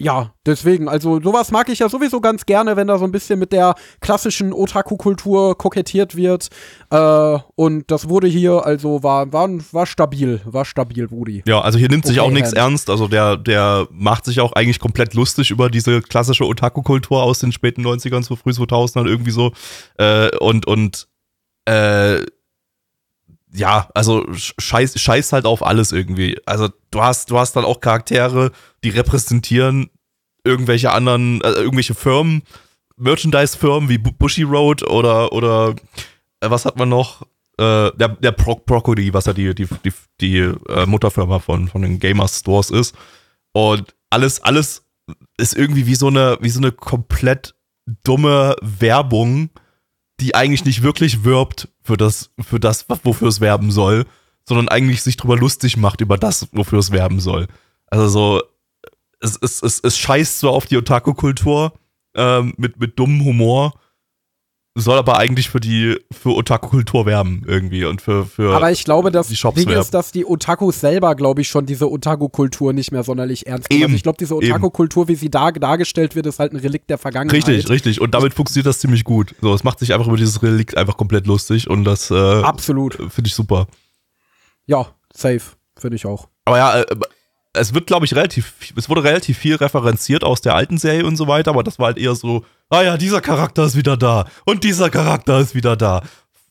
[0.00, 3.38] ja, deswegen, also sowas mag ich ja sowieso ganz gerne, wenn da so ein bisschen
[3.38, 6.48] mit der klassischen Otaku-Kultur kokettiert wird.
[6.90, 11.44] Äh, und das wurde hier, also war, war, war stabil, war stabil, Woody.
[11.46, 12.90] Ja, also hier nimmt sich Okay, auch nichts ernst.
[12.90, 17.52] Also der, der macht sich auch eigentlich komplett lustig über diese klassische Otaku-Kultur aus den
[17.52, 19.52] späten 90ern, so früh 2000ern irgendwie so.
[19.96, 21.06] Äh, und, und,
[21.66, 22.24] äh,
[23.54, 26.38] ja, also scheiß, scheiß halt auf alles irgendwie.
[26.46, 28.50] Also du hast, du hast dann auch Charaktere,
[28.82, 29.90] die repräsentieren
[30.44, 32.42] irgendwelche anderen, äh, irgendwelche Firmen,
[32.96, 35.74] Merchandise-Firmen wie Bu- Bushy Road oder, oder
[36.40, 37.22] äh, was hat man noch?
[37.56, 41.82] Äh, der der Pro Broccoli, was ja die, die, die, die äh, Mutterfirma von, von
[41.82, 42.96] den Gamer Stores ist.
[43.52, 44.84] Und alles, alles
[45.36, 47.54] ist irgendwie wie so eine, wie so eine komplett
[48.02, 49.50] dumme Werbung,
[50.20, 54.06] die eigentlich nicht wirklich wirbt für das, für das, wofür es werben soll,
[54.48, 57.46] sondern eigentlich sich drüber lustig macht über das, wofür es werben soll.
[57.86, 58.42] Also so,
[59.20, 61.74] es, es, es, es scheißt so auf die Otaku-Kultur
[62.16, 63.74] ähm, mit, mit dummem Humor,
[64.76, 69.12] soll aber eigentlich für die, für Otaku-Kultur werben irgendwie und für, für Aber ich glaube,
[69.12, 69.80] das die Shops Ding werben.
[69.80, 73.84] ist, dass die Otakus selber, glaube ich, schon diese Otaku-Kultur nicht mehr sonderlich ernst nehmen.
[73.84, 74.34] Also ich glaube, diese.
[74.34, 77.46] Otaku-Kultur, wie sie da dargestellt wird, ist halt ein Relikt der Vergangenheit.
[77.46, 78.00] Richtig, richtig.
[78.00, 79.36] Und damit funktioniert das ziemlich gut.
[79.40, 82.94] So, es macht sich einfach über dieses Relikt einfach komplett lustig und das äh, Absolut.
[82.96, 83.68] finde ich super.
[84.66, 85.42] Ja, safe.
[85.76, 86.28] Finde ich auch.
[86.46, 86.96] Aber ja, äh,
[87.54, 91.16] es wird, glaube ich, relativ, es wurde relativ viel referenziert aus der alten Serie und
[91.16, 92.44] so weiter, aber das war halt eher so,
[92.74, 96.02] ah ja, dieser Charakter ist wieder da und dieser Charakter ist wieder da.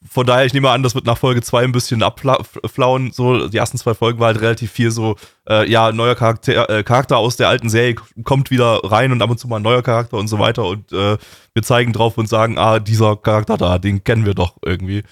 [0.10, 3.12] Von daher, ich nehme an, das wird nach Folge 2 ein bisschen abflauen.
[3.14, 5.16] So, die ersten zwei Folgen war halt relativ viel so,
[5.48, 9.30] äh, ja, neuer Charakter, äh, Charakter aus der alten Serie kommt wieder rein und ab
[9.30, 10.66] und zu mal ein neuer Charakter und so weiter.
[10.66, 11.18] Und äh,
[11.54, 15.04] wir zeigen drauf und sagen, ah, dieser Charakter da, den kennen wir doch irgendwie.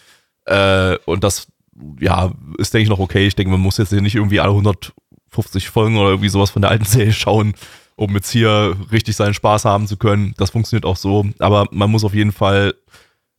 [0.45, 1.47] Äh, und das,
[1.99, 3.27] ja, ist, denke ich, noch okay.
[3.27, 6.61] Ich denke, man muss jetzt hier nicht irgendwie alle 150 Folgen oder irgendwie sowas von
[6.61, 7.53] der alten Serie schauen,
[8.01, 10.33] um jetzt hier richtig seinen Spaß haben zu können.
[10.37, 11.27] Das funktioniert auch so.
[11.37, 12.73] Aber man muss auf jeden Fall.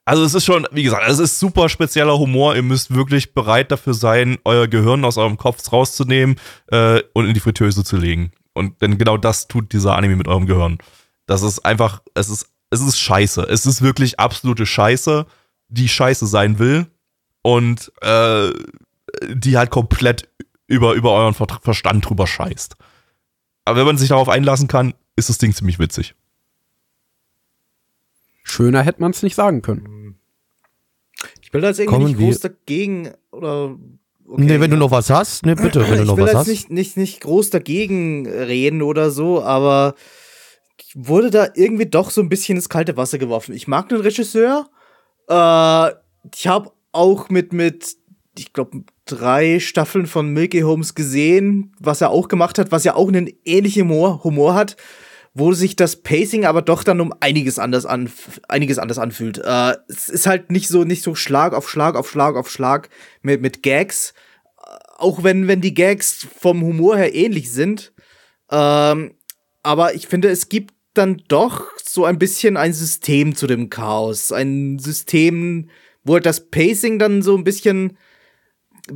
[0.05, 2.55] Also es ist schon, wie gesagt, es ist super spezieller Humor.
[2.55, 6.37] Ihr müsst wirklich bereit dafür sein, euer Gehirn aus eurem Kopf rauszunehmen
[6.69, 8.31] äh, und in die Fritteuse zu legen.
[8.53, 10.79] Und denn genau das tut dieser Anime mit eurem Gehirn.
[11.27, 13.43] Das ist einfach, es ist, es ist scheiße.
[13.43, 15.27] Es ist wirklich absolute Scheiße,
[15.69, 16.87] die scheiße sein will
[17.43, 18.51] und äh,
[19.29, 20.29] die halt komplett
[20.69, 22.77] über, über euren Ver Verstand drüber scheißt.
[23.65, 26.15] Aber wenn man sich darauf einlassen kann, ist das Ding ziemlich witzig.
[28.43, 30.17] Schöner hätte man es nicht sagen können.
[31.41, 33.77] Ich will da jetzt irgendwie Kommen nicht groß dagegen oder.
[34.27, 34.43] Okay.
[34.45, 36.39] Nee, wenn du noch was hast, ne, bitte, wenn du ich noch will was jetzt
[36.41, 36.49] hast.
[36.49, 39.95] nicht, nicht, nicht groß dagegen reden oder so, aber
[40.79, 43.55] ich wurde da irgendwie doch so ein bisschen ins kalte Wasser geworfen.
[43.55, 44.71] Ich mag den Regisseur.
[45.29, 45.91] Äh,
[46.35, 47.97] ich habe auch mit, mit
[48.39, 52.95] ich glaube, drei Staffeln von Milky Holmes gesehen, was er auch gemacht hat, was ja
[52.95, 54.77] auch einen ähnlichen Humor, Humor hat,
[55.35, 58.11] wo sich das Pacing aber doch dann um einiges anders, an,
[58.49, 59.39] einiges anders anfühlt.
[59.39, 62.89] Äh, es ist halt nicht so, nicht so Schlag auf Schlag auf Schlag auf Schlag
[63.23, 64.15] mit, mit Gags,
[64.97, 67.93] auch wenn, wenn die Gags vom Humor her ähnlich sind.
[68.51, 69.15] Ähm,
[69.63, 74.33] aber ich finde, es gibt dann doch so ein bisschen ein System zu dem Chaos.
[74.33, 75.71] Ein System,
[76.05, 77.97] wo das Pacing dann so ein bisschen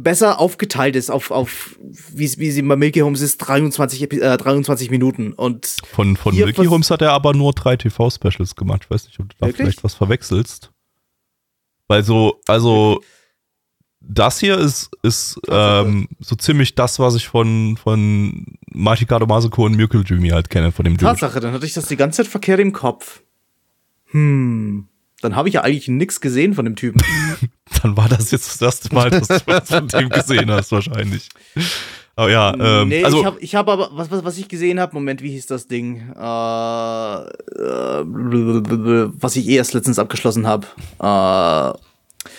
[0.02, 1.76] besser aufgeteilt ist auf, auf
[2.12, 5.32] wie, wie sie bei Milky Holmes ist, 23, Epi- äh, 23 Minuten.
[5.32, 8.82] Und Von, von Milky Holmes hat er aber nur drei TV-Specials gemacht.
[8.84, 9.62] Ich weiß nicht, ob du da Wirklich?
[9.66, 10.70] vielleicht was verwechselst.
[11.88, 13.00] Weil so, also
[14.00, 19.76] das hier ist, ist ähm, so ziemlich das, was ich von, von Machikado Masuko und
[19.76, 21.06] Miracle Dreamy halt kenne, von dem Dude.
[21.10, 23.22] Tatsache, dann hatte ich das die ganze Zeit verkehrt im Kopf.
[24.10, 24.86] Hm.
[25.22, 27.00] Dann habe ich ja eigentlich nix gesehen von dem Typen.
[27.82, 31.28] Dann war das jetzt das erste Mal, dass du was von dem gesehen hast, wahrscheinlich.
[32.16, 34.80] Aber ja, ähm, nee, also ich habe ich hab aber, was, was, was ich gesehen
[34.80, 36.12] habe, Moment, wie hieß das Ding?
[36.16, 40.66] Äh, äh, was ich eh erst letztens abgeschlossen habe.
[40.98, 41.04] Äh,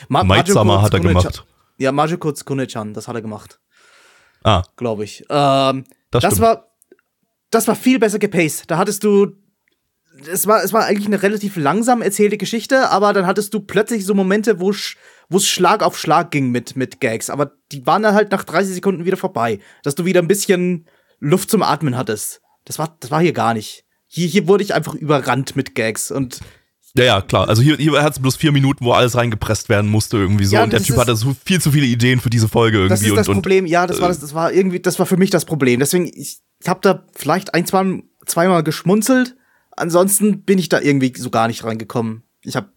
[0.09, 1.45] Ma Might Summer hat er gemacht.
[1.77, 3.59] Ja, Majiko Tsukune-chan, das hat er gemacht,
[4.43, 5.23] Ah, glaube ich.
[5.29, 6.71] Ähm, das, das, war,
[7.51, 8.71] das war viel besser gepaced.
[8.71, 9.33] Da hattest du,
[10.31, 14.05] es war, es war eigentlich eine relativ langsam erzählte Geschichte, aber dann hattest du plötzlich
[14.05, 14.95] so Momente, wo sch-
[15.29, 17.29] wo es Schlag auf Schlag ging mit, mit Gags.
[17.29, 20.87] Aber die waren dann halt nach 30 Sekunden wieder vorbei, dass du wieder ein bisschen
[21.19, 22.41] Luft zum Atmen hattest.
[22.65, 23.83] Das war, das war hier gar nicht.
[24.07, 26.39] Hier, hier wurde ich einfach überrannt mit Gags und
[26.95, 27.47] ja, ja, klar.
[27.47, 30.55] Also hier, hier hat es bloß vier Minuten, wo alles reingepresst werden musste irgendwie so.
[30.55, 32.89] Ja, und der Typ ist- hatte so viel zu viele Ideen für diese Folge irgendwie.
[32.89, 33.65] Das ist das und, und, Problem.
[33.67, 35.79] Ja, das war das, das war irgendwie, das war für mich das Problem.
[35.79, 39.35] Deswegen, ich habe da vielleicht ein, zwei, zweimal geschmunzelt.
[39.77, 42.23] Ansonsten bin ich da irgendwie so gar nicht reingekommen.
[42.43, 42.69] Ich habe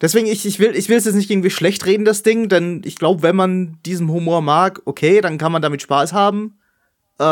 [0.00, 2.82] Deswegen, ich, ich will ich will es jetzt nicht irgendwie schlecht reden, das Ding, denn
[2.84, 6.58] ich glaube, wenn man diesen Humor mag, okay, dann kann man damit Spaß haben.
[7.18, 7.22] Äh,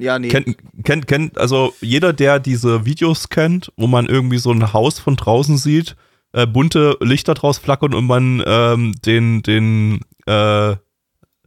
[0.00, 0.28] ja, nee.
[0.28, 4.98] Kennt, kennt, kennt, also jeder, der diese Videos kennt, wo man irgendwie so ein Haus
[4.98, 5.96] von draußen sieht,
[6.32, 10.76] äh, bunte Lichter draus flackern und man ähm, den, den, äh,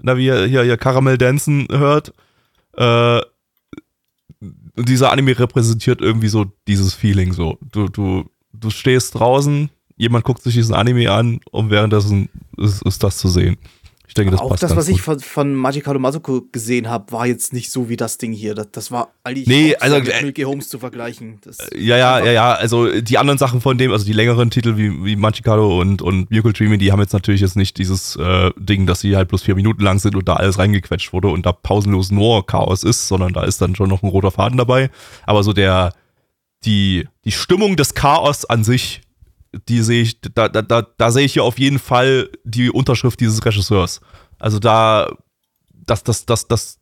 [0.04, 2.14] na wie hier, hier Karamell Dancen hört,
[2.78, 3.20] äh,
[4.86, 7.58] dieser Anime repräsentiert irgendwie so dieses Feeling so.
[7.72, 13.04] Du, du, du stehst draußen, jemand guckt sich diesen Anime an und währenddessen ist, ist
[13.04, 13.58] das zu sehen.
[14.12, 15.06] Ich denke, das auch passt das, was ich gut.
[15.06, 18.54] von, von Majikaru Masuko gesehen habe, war jetzt nicht so wie das Ding hier.
[18.54, 21.40] Das, das war eigentlich Nee, also, mit äh, Milky Holmes zu vergleichen.
[21.46, 24.76] Das, Ja, ja, ja, ja, also die anderen Sachen von dem, also die längeren Titel
[24.76, 28.52] wie, wie Machikado und, und Miracle Dreaming, die haben jetzt natürlich jetzt nicht dieses äh,
[28.58, 31.46] Ding, dass sie halt bloß vier Minuten lang sind und da alles reingequetscht wurde und
[31.46, 34.90] da pausenlos nur Chaos ist, sondern da ist dann schon noch ein roter Faden dabei.
[35.26, 35.94] Aber so der,
[36.66, 39.04] die, die Stimmung des Chaos an sich,
[39.68, 43.20] die sehe ich, da, da, da, da sehe ich hier auf jeden Fall die Unterschrift
[43.20, 44.02] dieses Regisseurs.
[44.40, 45.12] Also da,
[45.86, 46.80] das, das, das, das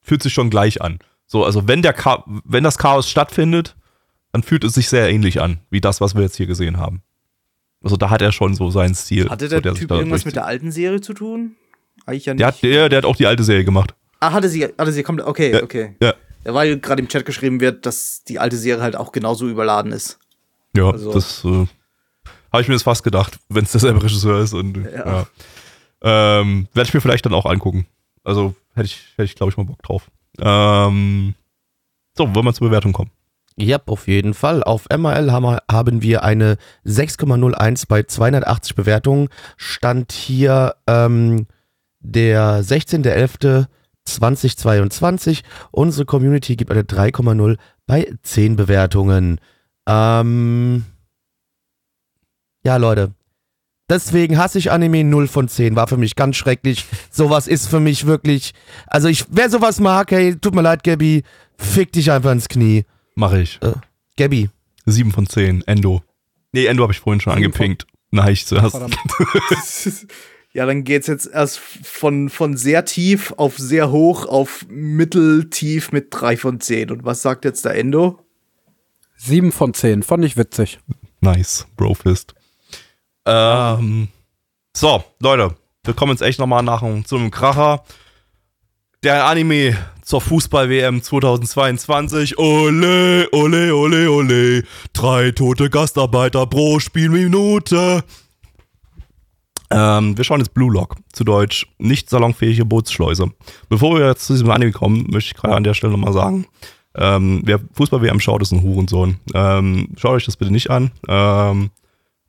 [0.00, 0.98] fühlt sich schon gleich an.
[1.26, 3.76] So, also wenn der Cha wenn das Chaos stattfindet,
[4.32, 7.02] dann fühlt es sich sehr ähnlich an, wie das, was wir jetzt hier gesehen haben.
[7.82, 9.28] Also da hat er schon so seinen Stil.
[9.28, 11.56] hatte der, sich Typ irgendwas mit der alten Serie zu tun?
[12.06, 12.40] Eigentlich ja nicht.
[12.40, 13.94] der hat, der, der hat auch die alte Serie gemacht.
[14.20, 15.96] ah, hatte sie, hatte sie komplett, okay, Ja, okay.
[16.00, 16.14] ja.
[16.44, 19.92] Ja, weil gerade im Chat geschrieben wird, dass die alte Serie halt auch genauso überladen
[19.92, 20.18] ist.
[20.76, 21.66] Ja, Also- das äh,
[22.52, 24.52] habe ich mir jetzt fast gedacht, wenn es derselbe Regisseur ist.
[24.52, 25.26] Und, ja.
[26.02, 27.86] Ähm, Werde ich mir vielleicht dann auch angucken.
[28.24, 30.10] Also hätte ich, hätte ich glaube ich, mal Bock drauf.
[30.38, 31.34] Ähm,
[32.16, 33.10] so, wollen wir zur Bewertung kommen?
[33.56, 34.62] Ja, auf jeden Fall.
[34.62, 36.56] Auf MRL haben wir, haben wir eine
[36.86, 39.28] 6,01 bei 280 Bewertungen.
[39.56, 41.46] Stand hier ähm,
[42.00, 45.42] der 16.11.2022.
[45.70, 49.38] Unsere Community gibt eine 3,0 bei 10 Bewertungen.
[49.86, 50.86] Ähm,
[52.64, 53.12] ja, Leute.
[53.88, 55.76] Deswegen hasse ich Anime 0 von 10.
[55.76, 56.84] War für mich ganz schrecklich.
[57.10, 58.52] Sowas ist für mich wirklich.
[58.86, 61.24] Also, ich, wer sowas mag, hey, tut mir leid, Gabby,
[61.58, 62.84] fick dich einfach ins Knie.
[63.14, 63.60] Mache ich.
[64.16, 64.48] Gabby.
[64.86, 66.02] 7 von 10, Endo.
[66.52, 67.86] Nee, Endo habe ich vorhin schon angepinkt.
[68.10, 68.76] Na, ich zuerst.
[70.54, 76.08] Ja, dann geht's jetzt erst von, von sehr tief auf sehr hoch auf mitteltief mit
[76.10, 76.90] 3 von 10.
[76.90, 78.18] Und was sagt jetzt der Endo?
[79.16, 80.78] Sieben von zehn, fand ich witzig.
[81.20, 82.34] Nice, Brofist.
[83.26, 84.08] Ähm,
[84.76, 85.54] so, Leute,
[85.84, 87.82] wir kommen jetzt echt nochmal nach einem- Kracher.
[89.02, 92.38] Der Anime zur Fußball-WM 2022.
[92.38, 94.64] Ole, ole, ole, ole.
[94.92, 98.04] Drei tote Gastarbeiter pro Spielminute.
[99.70, 103.30] Ähm, wir schauen jetzt Blue Lock, zu Deutsch nicht salonfähige Bootsschleuse.
[103.68, 106.46] Bevor wir jetzt zu diesem Anime kommen, möchte ich gerade an der Stelle nochmal sagen,
[106.94, 109.16] ähm, wer Fußball-WM schaut, ist ein Hurensohn.
[109.34, 110.90] Ähm, schaut euch das bitte nicht an.
[111.08, 111.70] Ähm,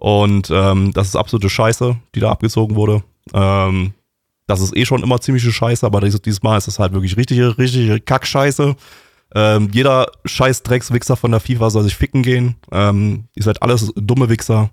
[0.04, 3.04] und ähm, das ist absolute Scheiße, die da abgezogen wurde.
[3.34, 3.94] Ähm,
[4.48, 7.16] das ist eh schon immer ziemliche Scheiße, aber dieses, dieses Mal ist es halt wirklich
[7.16, 8.76] richtige, richtige Kackscheiße.
[9.34, 12.56] Ähm, jeder scheiß Dreckswichser von der FIFA soll sich ficken gehen.
[12.74, 14.72] Ähm, ihr seid alles dumme Wichser.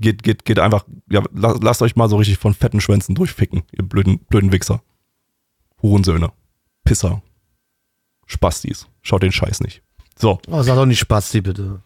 [0.00, 3.64] Geht, geht, geht einfach, ja, lasst, lasst euch mal so richtig von fetten Schwänzen durchficken,
[3.72, 4.80] ihr blöden, blöden Wichser.
[5.82, 6.30] Hurensöhne.
[6.84, 7.22] Pisser.
[8.26, 8.86] Spastis.
[9.02, 9.82] Schaut den Scheiß nicht.
[10.16, 11.82] So, Oh, sag doch nicht Spasti, bitte.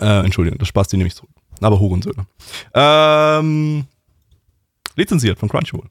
[0.00, 1.30] äh, Entschuldigung, das Spasti nehme ich zurück.
[1.66, 2.26] Aber Hurensöhne.
[2.74, 3.84] Ähm,
[4.96, 5.88] lizenziert von Crunchyroll.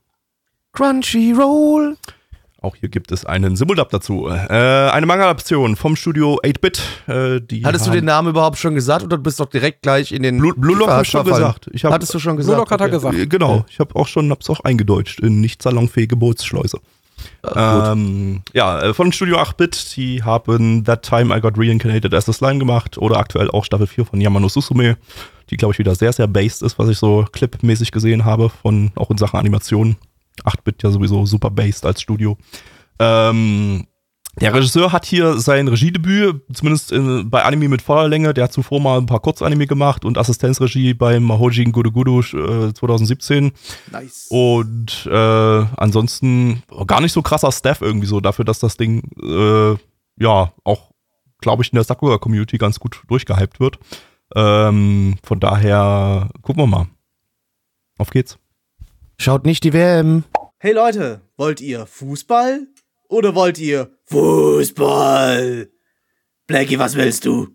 [0.73, 1.97] Crunchyroll.
[2.59, 4.27] Auch hier gibt es einen Simuldub dazu.
[4.27, 6.81] Äh, eine Manga-Adaption vom Studio 8-Bit.
[7.07, 10.23] Äh, Hattest du den Namen überhaupt schon gesagt oder du bist doch direkt gleich in
[10.23, 11.43] den Blue, Blue Lock ich schon verfallen?
[11.45, 11.69] gesagt.
[11.71, 12.55] Ich hab, Hattest du schon gesagt?
[12.55, 12.95] Blue Lock hat er Okay.
[12.95, 13.29] gesagt.
[13.29, 16.79] Genau, ich habe auch schon, hab's auch eingedeutscht in nicht salonfähige Bootsschleuse.
[17.55, 22.33] Ähm, ja, äh, von Studio 8-Bit, die haben That Time I Got Reincarnated as a
[22.33, 24.97] Slime gemacht oder aktuell auch Staffel 4 von Yamano Susume,
[25.49, 28.91] die glaube ich wieder sehr, sehr based ist, was ich so clipmäßig gesehen habe, von
[28.95, 29.97] auch in Sachen Animationen.
[30.43, 32.37] 8-Bit ja sowieso super based als Studio.
[32.99, 33.87] Ähm,
[34.39, 38.33] der Regisseur hat hier sein Regiedebüt, zumindest in, bei Anime mit voller Länge.
[38.33, 42.73] Der hat zuvor mal ein paar Kurzanime gemacht und Assistenzregie beim Mahojin Gudu Gudu äh,
[42.73, 43.51] 2017.
[43.91, 44.27] Nice.
[44.29, 49.75] Und äh, ansonsten gar nicht so krasser Staff irgendwie so dafür, dass das Ding äh,
[50.19, 50.91] ja auch,
[51.39, 53.79] glaube ich, in der Sakura-Community ganz gut durchgehypt wird.
[54.35, 56.87] Ähm, von daher gucken wir mal.
[57.97, 58.37] Auf geht's.
[59.17, 60.25] Schaut nicht die WM.
[60.59, 62.67] Hey Leute, wollt ihr Fußball
[63.09, 65.69] oder wollt ihr Fußball?
[66.47, 67.49] Blackie, was willst du?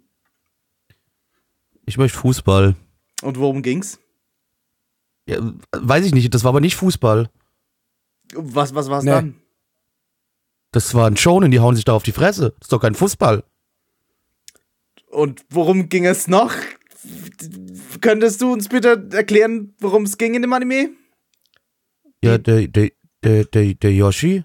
[1.87, 2.77] Ich möchte Fußball.
[3.23, 3.99] Und worum ging's?
[5.27, 5.39] Ja,
[5.73, 7.31] weiß ich nicht, das war aber nicht Fußball.
[8.35, 9.11] Was, was war's Nee.
[9.11, 9.35] dann?
[10.73, 12.55] Das war ein Shonen, die hauen sich da auf die Fresse.
[12.59, 13.45] Das ist doch kein Fußball.
[15.09, 16.53] Und worum ging es noch?
[18.01, 20.91] Könntest du uns bitte erklären, worum es ging in dem Anime?
[22.25, 22.91] Ja, der, der,
[23.23, 24.45] der, der, der Yoshi,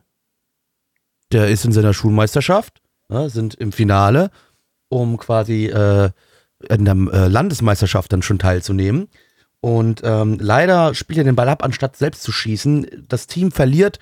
[1.32, 4.32] der ist in seiner Schulmeisterschaft, ne, sind im Finale,
[4.90, 6.10] um quasi äh,
[6.70, 9.10] in der äh, Landesmeisterschaft dann schon teilzunehmen.
[9.60, 13.06] Und ähm, leider spielt er den Ball ab, anstatt selbst zu schießen.
[13.08, 14.00] Das Team verliert.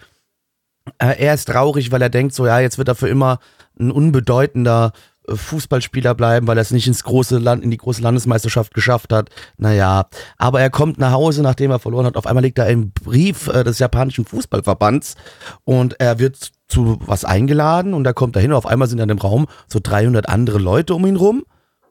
[1.00, 3.40] Äh, er ist traurig, weil er denkt, so ja, jetzt wird er für immer
[3.80, 4.94] ein unbedeutender
[5.28, 9.12] äh, Fußballspieler bleiben, weil er es nicht ins große Land, in die große Landesmeisterschaft geschafft
[9.14, 9.30] hat.
[9.58, 10.08] Naja,
[10.38, 12.18] aber er kommt nach Hause, nachdem er verloren hat.
[12.18, 15.16] Auf einmal liegt da ein Brief äh, des japanischen Fußballverbands
[15.64, 19.00] und er wird zu was eingeladen und da kommt er hin und auf einmal sind
[19.00, 21.46] in dem Raum so 300 andere Leute um ihn rum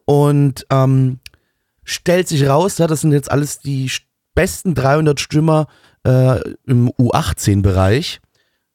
[0.04, 1.20] und ähm,
[1.84, 3.90] stellt sich raus, ja, das sind jetzt alles die
[4.34, 5.66] besten 300 Stürmer
[6.04, 8.20] äh, im U18-Bereich.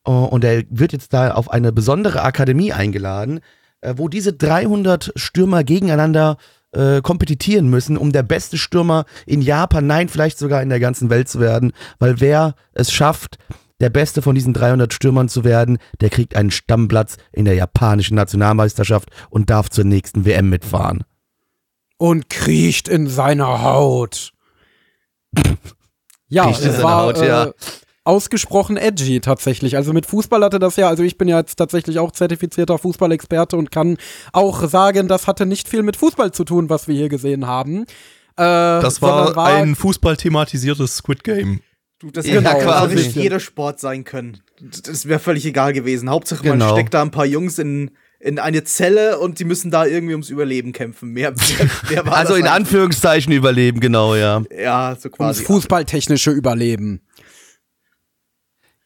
[0.05, 3.41] Äh, und er wird jetzt da auf eine besondere Akademie eingeladen,
[3.81, 6.37] äh, wo diese 300 Stürmer gegeneinander
[6.71, 11.09] äh, kompetitieren müssen, um der beste Stürmer in Japan, nein, vielleicht sogar in der ganzen
[11.09, 11.73] Welt zu werden.
[11.97, 13.37] Weil wer es schafft,
[13.79, 18.15] der beste von diesen 300 Stürmern zu werden, der kriegt einen Stammplatz in der japanischen
[18.15, 21.03] Nationalmeisterschaft und darf zur nächsten WM mitfahren.
[21.97, 24.31] Und kriecht in seiner Haut.
[26.27, 27.45] ja, Kriecht in es seiner war Haut, ja.
[27.45, 27.53] äh,
[28.03, 29.75] ausgesprochen edgy tatsächlich.
[29.75, 33.55] Also mit Fußball hatte das ja, also ich bin ja jetzt tatsächlich auch zertifizierter Fußballexperte
[33.57, 33.97] und kann
[34.33, 37.83] auch sagen, das hatte nicht viel mit Fußball zu tun, was wir hier gesehen haben.
[38.35, 41.61] Äh, Das war, sondern ein Fußball-thematisiertes Squid Game.
[41.99, 42.63] Du, das Ja, hätte quasi.
[42.65, 44.39] quasi nicht jeder Sport sein können.
[44.85, 46.09] Das wäre völlig egal gewesen.
[46.09, 46.73] Hauptsache, man Genau.
[46.73, 50.29] steckt da ein paar Jungs in, in eine Zelle und die müssen da irgendwie ums
[50.29, 51.11] Überleben kämpfen.
[51.11, 52.53] Mehr, mehr, mehr war Also in eigentlich.
[52.53, 54.43] Anführungszeichen überleben, genau, ja.
[54.57, 55.43] Ja, so ums quasi.
[55.43, 57.01] fußballtechnische Überleben.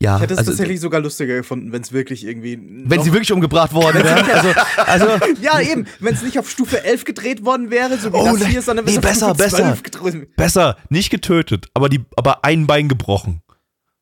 [0.03, 2.59] Ja, Ich hätte es also, tatsächlich sogar lustiger gefunden, wenn es wirklich irgendwie.
[2.61, 4.29] wenn sie wirklich umgebracht worden wären.
[4.29, 4.49] Also,
[4.85, 5.87] also Ja, eben.
[6.01, 8.85] Wenn es nicht auf Stufe 11 gedreht worden wäre, so wie Oh, das hier, sondern
[8.85, 9.57] wenn nee, es auf besser, Stufe besser.
[9.57, 13.41] 12 gedreht Besser, nicht getötet, aber, die, aber ein Bein gebrochen.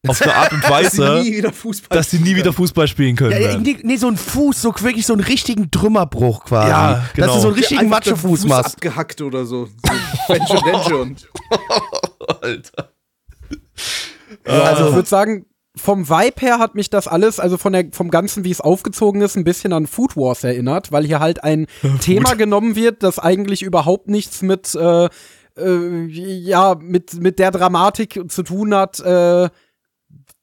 [0.07, 2.87] Auf eine Art und dass sie Weise, nie wieder Fußball dass sie nie wieder Fußball
[2.87, 3.39] spielen können.
[3.39, 6.69] ja, ja, nee, nee, so ein Fuß, so wirklich so einen richtigen Trümmerbruch quasi.
[6.69, 7.27] Ja, genau.
[7.27, 8.75] Dass du so einen richtigen den Matschefuß Fuß machst.
[8.77, 9.65] abgehackt oder so.
[9.67, 11.29] so Benjo Denjo und
[12.41, 12.91] Alter.
[14.45, 15.45] Also ich würde sagen,
[15.75, 19.21] vom Vibe her hat mich das alles, also von der, vom Ganzen, wie es aufgezogen
[19.21, 21.67] ist, ein bisschen an Food Wars erinnert, weil hier halt ein
[22.01, 25.05] Thema genommen wird, das eigentlich überhaupt nichts mit, äh,
[25.57, 29.49] äh, ja, mit, mit der Dramatik zu tun hat, äh,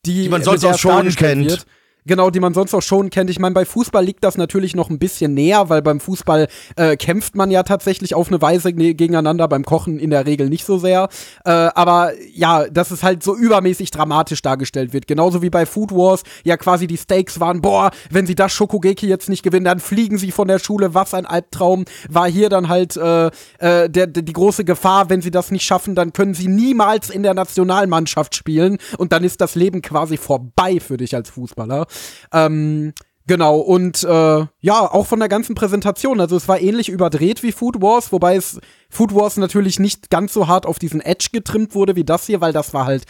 [0.06, 1.50] die, Die man sonst auch schon kennt.
[1.50, 1.66] Wird.
[2.08, 3.28] Genau, die man sonst auch schon kennt.
[3.28, 6.96] Ich meine, bei Fußball liegt das natürlich noch ein bisschen näher, weil beim Fußball äh,
[6.96, 10.64] kämpft man ja tatsächlich auf eine Weise ne- gegeneinander, beim Kochen in der Regel nicht
[10.64, 11.10] so sehr.
[11.44, 15.06] Äh, aber ja, dass es halt so übermäßig dramatisch dargestellt wird.
[15.06, 19.06] Genauso wie bei Food Wars ja quasi die Stakes waren, boah, wenn sie das Schokogeki
[19.06, 21.84] jetzt nicht gewinnen, dann fliegen sie von der Schule, was ein Albtraum.
[22.08, 25.64] War hier dann halt äh, äh, der, der, die große Gefahr, wenn sie das nicht
[25.66, 30.16] schaffen, dann können sie niemals in der Nationalmannschaft spielen und dann ist das Leben quasi
[30.16, 31.86] vorbei für dich als Fußballer.
[32.32, 32.92] Ähm,
[33.28, 36.18] Genau, und äh, ja, auch von der ganzen Präsentation.
[36.18, 38.58] Also es war ähnlich überdreht wie Food Wars, wobei es
[38.88, 42.40] Food Wars natürlich nicht ganz so hart auf diesen Edge getrimmt wurde wie das hier,
[42.40, 43.04] weil das war halt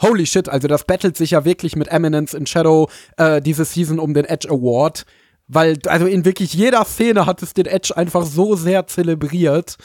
[0.00, 3.98] holy shit, also das battelt sich ja wirklich mit Eminence in Shadow äh, diese Season
[3.98, 5.06] um den Edge Award.
[5.46, 9.76] Weil, also in wirklich jeder Szene hat es den Edge einfach so sehr zelebriert.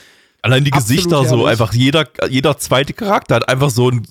[0.41, 1.47] Allein die Absolut Gesichter so, herrlich.
[1.47, 4.07] einfach jeder, jeder zweite Charakter hat einfach so ein,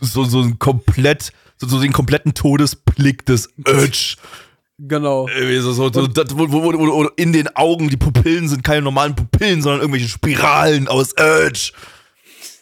[0.00, 1.32] so, so ein komplett,
[1.62, 4.16] so, so den kompletten Todesblick des Urge.
[4.78, 5.28] Genau.
[5.60, 8.82] So, so, so, das, wo, wo, wo, wo in den Augen, die Pupillen sind keine
[8.82, 11.70] normalen Pupillen, sondern irgendwelche Spiralen aus Urge.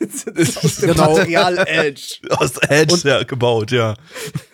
[0.63, 1.13] aus dem Genau.
[1.13, 2.17] Material Edge.
[2.31, 3.95] Aus Edge ja, gebaut, ja.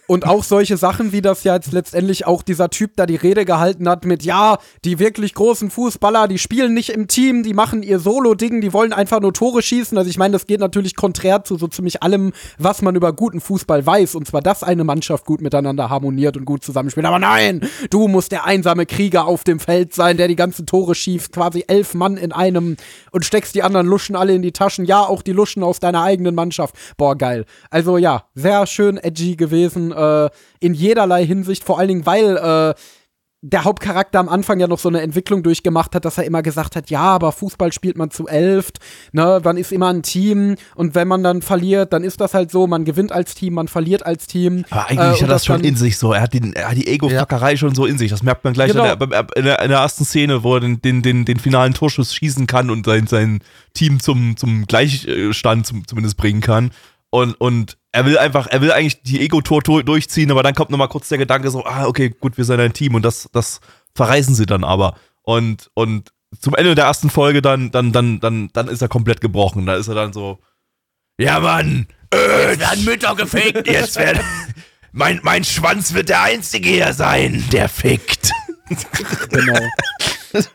[0.09, 3.45] Und auch solche Sachen, wie das ja jetzt letztendlich auch dieser Typ da die Rede
[3.45, 7.83] gehalten hat mit, ja, die wirklich großen Fußballer, die spielen nicht im Team, die machen
[7.83, 9.99] ihr Solo-Ding, die wollen einfach nur Tore schießen.
[9.99, 13.41] Also ich meine, das geht natürlich konträr zu so ziemlich allem, was man über guten
[13.41, 14.15] Fußball weiß.
[14.15, 17.07] Und zwar, dass eine Mannschaft gut miteinander harmoniert und gut zusammenspielt.
[17.07, 20.95] Aber nein, du musst der einsame Krieger auf dem Feld sein, der die ganzen Tore
[20.95, 22.77] schießt, quasi elf Mann in einem
[23.11, 24.85] und steckst die anderen Luschen alle in die Taschen.
[24.85, 26.77] Ja, auch die Luschen aus deiner eigenen Mannschaft.
[26.97, 27.45] Boah, geil.
[27.71, 32.75] Also ja, sehr schön edgy gewesen äh, in jederlei Hinsicht, vor allen Dingen, weil äh,
[33.43, 36.75] der Hauptcharakter am Anfang ja noch so eine Entwicklung durchgemacht hat, dass er immer gesagt
[36.75, 38.79] hat, ja, aber Fußball spielt man zu elft,
[39.13, 42.51] ne, man ist immer ein Team und wenn man dann verliert, dann ist das halt
[42.51, 44.65] so, man gewinnt als Team, man verliert als Team.
[44.71, 46.13] Aber eigentlich Äh, hat und das schon in sich so.
[46.13, 48.11] Er hat, den, er hat die Ego-Fackerei schon so in sich.
[48.11, 48.91] Das merkt man gleich Genau.
[48.93, 51.75] in, der, in, der, in der ersten Szene, wo er den, den, den, den finalen
[51.75, 53.41] Torschuss schießen kann und sein, sein
[53.75, 56.71] Team zum, zum Gleichstand zum, zumindest bringen kann.
[57.11, 60.71] Und, und er will einfach, er will eigentlich die Ego-Tor to- durchziehen, aber dann kommt
[60.71, 63.61] nochmal kurz der Gedanke so, ah, okay, gut, wir sind ein Team und das, das
[63.95, 64.97] verreißen sie dann aber.
[65.23, 69.21] Und, und zum Ende der ersten Folge dann, dann, dann, dann, dann ist er komplett
[69.23, 69.65] gebrochen.
[69.65, 70.39] Da ist er dann so,
[71.19, 71.87] Ja, Mann.
[72.13, 73.67] Jetzt werden Mütter gefickt.
[73.67, 74.21] Jetzt werden.
[74.93, 78.31] Mein, mein Schwanz wird der einzige hier sein, der fickt.
[79.31, 79.59] Genau.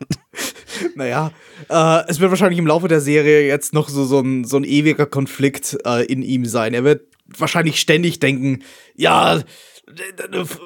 [0.96, 1.32] Naja,
[1.70, 4.64] äh, es wird wahrscheinlich im Laufe der Serie jetzt noch so, so, ein, so ein
[4.64, 6.74] ewiger Konflikt äh, in ihm sein.
[6.74, 7.04] Er wird
[7.38, 8.64] wahrscheinlich ständig denken,
[8.96, 9.42] ja,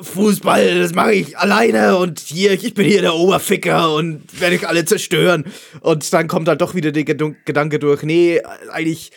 [0.01, 4.67] Fußball, das mache ich alleine und hier, ich bin hier der Oberficker und werde ich
[4.67, 5.45] alle zerstören.
[5.81, 9.11] Und dann kommt halt doch wieder der Gedanke durch, nee, eigentlich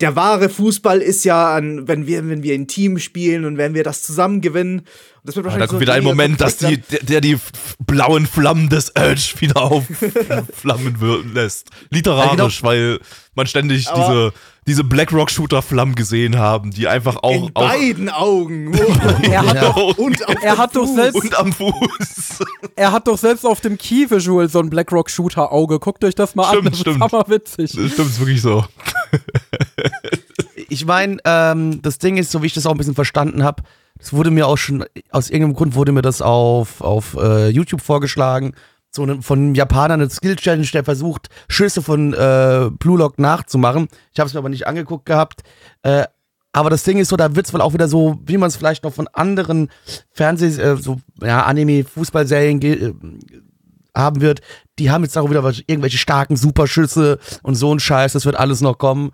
[0.00, 3.74] der wahre Fußball ist ja, an, wenn wir, wenn wir ein Team spielen und wenn
[3.74, 4.80] wir das zusammen gewinnen.
[4.80, 4.86] Und
[5.22, 7.38] das wird Ja, wahrscheinlich da kommt wieder ein Moment, dass die, der, der die
[7.78, 11.68] blauen Flammen des Urge wieder aufflammen lässt.
[11.90, 12.98] Literarisch, weil
[13.34, 14.32] man ständig Aber- diese,
[14.66, 17.32] diese Blackrock-Shooter-Flammen gesehen haben, die einfach auch.
[17.32, 18.74] in auch beiden Augen.
[19.22, 22.38] Er hat doch, und auf er doch selbst, und am Fuß.
[22.76, 25.78] er hat doch selbst auf dem Key-Visual so ein Blackrock-Shooter-Auge.
[25.78, 26.96] Guckt euch das mal Stimmt, an, das stimmt.
[26.96, 27.72] ist hammerwitzig.
[27.72, 28.64] Das stimmt, ist wirklich so.
[30.70, 33.62] Ich meine, ähm, das Ding ist, so wie ich das auch ein bisschen verstanden habe,
[33.98, 37.80] das wurde mir auch schon, aus irgendeinem Grund wurde mir das auf, auf äh, YouTube
[37.80, 38.54] vorgeschlagen,
[38.94, 43.88] so eine, von einem Japaner eine Skill-Challenge, der versucht, Schüsse von äh, Blue Lock nachzumachen.
[44.12, 45.42] Ich habe es mir aber nicht angeguckt gehabt.
[45.82, 46.04] Äh,
[46.52, 48.84] aber das Ding ist so, da wird's wohl auch wieder so, wie man es vielleicht
[48.84, 49.70] noch von anderen
[50.12, 52.92] Fernseh-, äh, so, ja, Anime-Fußballserien äh,
[53.96, 54.40] haben wird.
[54.78, 58.60] Die haben jetzt auch wieder irgendwelche starken Superschüsse und so ein Scheiß, das wird alles
[58.60, 59.10] noch kommen.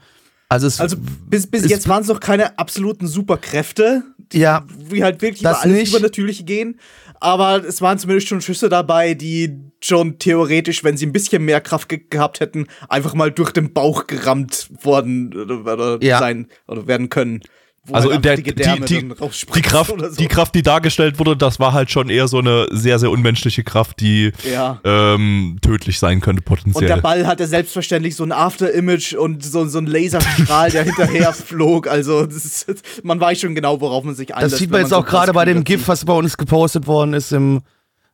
[0.50, 4.02] Also, es, Also bis, bis jetzt waren es noch keine absoluten Superkräfte,
[4.32, 5.94] ja, wie halt wirklich Das über alles nicht.
[5.94, 6.78] Übernatürliche gehen.
[7.20, 11.60] Aber es waren zumindest schon Schüsse dabei, die schon theoretisch, wenn sie ein bisschen mehr
[11.60, 16.18] Kraft ge gehabt hätten, einfach mal durch den Bauch gerammt worden oder, oder Ja.
[16.18, 17.40] sein oder werden können.
[17.86, 20.16] Wo Also halt der, die, die, die, Kraft, oder so.
[20.16, 23.64] die Kraft, die dargestellt wurde, das war halt schon eher so eine sehr, sehr unmenschliche
[23.64, 24.80] Kraft, die Ja.
[24.84, 27.00] ähm, tödlich sein könnte Und der potenziell.
[27.00, 31.86] Ball hatte selbstverständlich so ein After-Image und so, so ein Laserstrahl, der hinterher flog.
[31.88, 32.66] Also ist,
[33.02, 34.52] man weiß schon genau, worauf man sich einlässt.
[34.52, 37.14] Das sieht man jetzt so auch gerade bei dem GIF, was bei uns gepostet worden
[37.14, 37.62] ist im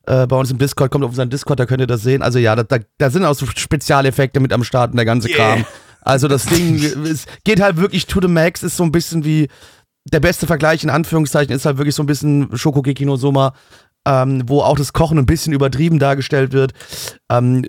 [0.08, 2.22] äh, bei uns im Discord, kommt auf unseren Discord, da könnt ihr das sehen.
[2.22, 5.28] Also ja, da, da, da sind auch so Spezialeffekte mit am Start und der ganze
[5.28, 5.36] Yeah.
[5.56, 5.64] Kram.
[6.06, 9.48] Also das Ding es geht halt wirklich to the max, ist so ein bisschen wie
[10.04, 13.54] der beste Vergleich in Anführungszeichen ist halt wirklich so ein bisschen Shokugeki no Soma,
[14.06, 16.72] ähm, wo auch das Kochen ein bisschen übertrieben dargestellt wird.
[17.28, 17.66] Ähm,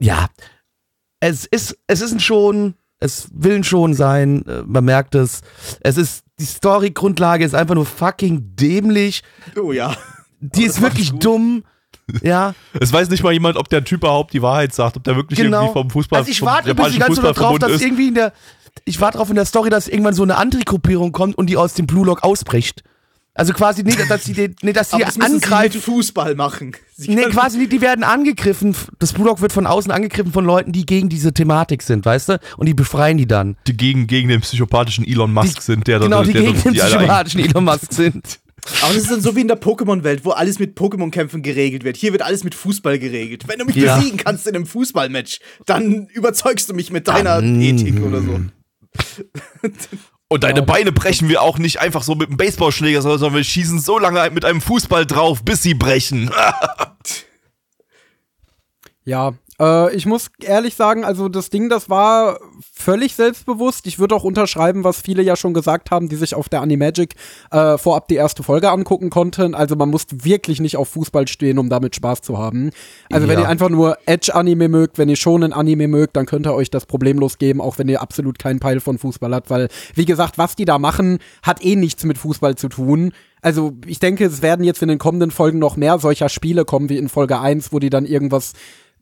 [0.00, 0.26] ja,
[1.20, 5.42] es ist, es ist ein Schon, es will ein Schon sein, äh, man merkt es.
[5.80, 9.22] Es ist, die Story-Grundlage ist einfach nur fucking dämlich.
[9.56, 9.96] Oh ja.
[10.40, 11.62] Die ist wirklich dumm.
[12.22, 15.16] Ja, Es weiß nicht mal jemand, ob der Typ überhaupt die Wahrheit sagt, ob der
[15.16, 15.62] wirklich genau.
[15.62, 17.82] irgendwie vom Fußball also ich warte übrigens die ganze Zeit drauf, dass ist.
[17.82, 18.32] irgendwie in der,
[18.84, 21.74] ich warte drauf in der Story, dass irgendwann so eine Antigruppierung kommt und die aus
[21.74, 22.82] dem Blue Lock ausbricht.
[23.38, 25.78] Also quasi, nee, dass die, den- nee, dass die das sie mit angreifen.
[25.82, 26.74] Fußball machen.
[26.96, 28.74] Sie Nee, quasi nicht, die werden angegriffen.
[28.98, 32.30] Das Blue Lock wird von außen angegriffen von Leuten, die gegen diese Thematik sind, weißt
[32.30, 32.40] du?
[32.56, 33.56] Und die befreien die dann.
[33.66, 36.72] die gegen, gegen den psychopathischen Elon Musk Die- sind, der genau, die der, gegen den
[36.72, 38.38] die psychopathischen Elon Musk sind.
[38.82, 41.96] Aber das ist dann so wie in der Pokémon-Welt, wo alles mit Pokémon-Kämpfen geregelt wird.
[41.96, 43.46] Hier wird alles mit Fußball geregelt.
[43.48, 43.96] Wenn du mich Ja.
[43.96, 48.40] besiegen kannst in einem Fußballmatch, dann überzeugst du mich mit deiner Dann- Ethik oder so.
[50.28, 50.62] Und deine.
[50.62, 54.28] Beine brechen wir auch nicht einfach so mit einem Baseballschläger, sondern wir schießen so lange
[54.30, 56.30] mit einem Fußball drauf, bis sie brechen.
[59.08, 62.38] Ja, Äh, ich muss ehrlich sagen, also das Ding, das war
[62.72, 63.86] völlig selbstbewusst.
[63.86, 67.14] Ich würde auch unterschreiben, was viele ja schon gesagt haben, die sich auf der Animagic
[67.50, 69.54] äh, vorab die erste Folge angucken konnten.
[69.54, 72.70] Also man muss wirklich nicht auf Fußball stehen, um damit Spaß zu haben.
[73.10, 73.44] Also wenn Ja.
[73.44, 76.70] ihr einfach nur Edge-Anime mögt, wenn ihr schon ein Anime mögt, dann könnt ihr euch
[76.70, 80.38] das problemlos geben, auch wenn ihr absolut keinen Peil von Fußball habt, weil, wie gesagt,
[80.38, 83.12] was die da machen, hat eh nichts mit Fußball zu tun.
[83.42, 86.88] Also ich denke, es werden jetzt in den kommenden Folgen noch mehr solcher Spiele kommen
[86.88, 88.54] wie in Folge 1, wo die dann irgendwas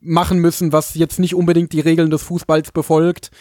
[0.05, 3.31] machen müssen, was jetzt nicht unbedingt die Regeln des Fußballs befolgt.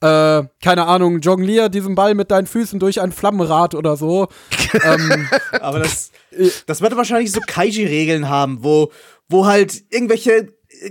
[0.00, 4.26] Äh, keine Ahnung, jonglier diesen Ball mit deinen Füßen durch ein Flammenrad oder so.
[4.84, 5.28] ähm,
[5.60, 6.10] Aber das,
[6.66, 8.90] das wird wahrscheinlich so Kaiji-Regeln haben, wo,
[9.28, 10.48] wo halt irgendwelche äh,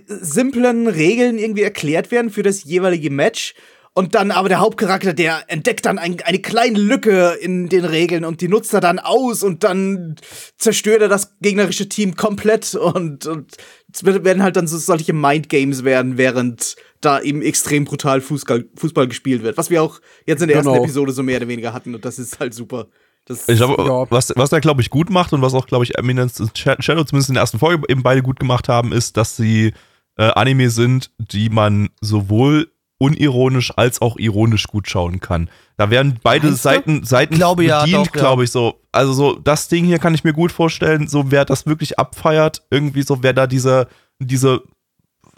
[0.08, 3.54] simplen Regeln irgendwie erklärt werden für das jeweilige Match.
[3.94, 8.24] Und dann aber der Hauptcharakter, der entdeckt dann ein, eine kleine Lücke in den Regeln
[8.24, 10.16] und die nutzt er dann aus und dann
[10.58, 13.58] zerstört er das gegnerische Team komplett und, und
[13.94, 19.08] es werden halt dann so solche Mindgames werden, während da eben extrem brutal Fußball, Fußball
[19.08, 19.58] gespielt wird.
[19.58, 20.84] Was wir auch jetzt in der ersten Genau.
[20.84, 22.88] Episode so mehr oder weniger hatten und das ist halt super.
[23.26, 24.06] Das Ich glaube, Ja.
[24.10, 26.82] was, was er, glaube ich, gut macht und was auch, glaube ich, Eminence und Sha-
[26.82, 29.74] Shadow zumindest in der ersten Folge eben beide gut gemacht haben, ist, dass sie
[30.18, 32.72] äh, Anime sind, die man sowohl
[33.02, 35.50] unironisch als auch ironisch gut schauen kann.
[35.76, 36.70] Da werden beide Meinst du?
[36.70, 38.12] Seiten, Seiten Glaube bedient, ja.
[38.12, 38.80] glaube ich, so.
[38.92, 42.62] Also so, das Ding hier kann ich mir gut vorstellen, so wer das wirklich abfeiert,
[42.70, 43.88] irgendwie so, wer da diese,
[44.20, 44.62] diese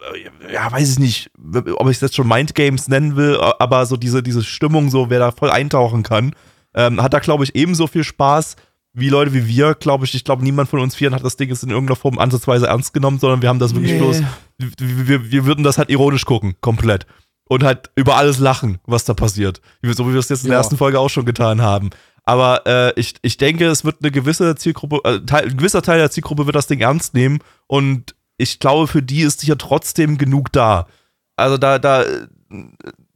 [0.01, 1.31] äh, ja, weiß ich nicht,
[1.77, 5.19] ob ich es jetzt schon Mindgames nennen will, aber so diese, diese Stimmung, so wer
[5.19, 6.35] da voll eintauchen kann,
[6.75, 8.57] ähm, hat da, glaube ich, ebenso viel Spaß
[8.95, 10.13] wie Leute wie wir, glaube ich.
[10.13, 12.93] Ich glaube, niemand von uns Vieren hat das Ding jetzt in irgendeiner Form ansatzweise ernst
[12.93, 13.99] genommen, sondern wir haben das wirklich Nee.
[13.99, 14.21] bloß,
[14.59, 17.07] wir, wir, wir würden das halt ironisch gucken, komplett.
[17.49, 19.61] Und halt über alles lachen, was da passiert.
[19.83, 20.59] So wie wir es jetzt in der Ja.
[20.61, 21.89] ersten Folge auch schon getan haben.
[22.25, 25.99] Aber äh, ich, ich denke, es wird eine gewisse Zielgruppe, äh, Teil, ein gewisser Teil
[25.99, 30.17] der Zielgruppe wird das Ding ernst nehmen und ich glaube, für die ist sicher trotzdem
[30.17, 30.87] genug da.
[31.35, 32.27] Also da, da äh,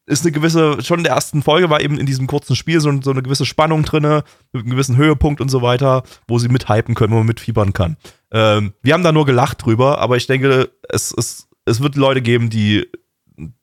[0.05, 3.01] ist eine gewisse, schon in der ersten Folge war eben in diesem kurzen Spiel so,
[3.01, 6.95] so eine gewisse Spannung drinne, mit einem gewissen Höhepunkt und so weiter, wo sie mithypen
[6.95, 7.95] können, wo man mitfiebern kann.
[8.31, 12.21] Ähm, wir haben da nur gelacht drüber, aber ich denke, es, es, es wird Leute
[12.21, 12.87] geben, die,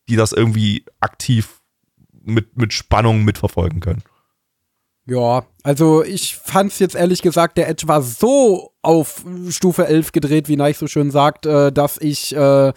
[0.08, 1.60] die das irgendwie aktiv
[2.22, 4.02] mit, mit Spannung mitverfolgen können.
[5.06, 10.48] Ja, also ich fand's jetzt ehrlich gesagt, der Edge war so auf Stufe 11 gedreht,
[10.48, 12.72] wie Neich so schön sagt, äh, dass ich äh,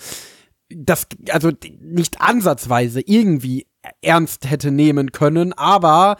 [0.69, 3.67] das also nicht ansatzweise irgendwie
[4.01, 6.17] ernst hätte nehmen können, aber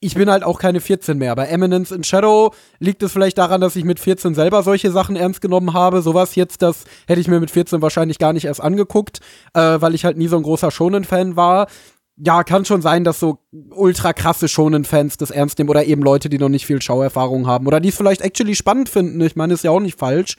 [0.00, 1.34] ich bin halt auch keine 14 mehr.
[1.34, 5.16] Bei Eminence in Shadow liegt es vielleicht daran, dass ich mit 14 selber solche Sachen
[5.16, 6.02] ernst genommen habe.
[6.02, 9.20] Sowas jetzt, das hätte ich mir mit 14 wahrscheinlich gar nicht erst angeguckt,
[9.54, 11.66] äh, weil ich halt nie so ein großer Shonen-Fan war
[12.20, 13.38] ja, kann schon sein, dass so
[13.70, 17.66] ultra krasse Shonen-Fans das ernst nehmen oder eben Leute, die noch nicht viel Schauerfahrung haben
[17.66, 19.20] oder die es vielleicht actually spannend finden.
[19.20, 20.36] Ich meine, ist ja auch nicht falsch.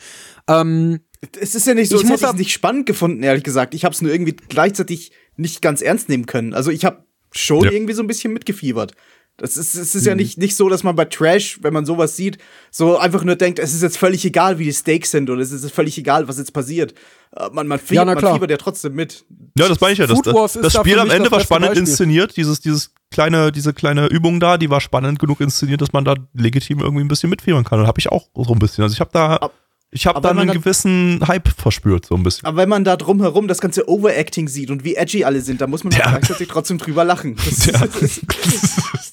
[0.50, 1.00] Ähm,
[1.40, 3.74] Es ist ja nicht so, Ich hätte es nicht spannend gefunden, ehrlich gesagt.
[3.74, 6.54] Ich habe es nur irgendwie gleichzeitig nicht ganz ernst nehmen können.
[6.54, 7.72] Also ich habe schon Ja.
[7.72, 8.92] irgendwie so ein bisschen mitgefiebert.
[9.40, 12.16] Das ist, es ist ja nicht, nicht so, dass man bei Trash, wenn man sowas
[12.16, 12.38] sieht,
[12.72, 15.52] so einfach nur denkt, es ist jetzt völlig egal, wie die Stakes sind oder es
[15.52, 16.94] ist völlig egal, was jetzt passiert.
[17.36, 19.26] Äh, Man, man, fiebert, Ja, man fiebert ja trotzdem mit.
[19.58, 20.08] Ja, das meine ich ja.
[20.08, 21.88] Das, das, das da Spiel am Ende war spannend Beispiel.
[21.88, 22.38] inszeniert.
[22.38, 26.16] Dieses, dieses kleine, diese kleine Übung da, die war spannend genug inszeniert, dass man da
[26.34, 27.80] legitim irgendwie ein bisschen mitfiebern kann.
[27.80, 28.84] Und habe ich auch so ein bisschen.
[28.84, 29.54] Also ich habe da, Ab-
[29.92, 32.46] ich habe da man einen dann- gewissen Hype verspürt, so ein bisschen.
[32.46, 35.70] Aber wenn man da drumherum das ganze Overacting sieht und wie edgy alle sind, dann
[35.70, 36.12] muss man halt Ja.
[36.12, 37.36] gleichzeitig trotzdem drüber lachen.
[37.36, 37.66] Das,
[38.00, 38.22] das,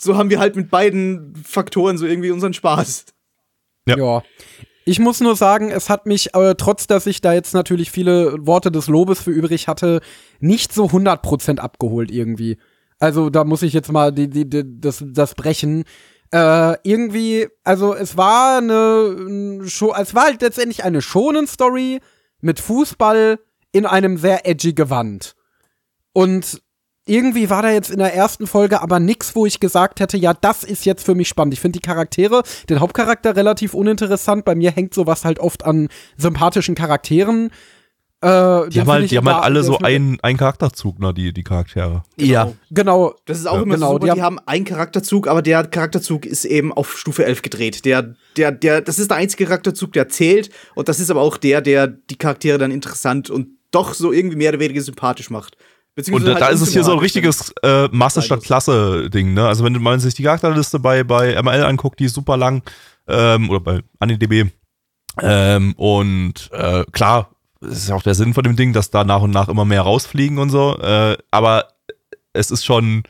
[0.01, 3.07] so haben wir halt mit beiden Faktoren so irgendwie unseren Spaß.
[3.89, 3.97] Ja.
[3.97, 4.23] ja.
[4.85, 8.37] Ich muss nur sagen, es hat mich, äh, trotz dass ich da jetzt natürlich viele
[8.47, 10.01] Worte des Lobes für übrig hatte,
[10.39, 12.57] nicht so 100% abgeholt irgendwie.
[12.99, 15.85] Also da muss ich jetzt mal die, die, die, das, das brechen.
[16.33, 22.01] Äh, irgendwie, also es war eine, ein Scho- es war halt letztendlich eine schonen Story
[22.41, 23.39] mit Fußball
[23.73, 25.35] in einem sehr edgy Gewand.
[26.13, 26.63] Und
[27.09, 30.35] irgendwie war da jetzt in der ersten Folge aber nix, wo ich gesagt hätte, ja,
[30.35, 31.55] das ist jetzt für mich spannend.
[31.55, 34.45] Ich finde die Charaktere, den Hauptcharakter relativ uninteressant.
[34.45, 37.51] Bei mir hängt sowas halt oft an sympathischen Charakteren.
[38.27, 41.15] Äh, Die den haben halt, die haben halt da- alle so einen, einen Charakterzug, ne,
[41.15, 42.03] die, die Charaktere.
[42.17, 42.53] Ja.
[42.71, 43.15] Genau.
[43.27, 43.63] Das ist auch Ja.
[43.63, 46.99] immer Genau, so super, die die haben einen Charakterzug, aber der Charakterzug ist eben auf
[46.99, 47.85] Stufe 11 gedreht.
[47.85, 51.37] Der, der, der, das ist der einzige Charakterzug, der zählt und das ist aber auch
[51.37, 55.57] der, der die Charaktere dann interessant und doch so irgendwie mehr oder weniger sympathisch macht.
[56.11, 59.47] Und da, da halt ist es hier so ein richtiges äh, Masse statt Klasse-Ding, ne?
[59.47, 62.63] Also wenn man sich die Charakterliste bei, bei ML anguckt, die ist super lang,
[63.09, 64.51] ähm, oder bei AniDB.
[65.23, 67.31] Ähm, und äh, klar,
[67.61, 69.65] das ist ja auch der Sinn von dem Ding, dass da nach und nach immer
[69.65, 70.77] mehr rausfliegen und so.
[70.79, 71.69] Äh, aber
[72.33, 73.03] es ist schon.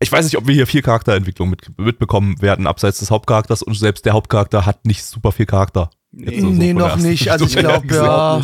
[0.00, 3.74] Ich weiß nicht, ob wir hier viel Charakterentwicklung mit, mitbekommen werden, abseits des Hauptcharakters und
[3.74, 5.88] selbst der Hauptcharakter hat nicht super viel Charakter.
[6.10, 6.30] Nee.
[6.32, 7.30] Jetzt so- so nee, noch nicht.
[7.30, 8.42] Also ich glaube, ja.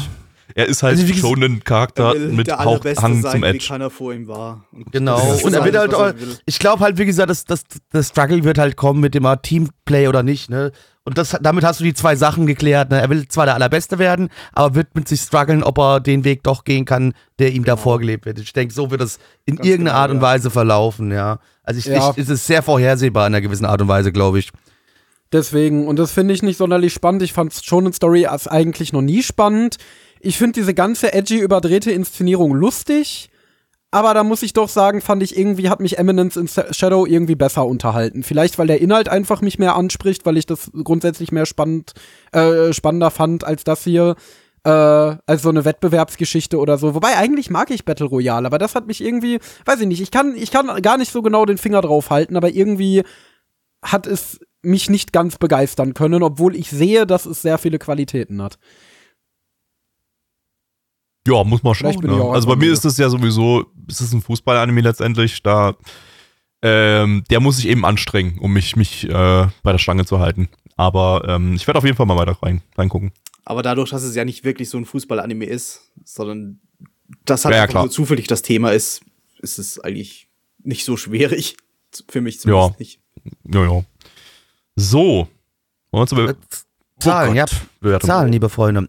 [0.55, 3.21] er ist halt Also wie schon ein Charakter Er will mit der Hauch, Allerbeste Hang
[3.21, 3.67] sein, zum wie Edge.
[3.69, 4.65] keiner vor ihm war.
[4.73, 5.21] Und Genau.
[5.45, 8.57] Und er wird alles, halt, ich glaube halt, wie gesagt, das, das, das Struggle wird
[8.57, 10.73] halt kommen mit dem Art Teamplay oder nicht, ne?
[11.11, 13.01] Und das, damit hast du die zwei Sachen geklärt, ne?
[13.01, 16.45] Er will zwar der Allerbeste werden, aber wird mit sich strugglen, ob er den Weg
[16.45, 18.39] doch gehen kann, der ihm da vorgelebt wird.
[18.39, 20.21] Ich denke, so wird es in Ganz irgendeiner genau, Art und.
[20.21, 21.41] Weise verlaufen, ja.
[21.65, 22.11] Also ich, Ja.
[22.13, 24.51] ich, es ist sehr vorhersehbar in einer gewissen Art und Weise, glaube ich.
[25.33, 27.23] Deswegen, und das finde ich nicht sonderlich spannend.
[27.23, 29.79] Ich fand Shonen Story als eigentlich noch nie spannend.
[30.21, 33.30] Ich finde diese ganze edgy, überdrehte Inszenierung lustig.
[33.93, 37.35] Aber da muss ich doch sagen, fand ich irgendwie, hat mich Eminence in Shadow irgendwie
[37.35, 38.23] besser unterhalten.
[38.23, 41.95] Vielleicht, weil der Inhalt einfach mich mehr anspricht, weil ich das grundsätzlich mehr spannend,
[42.31, 44.15] äh, spannender fand als das hier.
[44.63, 46.95] Äh, als so eine Wettbewerbsgeschichte oder so.
[46.95, 50.11] Wobei eigentlich mag ich Battle Royale, aber das hat mich irgendwie, weiß ich nicht, ich
[50.11, 53.03] kann, ich kann gar nicht so genau den Finger drauf halten, aber irgendwie
[53.83, 58.43] hat es mich nicht ganz begeistern können, obwohl ich sehe, dass es sehr viele Qualitäten
[58.43, 58.59] hat.
[61.27, 61.97] Ja, muss man schauen.
[62.03, 62.23] Ne?
[62.33, 65.75] Also bei mir ist es ja sowieso, es ist ein Fußball-Anime letztendlich, da
[66.63, 70.49] ähm, der muss sich eben anstrengen, um mich, mich äh, bei der Stange zu halten.
[70.77, 73.13] Aber ähm, ich werde auf jeden Fall mal weiter rein, reingucken.
[73.45, 76.61] Aber dadurch, dass es ja nicht wirklich so ein Fußball-Anime ist, sondern
[77.25, 79.03] das halt Ja, ja, nur zufällig das Thema ist,
[79.41, 80.29] ist es eigentlich
[80.63, 81.57] nicht so schwierig.
[82.09, 82.77] Für mich zumindest Ja.
[82.79, 83.01] nicht.
[83.53, 83.85] Ja, ja.
[84.77, 85.29] So.
[85.91, 86.37] Wollen wir zur Be-
[86.99, 87.47] Zahlen, Oh ja.
[87.81, 88.07] Bewertung.
[88.09, 88.89] Zahlen, liebe Freunde.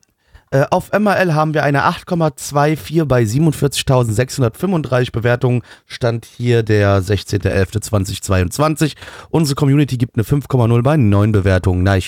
[0.53, 5.61] Äh, auf MRL haben wir eine 8,24 bei 47.635 Bewertungen.
[5.85, 8.95] Stand hier der 16.11.2022.
[9.29, 11.83] Unsere Community gibt eine 5,0 bei 9 Bewertungen.
[11.83, 12.03] Nein.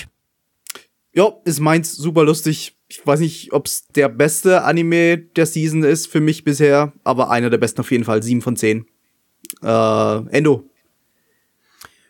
[1.14, 2.76] Ja, ist meins super lustig.
[2.88, 7.30] Ich weiß nicht, ob es der beste Anime der Season ist für mich bisher, aber
[7.30, 8.22] einer der besten auf jeden Fall.
[8.22, 8.84] 7 von 10.
[9.62, 10.68] Äh, Endo.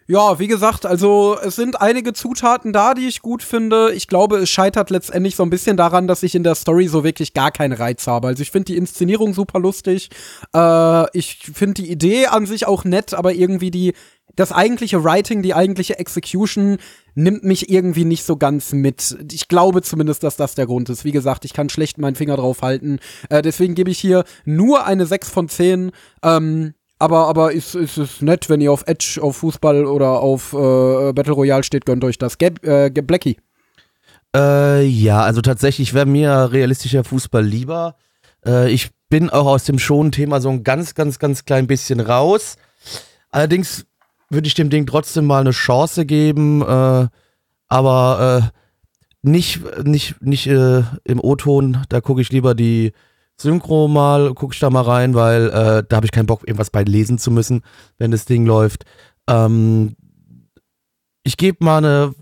[0.07, 3.93] Ja, wie gesagt, also es sind einige Zutaten da, die ich gut finde.
[3.95, 7.05] Ich glaube, es scheitert letztendlich so ein bisschen daran, dass ich in der Story so
[7.05, 8.29] wirklich gar keinen Reiz habe.
[8.29, 10.11] Also ich finde die Inszenierung super lustig.
[10.55, 13.95] Äh, ich finde die Idee an sich auch nett, aber irgendwie die
[14.37, 16.79] das eigentliche Writing, die eigentliche Execution
[17.15, 19.17] nimmt mich irgendwie nicht so ganz mit.
[19.33, 21.05] Ich glaube zumindest, dass das der Grund ist.
[21.05, 22.99] Wie gesagt, ich kann schlecht meinen Finger drauf halten.
[23.31, 25.93] Äh, deswegen gebe ich hier nur eine 6 von 10.
[26.23, 26.75] Ähm,
[27.05, 31.13] aber, aber ist, ist es nett, wenn ihr auf Edge, auf Fußball oder auf äh,
[31.13, 32.39] Battle Royale steht, gönnt euch das.
[32.39, 33.37] Gab, äh, Blackie.
[34.35, 37.97] Äh, ja, also tatsächlich wäre mir realistischer Fußball lieber.
[38.47, 42.57] Äh, ich bin auch aus dem Schon-Thema so ein ganz, ganz, ganz klein bisschen raus.
[43.31, 43.85] Allerdings
[44.31, 47.09] würde ich dem Ding trotzdem mal eine Chance geben, äh,
[47.69, 51.85] aber äh, nicht, nicht, nicht äh, im O-Ton.
[51.91, 52.93] Da gucke ich lieber die
[53.41, 56.71] Synchro mal, gucke ich da mal rein, weil äh, da habe ich keinen Bock, irgendwas
[56.71, 57.63] bei lesen zu müssen,
[57.99, 58.85] wenn das Ding läuft.
[59.29, 59.97] Ähm,
[61.25, 62.15] ich gebe mal eine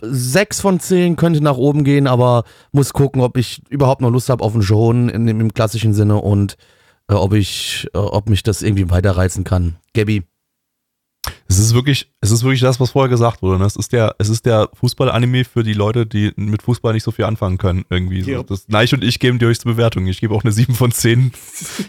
[0.00, 4.28] 6 von 10 könnte nach oben gehen, aber muss gucken, ob ich überhaupt noch Lust
[4.28, 6.56] habe auf einen Shonen in, im klassischen Sinne und
[7.08, 9.76] äh, ob ich, äh, ob mich das irgendwie weiterreizen kann.
[9.94, 10.24] Gabby.
[11.48, 13.58] Es ist wirklich, es ist wirklich das, was vorher gesagt wurde.
[13.58, 13.64] Ne?
[13.66, 17.10] Es ist der, es ist der Fußball-Anime für die Leute, die mit Fußball nicht so
[17.12, 17.84] viel anfangen können.
[17.88, 18.22] Irgendwie.
[18.22, 18.30] So.
[18.30, 18.42] Ja.
[18.42, 20.06] Das, Neich und ich geben die höchste Bewertung.
[20.06, 21.32] Ich gebe auch eine 7 von 10.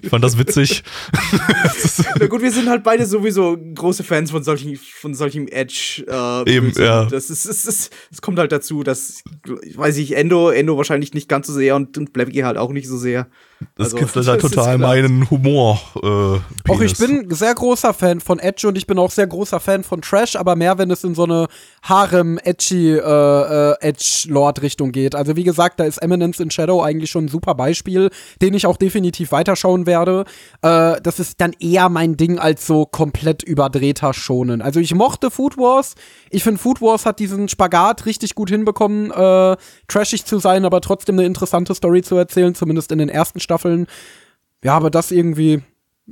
[0.02, 0.84] Ich fand das witzig.
[2.20, 6.04] Na gut, wir sind halt beide sowieso große Fans von solchen, von solchem Edge.
[6.08, 6.84] Äh, Eben, Blödsinn.
[6.86, 7.06] ja.
[7.06, 9.24] Das ist, es ist, es kommt halt dazu, dass,
[9.64, 12.72] ich weiß ich, Endo, Endo wahrscheinlich nicht ganz so sehr und, und Blackie halt auch
[12.72, 13.28] nicht so sehr.
[13.76, 15.82] Das Also, kitzelt halt ist total meinen Humor.
[15.96, 19.60] Äh, Auch ich bin sehr großer Fan von Edge und ich bin auch sehr großer
[19.60, 21.48] Fan von Trash, aber mehr, wenn es in so eine
[21.84, 25.16] Harem-Edgy äh, äh, geht.
[25.16, 28.10] Also wie gesagt, da ist Eminence in Shadow eigentlich schon ein super Beispiel,
[28.42, 30.26] den ich auch definitiv weiterschauen werde.
[30.62, 34.62] Äh, das ist dann eher mein Ding als so komplett überdrehter Schonen.
[34.62, 35.96] Also ich mochte Food Wars.
[36.30, 40.82] Ich finde, Food Wars hat diesen Spagat richtig gut hinbekommen, äh, trashig zu sein, aber
[40.82, 43.88] trotzdem eine interessante Story zu erzählen, zumindest in den ersten Staffeln.
[44.64, 45.62] Ja, aber das irgendwie.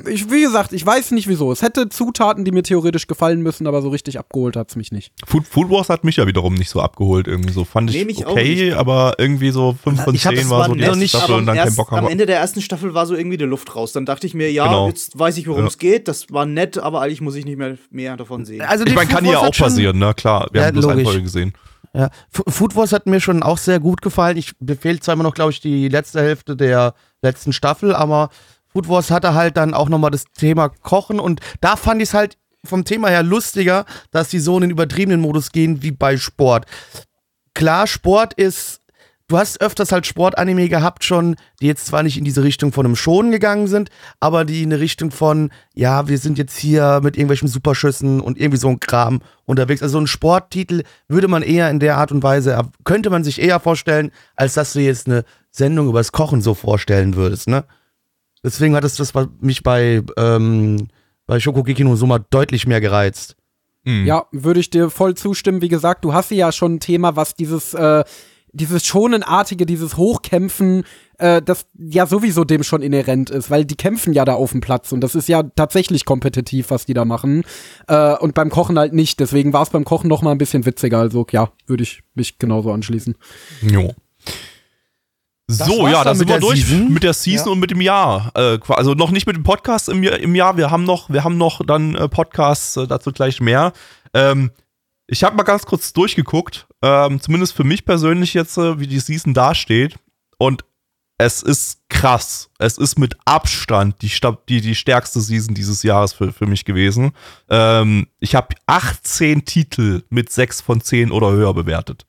[0.07, 1.53] Ich, wie gesagt, ich weiß nicht wieso.
[1.53, 5.13] Es hätte Zutaten, die mir theoretisch gefallen müssen, aber so richtig abgeholt hat's mich nicht.
[5.25, 7.27] Food, Food Wars hat mich ja wiederum nicht so abgeholt.
[7.29, 10.43] Irgendwie so fand ich Nee, auch okay, aber irgendwie so 5 von Ich hab 10
[10.43, 12.07] es war so die erste nicht- Staffel und dann erst, kein Bock am haben.
[12.11, 13.93] Ende der ersten Staffel war so irgendwie die Luft raus.
[13.93, 14.89] Dann dachte ich mir, ja, Genau.
[14.89, 15.67] jetzt weiß ich, worum Ja.
[15.67, 16.09] es geht.
[16.09, 18.63] Das war nett, aber eigentlich muss ich nicht mehr, mehr davon sehen.
[18.63, 20.49] Also Ich meine, kann ja auch hat passieren, na klar.
[20.51, 21.07] Wir Ja, haben bloß eine logisch.
[21.07, 21.53] Folge gesehen.
[21.93, 24.35] Ja, Food Wars hat mir schon auch sehr gut gefallen.
[24.35, 28.29] Ich befehle zwar immer noch, glaube ich, die letzte Hälfte der letzten Staffel, aber
[28.75, 32.13] Food Wars hatte halt dann auch nochmal das Thema Kochen und da fand ich es
[32.13, 36.17] halt vom Thema her lustiger, dass die so in den übertriebenen Modus gehen wie bei
[36.17, 36.65] Sport.
[37.53, 38.81] Klar, Sport ist,
[39.29, 42.85] du hast öfters halt Sportanime gehabt schon, die jetzt zwar nicht in diese Richtung von
[42.85, 46.99] einem Schonen gegangen sind, aber die in eine Richtung von, ja, wir sind jetzt hier
[47.01, 49.83] mit irgendwelchen Superschüssen und irgendwie so ein Kram unterwegs.
[49.83, 53.41] Also so ein Sporttitel würde man eher in der Art und Weise, könnte man sich
[53.41, 57.63] eher vorstellen, als dass du jetzt eine Sendung übers Kochen so vorstellen würdest, ne?
[58.45, 59.11] Deswegen hat es das
[59.41, 60.87] mich bei, ähm,
[61.25, 63.35] bei Shokugeki no Soma deutlich mehr gereizt.
[63.85, 64.05] Mhm.
[64.05, 65.63] Ja, würde ich dir voll zustimmen.
[65.63, 68.03] Wie gesagt, du hast ja schon ein Thema, was dieses, äh,
[68.51, 70.83] dieses Schonenartige, dieses Hochkämpfen,
[71.17, 74.61] äh, das ja sowieso dem schon inhärent ist, weil die kämpfen ja da auf dem
[74.61, 77.43] Platz und das ist ja tatsächlich kompetitiv, was die da machen.
[77.87, 79.19] Äh, und beim Kochen halt nicht.
[79.19, 80.99] Deswegen war es beim Kochen noch mal ein bisschen witziger.
[80.99, 83.15] Also ja, würde ich mich genauso anschließen.
[83.61, 83.95] Jo.
[85.47, 86.91] So, ja, da sind mit wir der durch Season.
[86.93, 87.51] mit der Season Ja.
[87.53, 88.31] und mit dem Jahr.
[88.35, 90.57] Äh, also noch nicht mit dem Podcast im, Jahr- im Jahr.
[90.57, 93.71] Wir haben noch, wir haben noch dann äh, Podcasts, äh, dazu gleich mehr.
[94.13, 94.51] Ähm,
[95.07, 99.35] ich habe mal ganz kurz durchgeguckt, ähm, zumindest für mich persönlich jetzt, wie die Season
[99.35, 99.95] dasteht.
[100.39, 100.65] Und
[101.19, 102.49] es ist krass.
[102.57, 104.11] Es ist mit Abstand die,
[104.49, 107.11] die, die stärkste Season dieses Jahres für, für mich gewesen.
[107.51, 112.07] Ähm, ich habe 18 Titel mit 6 von 10 oder höher bewertet.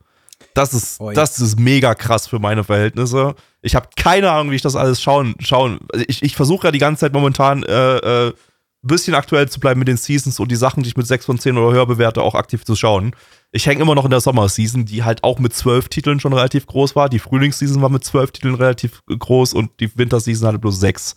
[0.57, 1.13] Das ist, Oi.
[1.13, 3.35] das ist mega krass für meine Verhältnisse.
[3.61, 5.35] Ich habe keine Ahnung, wie ich das alles schauen.
[5.39, 5.81] schauen.
[5.93, 8.35] Also Ich, ich versuche ja die ganze Zeit momentan äh, äh, ein
[8.83, 11.39] bisschen aktuell zu bleiben mit den Seasons und die Sachen, die ich mit 6 von
[11.39, 13.15] 10 oder höher bewerte, auch aktiv zu schauen.
[13.53, 16.67] Ich hänge immer noch in der Sommerseason, die halt auch mit 12 Titeln schon relativ
[16.67, 17.11] groß war.
[17.11, 21.17] Die Frühlingsseason war mit 12 Titeln relativ groß und die Winterseason hatte bloß 6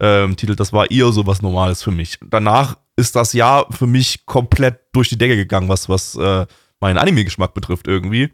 [0.00, 0.56] ähm, Titel.
[0.56, 2.18] Das war eher so was Normales für mich.
[2.24, 6.46] Danach ist das Jahr für mich komplett durch die Decke gegangen, was, was äh,
[6.80, 8.30] meinen Anime-Geschmack betrifft irgendwie.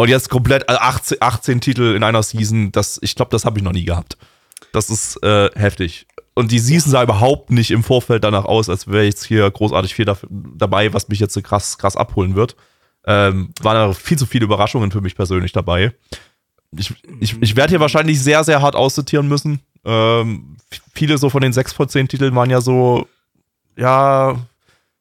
[0.00, 3.58] Und jetzt komplett also 18, 18 Titel in einer Season, das, ich glaube, das habe
[3.58, 4.16] ich noch nie gehabt.
[4.72, 6.06] Das ist äh, heftig.
[6.32, 9.94] Und die Season sah überhaupt nicht im Vorfeld danach aus, als wäre jetzt hier großartig
[9.94, 12.56] viel dabei, was mich jetzt so krass, krass abholen wird.
[13.04, 15.92] Ähm, waren da viel zu viele Überraschungen für mich persönlich dabei.
[16.74, 19.60] Ich, ich, ich werde hier wahrscheinlich sehr, sehr hart aussortieren müssen.
[19.84, 20.56] Ähm,
[20.94, 23.06] viele so von den 6 von 10 Titeln waren ja so,
[23.76, 24.38] ja,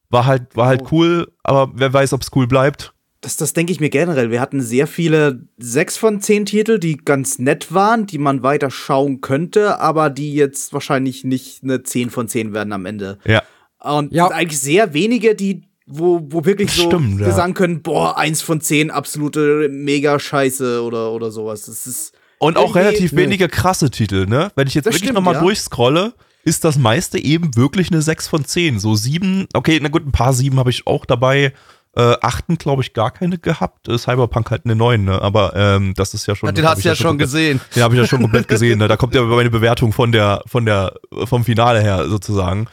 [0.09, 2.91] war halt, war halt cool, aber wer weiß, ob es cool bleibt.
[3.21, 4.31] Das, das denke ich mir generell.
[4.31, 8.71] Wir hatten sehr viele sechs von zehn Titel, die ganz nett waren, die man weiter
[8.71, 13.19] schauen könnte, aber die jetzt wahrscheinlich nicht eine 10 von 10 werden am Ende.
[13.25, 13.43] Ja.
[13.81, 14.27] Und Ja.
[14.29, 17.33] eigentlich sehr wenige, die, wo, wo wirklich so Stimmt, wir ja.
[17.33, 21.65] sagen können, boah, eins von zehn, absolute mega Scheiße oder, oder sowas.
[21.65, 22.13] Das ist.
[22.37, 23.21] Und auch relativ Nö.
[23.23, 24.49] wenige krasse Titel, ne?
[24.55, 25.41] Wenn ich jetzt Das wirklich stimmt, nochmal ja.
[25.41, 26.13] durchscrolle,
[26.45, 28.79] ist das meiste eben wirklich eine 6 von 10.
[28.79, 31.53] So sieben, okay, na gut, ein paar sieben habe ich auch dabei.
[31.95, 33.87] Äh, achten, glaube ich, gar keine gehabt.
[33.87, 35.21] Äh, Cyberpunk halt eine 9, ne?
[35.21, 36.53] Aber ähm, das ist ja schon.
[36.53, 37.61] Den hab hast ich du ja schon komplett- gesehen.
[37.75, 38.87] Den habe ich ja schon komplett gesehen, ne?
[38.87, 40.93] Da kommt ja meine Bewertung von der, von der,
[41.25, 42.67] vom Finale her sozusagen.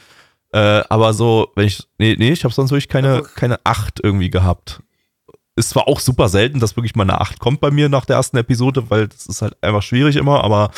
[0.53, 1.83] Äh, aber so, wenn ich.
[1.97, 4.81] Nee, nee, ich habe sonst wirklich keine, keine 8 irgendwie gehabt.
[5.55, 8.17] Ist zwar auch super selten, dass wirklich mal eine 8 kommt bei mir nach der
[8.17, 10.69] ersten Episode, weil das ist halt einfach schwierig immer, aber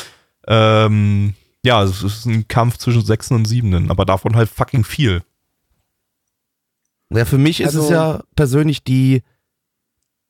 [0.48, 5.22] ähm, ja, es ist ein Kampf zwischen Sechsen und Siebenen, aber davon halt fucking viel.
[7.12, 9.22] Ja, für mich ist es Also- ja persönlich die,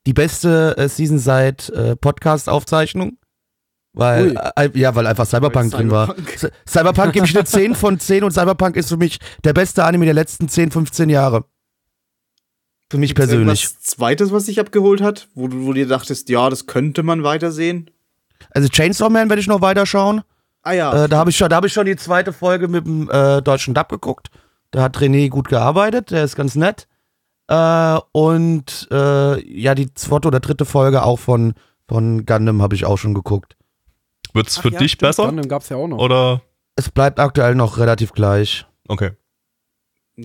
[0.07, 3.19] die beste äh, Season seit äh, Podcast-Aufzeichnung.
[3.93, 6.15] Weil, äh, ja, weil einfach Cyberpunk drin war.
[6.15, 6.53] Cyberpunk.
[6.69, 10.05] Cyberpunk gebe ich eine 10 von 10 und Cyberpunk ist für mich der beste Anime
[10.05, 11.45] der letzten 10, 15 Jahre.
[12.89, 13.63] Für mich Gibt's persönlich.
[13.63, 17.25] irgendwas Zweites, was dich abgeholt hat, wo du, wo dir dachtest, ja, das könnte man
[17.25, 17.91] weitersehen.
[18.53, 20.23] Also Chainsaw Man werde ich noch weiterschauen.
[20.63, 21.05] Ah ja.
[21.05, 23.43] Äh, da habe ich, schon- da hab ich schon die zweite Folge mit dem äh,
[23.43, 24.29] deutschen Dub geguckt.
[24.71, 26.87] Da hat René gut gearbeitet, der ist ganz nett.
[27.49, 31.55] Äh, und äh, ja, die zweite oder dritte Folge auch von,
[31.89, 33.57] von Gundam habe ich auch schon geguckt.
[34.33, 35.27] Wird's Ach für ja, dich stimmt, besser?
[35.27, 35.99] Gundam gab's ja auch noch.
[35.99, 36.43] Oder?
[36.77, 38.67] Es bleibt aktuell noch relativ gleich.
[38.87, 39.11] Okay.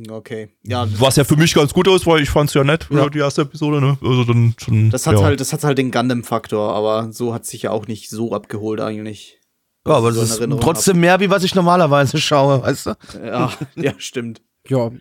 [0.10, 0.50] okay.
[0.64, 3.10] Ja, Was ja für mich ganz gut ist, weil ich fand's ja nett, Ja.
[3.10, 3.98] die erste Episode, ne?
[4.04, 4.92] Also dann schon.
[4.92, 5.24] das hat ja.
[5.24, 8.80] halt, das hat halt den Gundam-Faktor, aber so hat sich ja auch nicht so abgeholt
[8.80, 9.40] eigentlich.
[9.88, 12.94] Ja, aber So das ist Erinnerung trotzdem mehr, wie was ich normalerweise schaue, weißt du?
[13.24, 14.41] Ja, ja, stimmt.
[14.68, 14.91] Ja.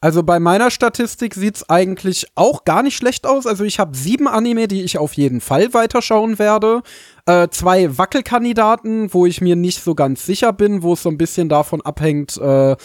[0.00, 3.48] Also bei meiner Statistik sieht's eigentlich auch gar nicht schlecht aus.
[3.48, 6.82] Also ich habe sieben Anime, die ich auf jeden Fall weiterschauen werde.
[7.26, 11.18] Äh, zwei Wackelkandidaten, wo ich mir nicht so ganz sicher bin, wo es so ein
[11.18, 12.76] bisschen davon abhängt, äh,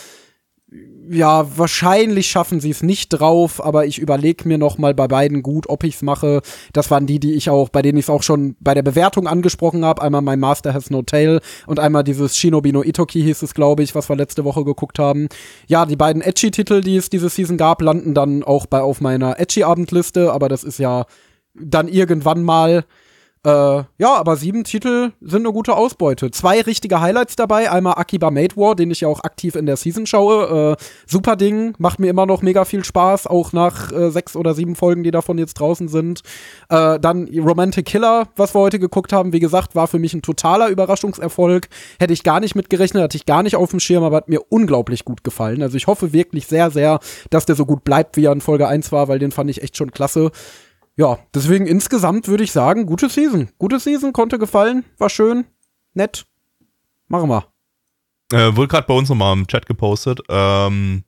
[1.10, 5.44] ja, wahrscheinlich schaffen sie es nicht drauf, aber ich überlege mir noch mal bei beiden
[5.44, 6.42] gut, ob ich es mache.
[6.72, 9.28] Das waren die, die ich auch, bei denen ich es auch schon bei der Bewertung
[9.28, 10.02] angesprochen habe.
[10.02, 13.84] Einmal My Master Has No Tail und einmal dieses Shinobi no Itoki hieß es, glaube
[13.84, 15.28] ich, was wir letzte Woche geguckt haben.
[15.68, 19.40] Ja, die beiden Edgy-Titel, die es diese Season gab, landen dann auch bei auf meiner
[19.40, 21.06] Edgy-Abendliste, aber das ist ja
[21.54, 22.86] dann irgendwann mal
[23.46, 26.32] äh, ja, aber sieben Titel sind eine gute Ausbeute.
[26.32, 27.70] Zwei richtige Highlights dabei.
[27.70, 30.78] Einmal Akiba Made War, den ich ja auch aktiv in der Season schaue.
[30.80, 34.54] Äh, super Ding, macht mir immer noch mega viel Spaß, auch nach äh, sechs oder
[34.54, 36.22] sieben Folgen, die davon jetzt draußen sind.
[36.70, 40.22] Äh, dann Romantic Killer, was wir heute geguckt haben, wie gesagt, war für mich ein
[40.22, 41.68] totaler Überraschungserfolg.
[42.00, 44.42] Hätte ich gar nicht mitgerechnet, hatte ich gar nicht auf dem Schirm, aber hat mir
[44.50, 45.62] unglaublich gut gefallen.
[45.62, 47.00] Also ich hoffe wirklich sehr, sehr,
[47.30, 49.62] dass der so gut bleibt, wie er in Folge 1 war, weil den fand ich
[49.62, 50.32] echt schon klasse.
[50.96, 53.50] Ja, deswegen insgesamt würde ich sagen, gute Season.
[53.58, 55.46] Gute Season, konnte gefallen, war schön,
[55.94, 56.26] nett.
[57.08, 57.46] Machen wir.
[58.32, 60.22] Äh, wurde gerade bei uns nochmal im Chat gepostet.
[60.30, 61.04] Ähm,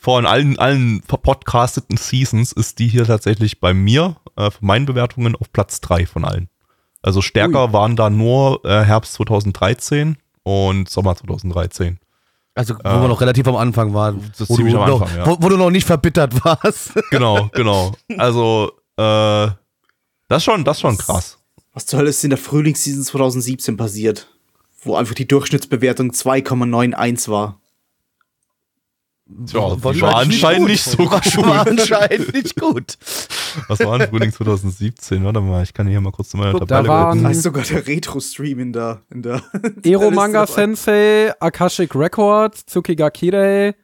[0.00, 5.34] von allen, allen podcasteten Seasons ist die hier tatsächlich bei mir, äh, von meinen Bewertungen,
[5.36, 6.48] auf Platz 3 von allen.
[7.02, 11.98] Also stärker waren da nur äh, Herbst 2013 und Sommer 2013.
[12.54, 14.20] Also, wo Äh, wir noch relativ am Anfang waren.
[14.36, 15.26] Wo du, am noch, Anfang, ja.
[15.26, 16.92] wo, wo du noch nicht verbittert warst.
[17.10, 17.92] Genau, genau.
[18.18, 19.50] Also, äh,
[20.28, 21.38] das ist schon, das schon krass.
[21.72, 24.28] Was zur Hölle ist in der Frühlingsseason 2017 passiert?
[24.82, 27.60] Wo einfach die Durchschnittsbewertung 2,91 war.
[29.46, 30.96] Tja, die Wahrscheinlich war anscheinend nicht, gut.
[31.06, 31.80] so War schon mal gut.
[31.80, 32.96] anscheinend nicht gut.
[33.68, 35.22] Was war im Frühling 2017?
[35.22, 37.30] Warte mal, ich kann hier mal kurz zu meiner Da Tabelle waren- Da gucken.
[37.32, 39.02] ist sogar der Retro-Stream in der.
[39.10, 39.42] In der
[39.84, 40.66] Ero der Manga Liste dabei.
[40.74, 43.74] Sensei, Akashic Records, Tsukiga Kirei,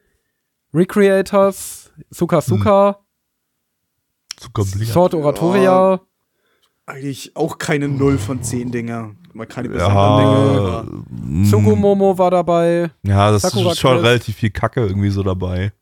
[0.72, 2.40] Recreators, Suka
[4.40, 4.88] Suka, Zuckerblick.
[4.88, 6.00] Sword Oratoria.
[6.86, 9.12] Eigentlich auch keine 0 von 10 Dinger.
[9.32, 11.40] Mal keine Ja, besonderen Dinge.
[11.40, 12.90] mm, Tsukumomo war dabei.
[13.02, 14.04] ja, das Sakura ist schon Quest.
[14.04, 15.72] relativ viel Kacke irgendwie so dabei.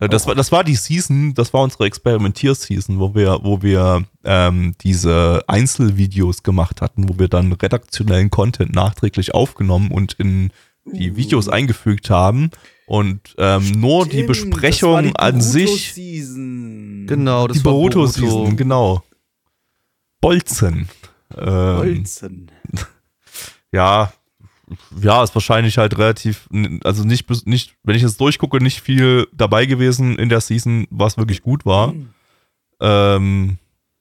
[0.00, 4.02] Äh, Das war, das war die Season, das war unsere Experimentier-Season, wo wir, wo wir
[4.24, 10.50] ähm, diese Einzelvideos gemacht hatten, wo wir dann redaktionellen Content nachträglich aufgenommen und in
[10.84, 12.50] die Videos eingefügt haben
[12.86, 17.06] und ähm, nur die Stimmt, das war Besprechung die an sich Boruto-Season.
[17.06, 19.02] Genau, das die war Boruto-Season, genau.
[20.20, 20.88] Bolzen.
[21.36, 22.50] Ähm, Bolzen.
[23.72, 24.12] ja,
[25.00, 26.48] ja, ist wahrscheinlich halt relativ,
[26.84, 30.86] also nicht, bis- nicht, wenn ich jetzt durchgucke, nicht viel dabei gewesen in der Season,
[30.90, 31.94] was wirklich gut war.
[32.80, 33.58] Ähm,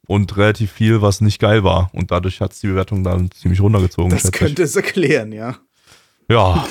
[0.08, 1.90] und relativ viel, was nicht geil war.
[1.94, 4.10] Und dadurch hat es die Bewertung dann ziemlich runtergezogen.
[4.12, 5.58] Das könnte es erklären, ja.
[6.34, 6.68] Ja.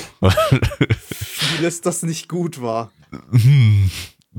[1.09, 2.91] Vieles, das nicht gut war.
[3.31, 3.89] Hm.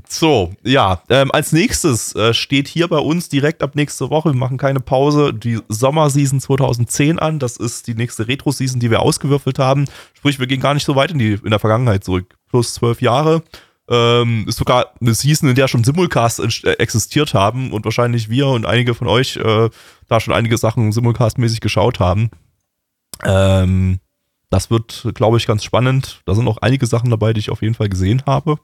[0.09, 4.39] So, ja, ähm, als nächstes äh, steht hier bei uns direkt ab nächste Woche, wir
[4.39, 7.39] machen keine Pause, die Sommerseason 2010 an.
[7.39, 9.87] Das ist die nächste Retro-Season, die wir ausgewürfelt haben.
[10.13, 12.37] Sprich, wir gehen gar nicht so weit in, die, in der Vergangenheit zurück.
[12.51, 13.43] Plus zwölf Jahre.
[13.89, 18.49] Ähm, ist sogar eine Season, in der schon Simulcasts äh, existiert haben und wahrscheinlich wir
[18.49, 19.71] und einige von euch äh,
[20.09, 22.31] da schon einige Sachen Simulcast-mäßig geschaut haben.
[23.23, 24.01] Ähm,
[24.55, 26.23] das wird, glaube ich, ganz spannend.
[26.27, 28.61] Da sind auch einige Sachen dabei, die ich auf jeden Fall gesehen habe.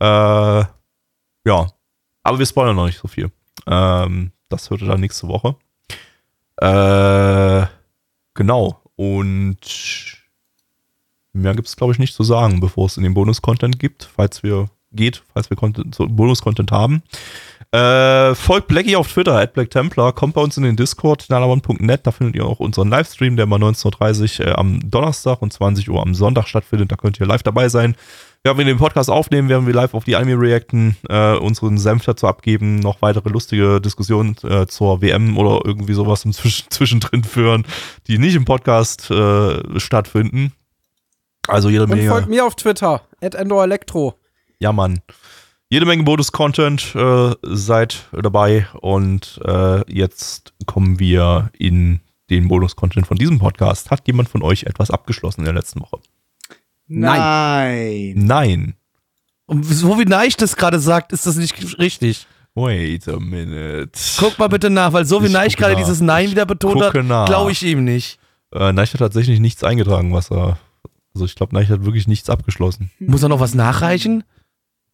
[0.00, 0.64] Äh,
[1.46, 1.66] ja,
[2.24, 3.30] aber wir spoilern noch nicht so viel.
[3.68, 5.54] Ähm, das hört ihr dann nächste Woche.
[6.56, 7.66] Äh,
[8.34, 8.82] genau.
[8.96, 10.18] Und
[11.32, 14.42] mehr gibt es, glaube ich, nicht zu sagen, bevor es in den Bonus-Content gibt, falls
[14.42, 17.04] wir geht, falls wir Bonus-Content haben.
[17.74, 22.06] Äh, folgt Blackie auf Twitter, at Black Templar, kommt bei uns in den Discord, nalabon.net,
[22.06, 25.90] da findet ihr auch unseren Livestream, der mal 19.30 Uhr äh, am Donnerstag und 20
[25.90, 27.96] Uhr am Sonntag stattfindet, da könnt ihr live dabei sein.
[28.44, 32.04] Während wir den Podcast aufnehmen, werden wir live auf die Anime reacten, äh, unseren Senf
[32.04, 37.24] dazu abgeben, noch weitere lustige Diskussionen äh, zur WM oder irgendwie sowas im Zwisch zwischendrin
[37.24, 37.66] führen,
[38.06, 40.52] die nicht im Podcast äh, stattfinden.
[41.48, 42.08] Also jede Und Menge.
[42.08, 44.14] folgt mir auf Twitter, at Endor Electro.
[44.60, 45.00] Ja, Mann.
[45.74, 51.98] Jede Menge Bonus-Content, äh, seid dabei und äh, jetzt kommen wir in
[52.30, 53.90] den Bonus-Content von diesem Podcast.
[53.90, 55.98] Hat jemand von euch etwas abgeschlossen in der letzten Woche?
[56.86, 58.14] Nein.
[58.14, 58.74] Nein.
[59.46, 62.28] Und so wie Neich das gerade sagt, ist das nicht richtig.
[62.54, 63.90] Wait a minute.
[64.20, 66.80] Guck mal bitte nach, weil so wie Ich Neich gerade dieses Nein Ich wieder betont
[66.80, 66.92] hat,
[67.26, 68.20] glaube ich ihm nicht.
[68.52, 70.56] Äh, Neich hat tatsächlich nichts eingetragen, was er.
[71.16, 72.92] Also ich glaube, Neich hat wirklich nichts abgeschlossen.
[73.00, 74.22] Muss er noch was nachreichen?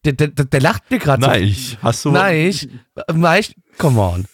[0.05, 1.29] Der, der, der, der lacht mir gerade so.
[1.29, 2.11] Neich, hast du.
[2.11, 2.67] Neich,
[3.13, 4.25] Neich, come on.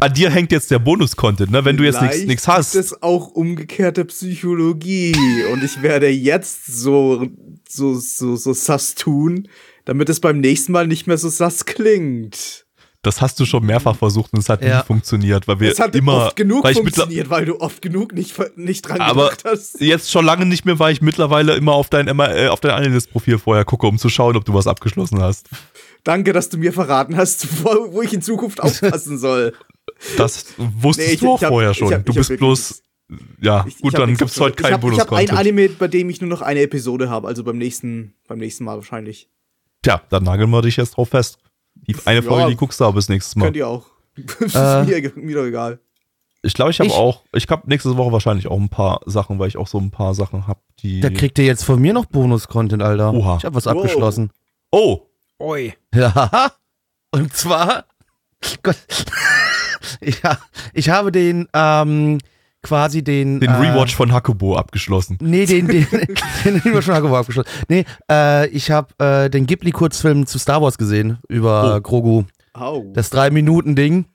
[0.00, 1.64] An dir hängt jetzt der Bonus-Content, ne?
[1.64, 2.72] Wenn du jetzt nichts hast.
[2.72, 5.14] gibt es auch umgekehrte Psychologie
[5.52, 7.28] und ich werde jetzt so
[7.68, 9.48] so so so sass tun,
[9.84, 12.65] damit es beim nächsten Mal nicht mehr so sass klingt.
[13.06, 14.78] Das hast du schon mehrfach versucht und es hat Ja.
[14.78, 16.26] nie funktioniert, weil wir Es hat immer.
[16.26, 19.80] oft genug weil funktioniert, weil du oft genug nicht nicht dran Aber gedacht hast.
[19.80, 23.38] jetzt schon lange nicht mehr, weil ich mittlerweile immer auf dein, äh, auf dein Analyst-Profil
[23.38, 25.48] vorher gucke, um zu schauen, ob du was abgeschlossen hast.
[26.04, 29.52] Danke, dass du mir verraten hast, wo, wo ich in Zukunft aufpassen soll.
[30.16, 31.92] Das wusstest Nee, ich- du auch hab- vorher schon.
[31.94, 32.82] hab- du bist bloß.
[33.40, 35.30] Ja, Ich- gut, ich dann gibt's heute keinen Ich habe hab ein.
[35.30, 38.74] Anime, bei dem ich nur noch eine Episode habe, also beim nächsten beim nächsten Mal
[38.76, 39.28] wahrscheinlich.
[39.82, 41.38] Tja, dann nageln wir dich jetzt drauf fest.
[41.86, 42.28] Die eine Ja.
[42.28, 43.46] Folge, die guckst du aber bis nächstes Mal.
[43.46, 43.86] Könnt ihr auch.
[44.40, 44.84] ist Äh.
[44.84, 45.78] mir, mir doch egal.
[46.42, 49.48] Ich glaube, ich habe auch, ich habe nächste Woche wahrscheinlich auch ein paar Sachen, weil
[49.48, 51.00] ich auch so ein paar Sachen habe, die.
[51.00, 53.12] Da kriegt ihr jetzt von mir noch Bonus-Content, Alter.
[53.12, 53.36] Oha.
[53.38, 53.76] Ich habe was Wow.
[53.76, 54.30] abgeschlossen.
[54.70, 55.00] oh,
[55.38, 55.74] Oi.
[55.94, 56.52] Ja.
[57.10, 57.84] Und zwar.
[58.62, 58.76] Gott.
[60.22, 60.38] ja,
[60.72, 62.18] ich habe den, ähm,
[62.66, 63.40] quasi den.
[63.40, 65.18] den äh, Rewatch von Hakubo abgeschlossen.
[65.20, 65.86] Nee, den, den,
[66.44, 67.48] den wir schon Hakuba abgeschlossen.
[67.68, 71.80] Nee, äh, ich habe äh, den Ghibli-Kurzfilm zu Star Wars gesehen über Oh.
[71.80, 72.24] Grogu.
[72.54, 72.84] Au.
[72.94, 74.06] Das Drei-Minuten-Ding.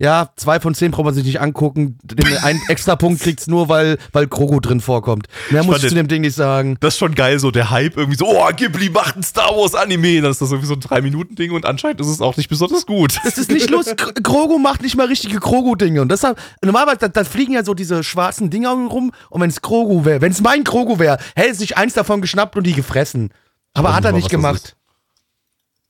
[0.00, 1.98] Ja, zwei von zehn braucht man sich nicht angucken.
[2.04, 5.26] Den einen extra Punkt kriegt's nur, weil, weil Grogu drin vorkommt.
[5.50, 6.76] Mehr muss ich zu dem Ding nicht sagen.
[6.80, 9.74] Das ist schon geil, so der Hype irgendwie so, oh, Ghibli macht ein Star Wars
[9.74, 10.22] Anime.
[10.22, 13.18] Dann ist das irgendwie so ein 3-Minuten-Ding und anscheinend ist es auch nicht besonders gut.
[13.24, 13.68] Das ist nicht.
[13.68, 16.00] Gr- Grogu macht nicht mal richtige Grogu-Dinge.
[16.00, 19.10] Und deshalb, normalerweise, da, da fliegen ja so diese schwarzen Dinger rum.
[19.30, 22.56] Und wenn es Grogu wäre, wenn es mein Grogu wäre, hätte sich eins davon geschnappt
[22.56, 23.32] und die gefressen.
[23.74, 24.76] Aber hat er nicht gemacht.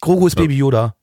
[0.01, 0.95] Grogu ist Baby Yoda.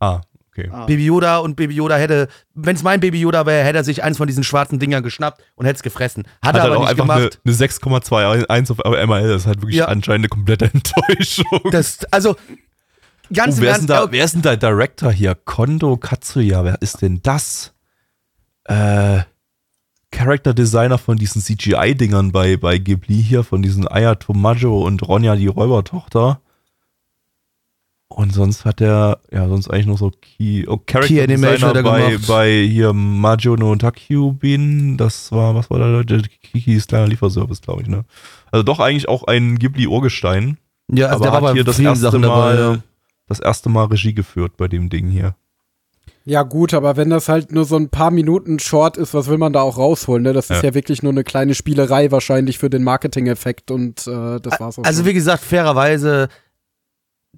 [0.00, 0.20] Ah,
[0.58, 0.70] okay.
[0.72, 0.86] Ah.
[0.86, 4.02] Baby Yoda und Baby Yoda hätte, wenn es mein Baby Yoda wäre, hätte er sich
[4.02, 6.24] eins von diesen schwarzen Dingern geschnappt und hätte es gefressen.
[6.42, 7.40] Hat, Hat er aber auch nicht einfach eine, gemacht.
[7.44, 9.28] eine 6,21 auf MRL.
[9.28, 9.86] Das ist halt wirklich Ja.
[9.86, 11.60] anscheinend eine komplette Enttäuschung.
[11.70, 12.36] Das, also,
[13.32, 15.34] ganz Oh, wer, ist da, wer ist denn der Director hier?
[15.34, 17.72] Kondo Katsuya, wer ist denn das?
[18.64, 19.20] Äh,
[20.12, 25.36] Character Designer von diesen CGI-Dingern bei, bei Ghibli hier, von diesen Aya Tomajo und Ronja,
[25.36, 26.40] die Räubertochter.
[28.08, 31.68] Und sonst hat er, ja, sonst eigentlich noch so Key, oh, Character Key Animation Designer
[31.68, 32.28] hat er bei, gemacht.
[32.28, 37.82] bei hier Majo no Takyubin, das war, was war da, der Kikis kleiner Lieferservice, glaube
[37.82, 38.04] ich, ne?
[38.52, 40.56] Also doch eigentlich auch ein Ghibli-Urgestein.
[40.92, 42.74] ja, also aber der war bei hier das erste Sachen Mal, dabei.
[42.74, 42.78] Ja.
[43.26, 45.34] das erste Mal Regie geführt bei dem Ding hier.
[46.24, 49.38] Ja, gut, aber wenn das halt nur so ein paar Minuten Short ist, was will
[49.38, 50.24] man da auch rausholen?
[50.24, 50.32] Ne?
[50.32, 50.70] Das ist Ja.
[50.70, 54.84] ja wirklich nur eine kleine Spielerei wahrscheinlich für den Marketing-Effekt und äh, das war's auch.
[54.84, 55.06] Also schon.
[55.08, 56.28] wie gesagt, fairerweise,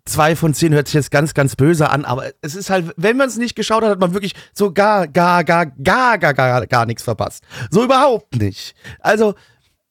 [0.09, 3.17] zwei von zehn hört sich jetzt ganz, ganz böse an, aber es ist halt, wenn
[3.17, 6.67] man es nicht geschaut hat, hat man wirklich so gar, gar, gar, gar, gar, gar,
[6.67, 7.45] gar nichts verpasst.
[7.71, 8.75] So überhaupt nicht.
[9.01, 9.35] Also,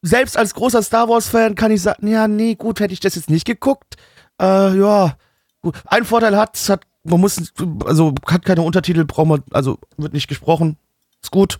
[0.01, 3.29] selbst als großer Star Wars-Fan kann ich sagen, ja, nee, gut, hätte ich das jetzt
[3.29, 3.95] nicht geguckt.
[4.41, 5.17] Äh, ja,
[5.61, 5.75] gut.
[5.85, 7.53] Ein Vorteil hat, hat, man muss,
[7.85, 10.77] also hat keine Untertitel, braucht man, also wird nicht gesprochen.
[11.21, 11.59] Ist gut.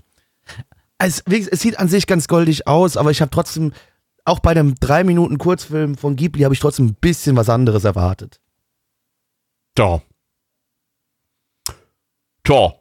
[0.99, 3.71] Es, es sieht an sich ganz goldig aus, aber ich habe trotzdem,
[4.25, 7.83] auch bei einem 3 Minuten Kurzfilm von Ghibli, habe ich trotzdem ein bisschen was anderes
[7.83, 8.39] erwartet.
[9.77, 10.01] Tja.
[12.43, 12.73] Tja.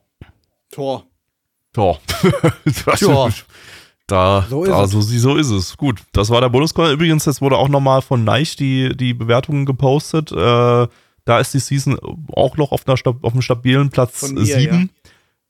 [0.70, 1.06] Tor.
[1.74, 1.98] Tja.
[2.97, 3.28] Tja.
[4.06, 4.90] Da, So ist da es.
[4.93, 5.77] so, so ist es.
[5.77, 6.93] Gut, das war der Bonuscall.
[6.94, 10.32] Übrigens, jetzt wurde auch nochmal von Neich die, die Bewertungen gepostet.
[10.32, 10.36] Äh,
[11.27, 11.98] da ist die Season
[12.32, 14.89] auch noch auf, einer, auf einem stabilen Platz Von mir, 7.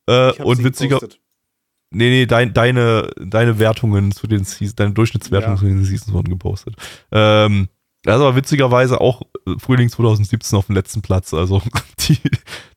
[0.09, 1.20] Äh, Ich hab und witziger, gepostet.
[1.90, 5.60] nee, nee, dein, deine, deine Wertungen zu den Seasons, deine Durchschnittswertungen Ja.
[5.60, 6.74] zu den Seasons wurden gepostet.
[7.12, 7.68] Ähm,
[8.07, 11.35] das ist aber witzigerweise auch äh, Frühling 2017 auf dem letzten Platz.
[11.35, 11.61] Also
[12.01, 12.19] die,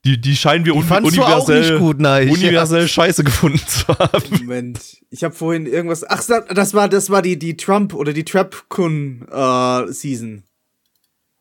[0.06, 2.30] die, die scheinen wir un du auch universell, nicht gut, nein.
[2.30, 4.24] universell scheiße gefunden zu haben.
[4.40, 4.98] Moment.
[5.10, 6.04] Ich habe vorhin irgendwas.
[6.10, 6.24] Ach,
[6.54, 10.44] das war das war die die Trump oder die Trap-Kun äh, Season.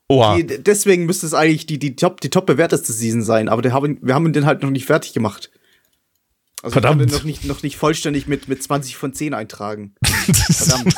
[0.09, 0.37] Oha.
[0.37, 3.73] Die, deswegen müsste es eigentlich die die top die top bewerteste Season sein, aber der
[3.73, 5.51] haben, wir haben den halt noch nicht fertig gemacht.
[6.63, 7.03] Also Verdammt.
[7.03, 9.95] ich kann noch nicht noch nicht vollständig mit mit 20 von 10 eintragen.
[10.05, 10.95] Verdammt.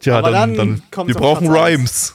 [0.00, 1.48] Tja, Aber dann, dann dann, wir brauchen.
[1.48, 2.14] Rhymes.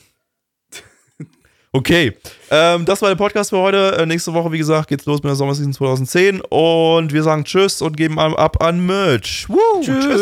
[1.73, 2.13] Okay,
[2.49, 3.95] ähm, das war der Podcast für heute.
[3.97, 7.81] Äh, nächste Woche, wie gesagt, geht's los mit der Sommerseason 2010 und wir sagen Tschüss
[7.81, 9.47] und geben ab an Merch.
[9.47, 10.21] Woo, Tschüss.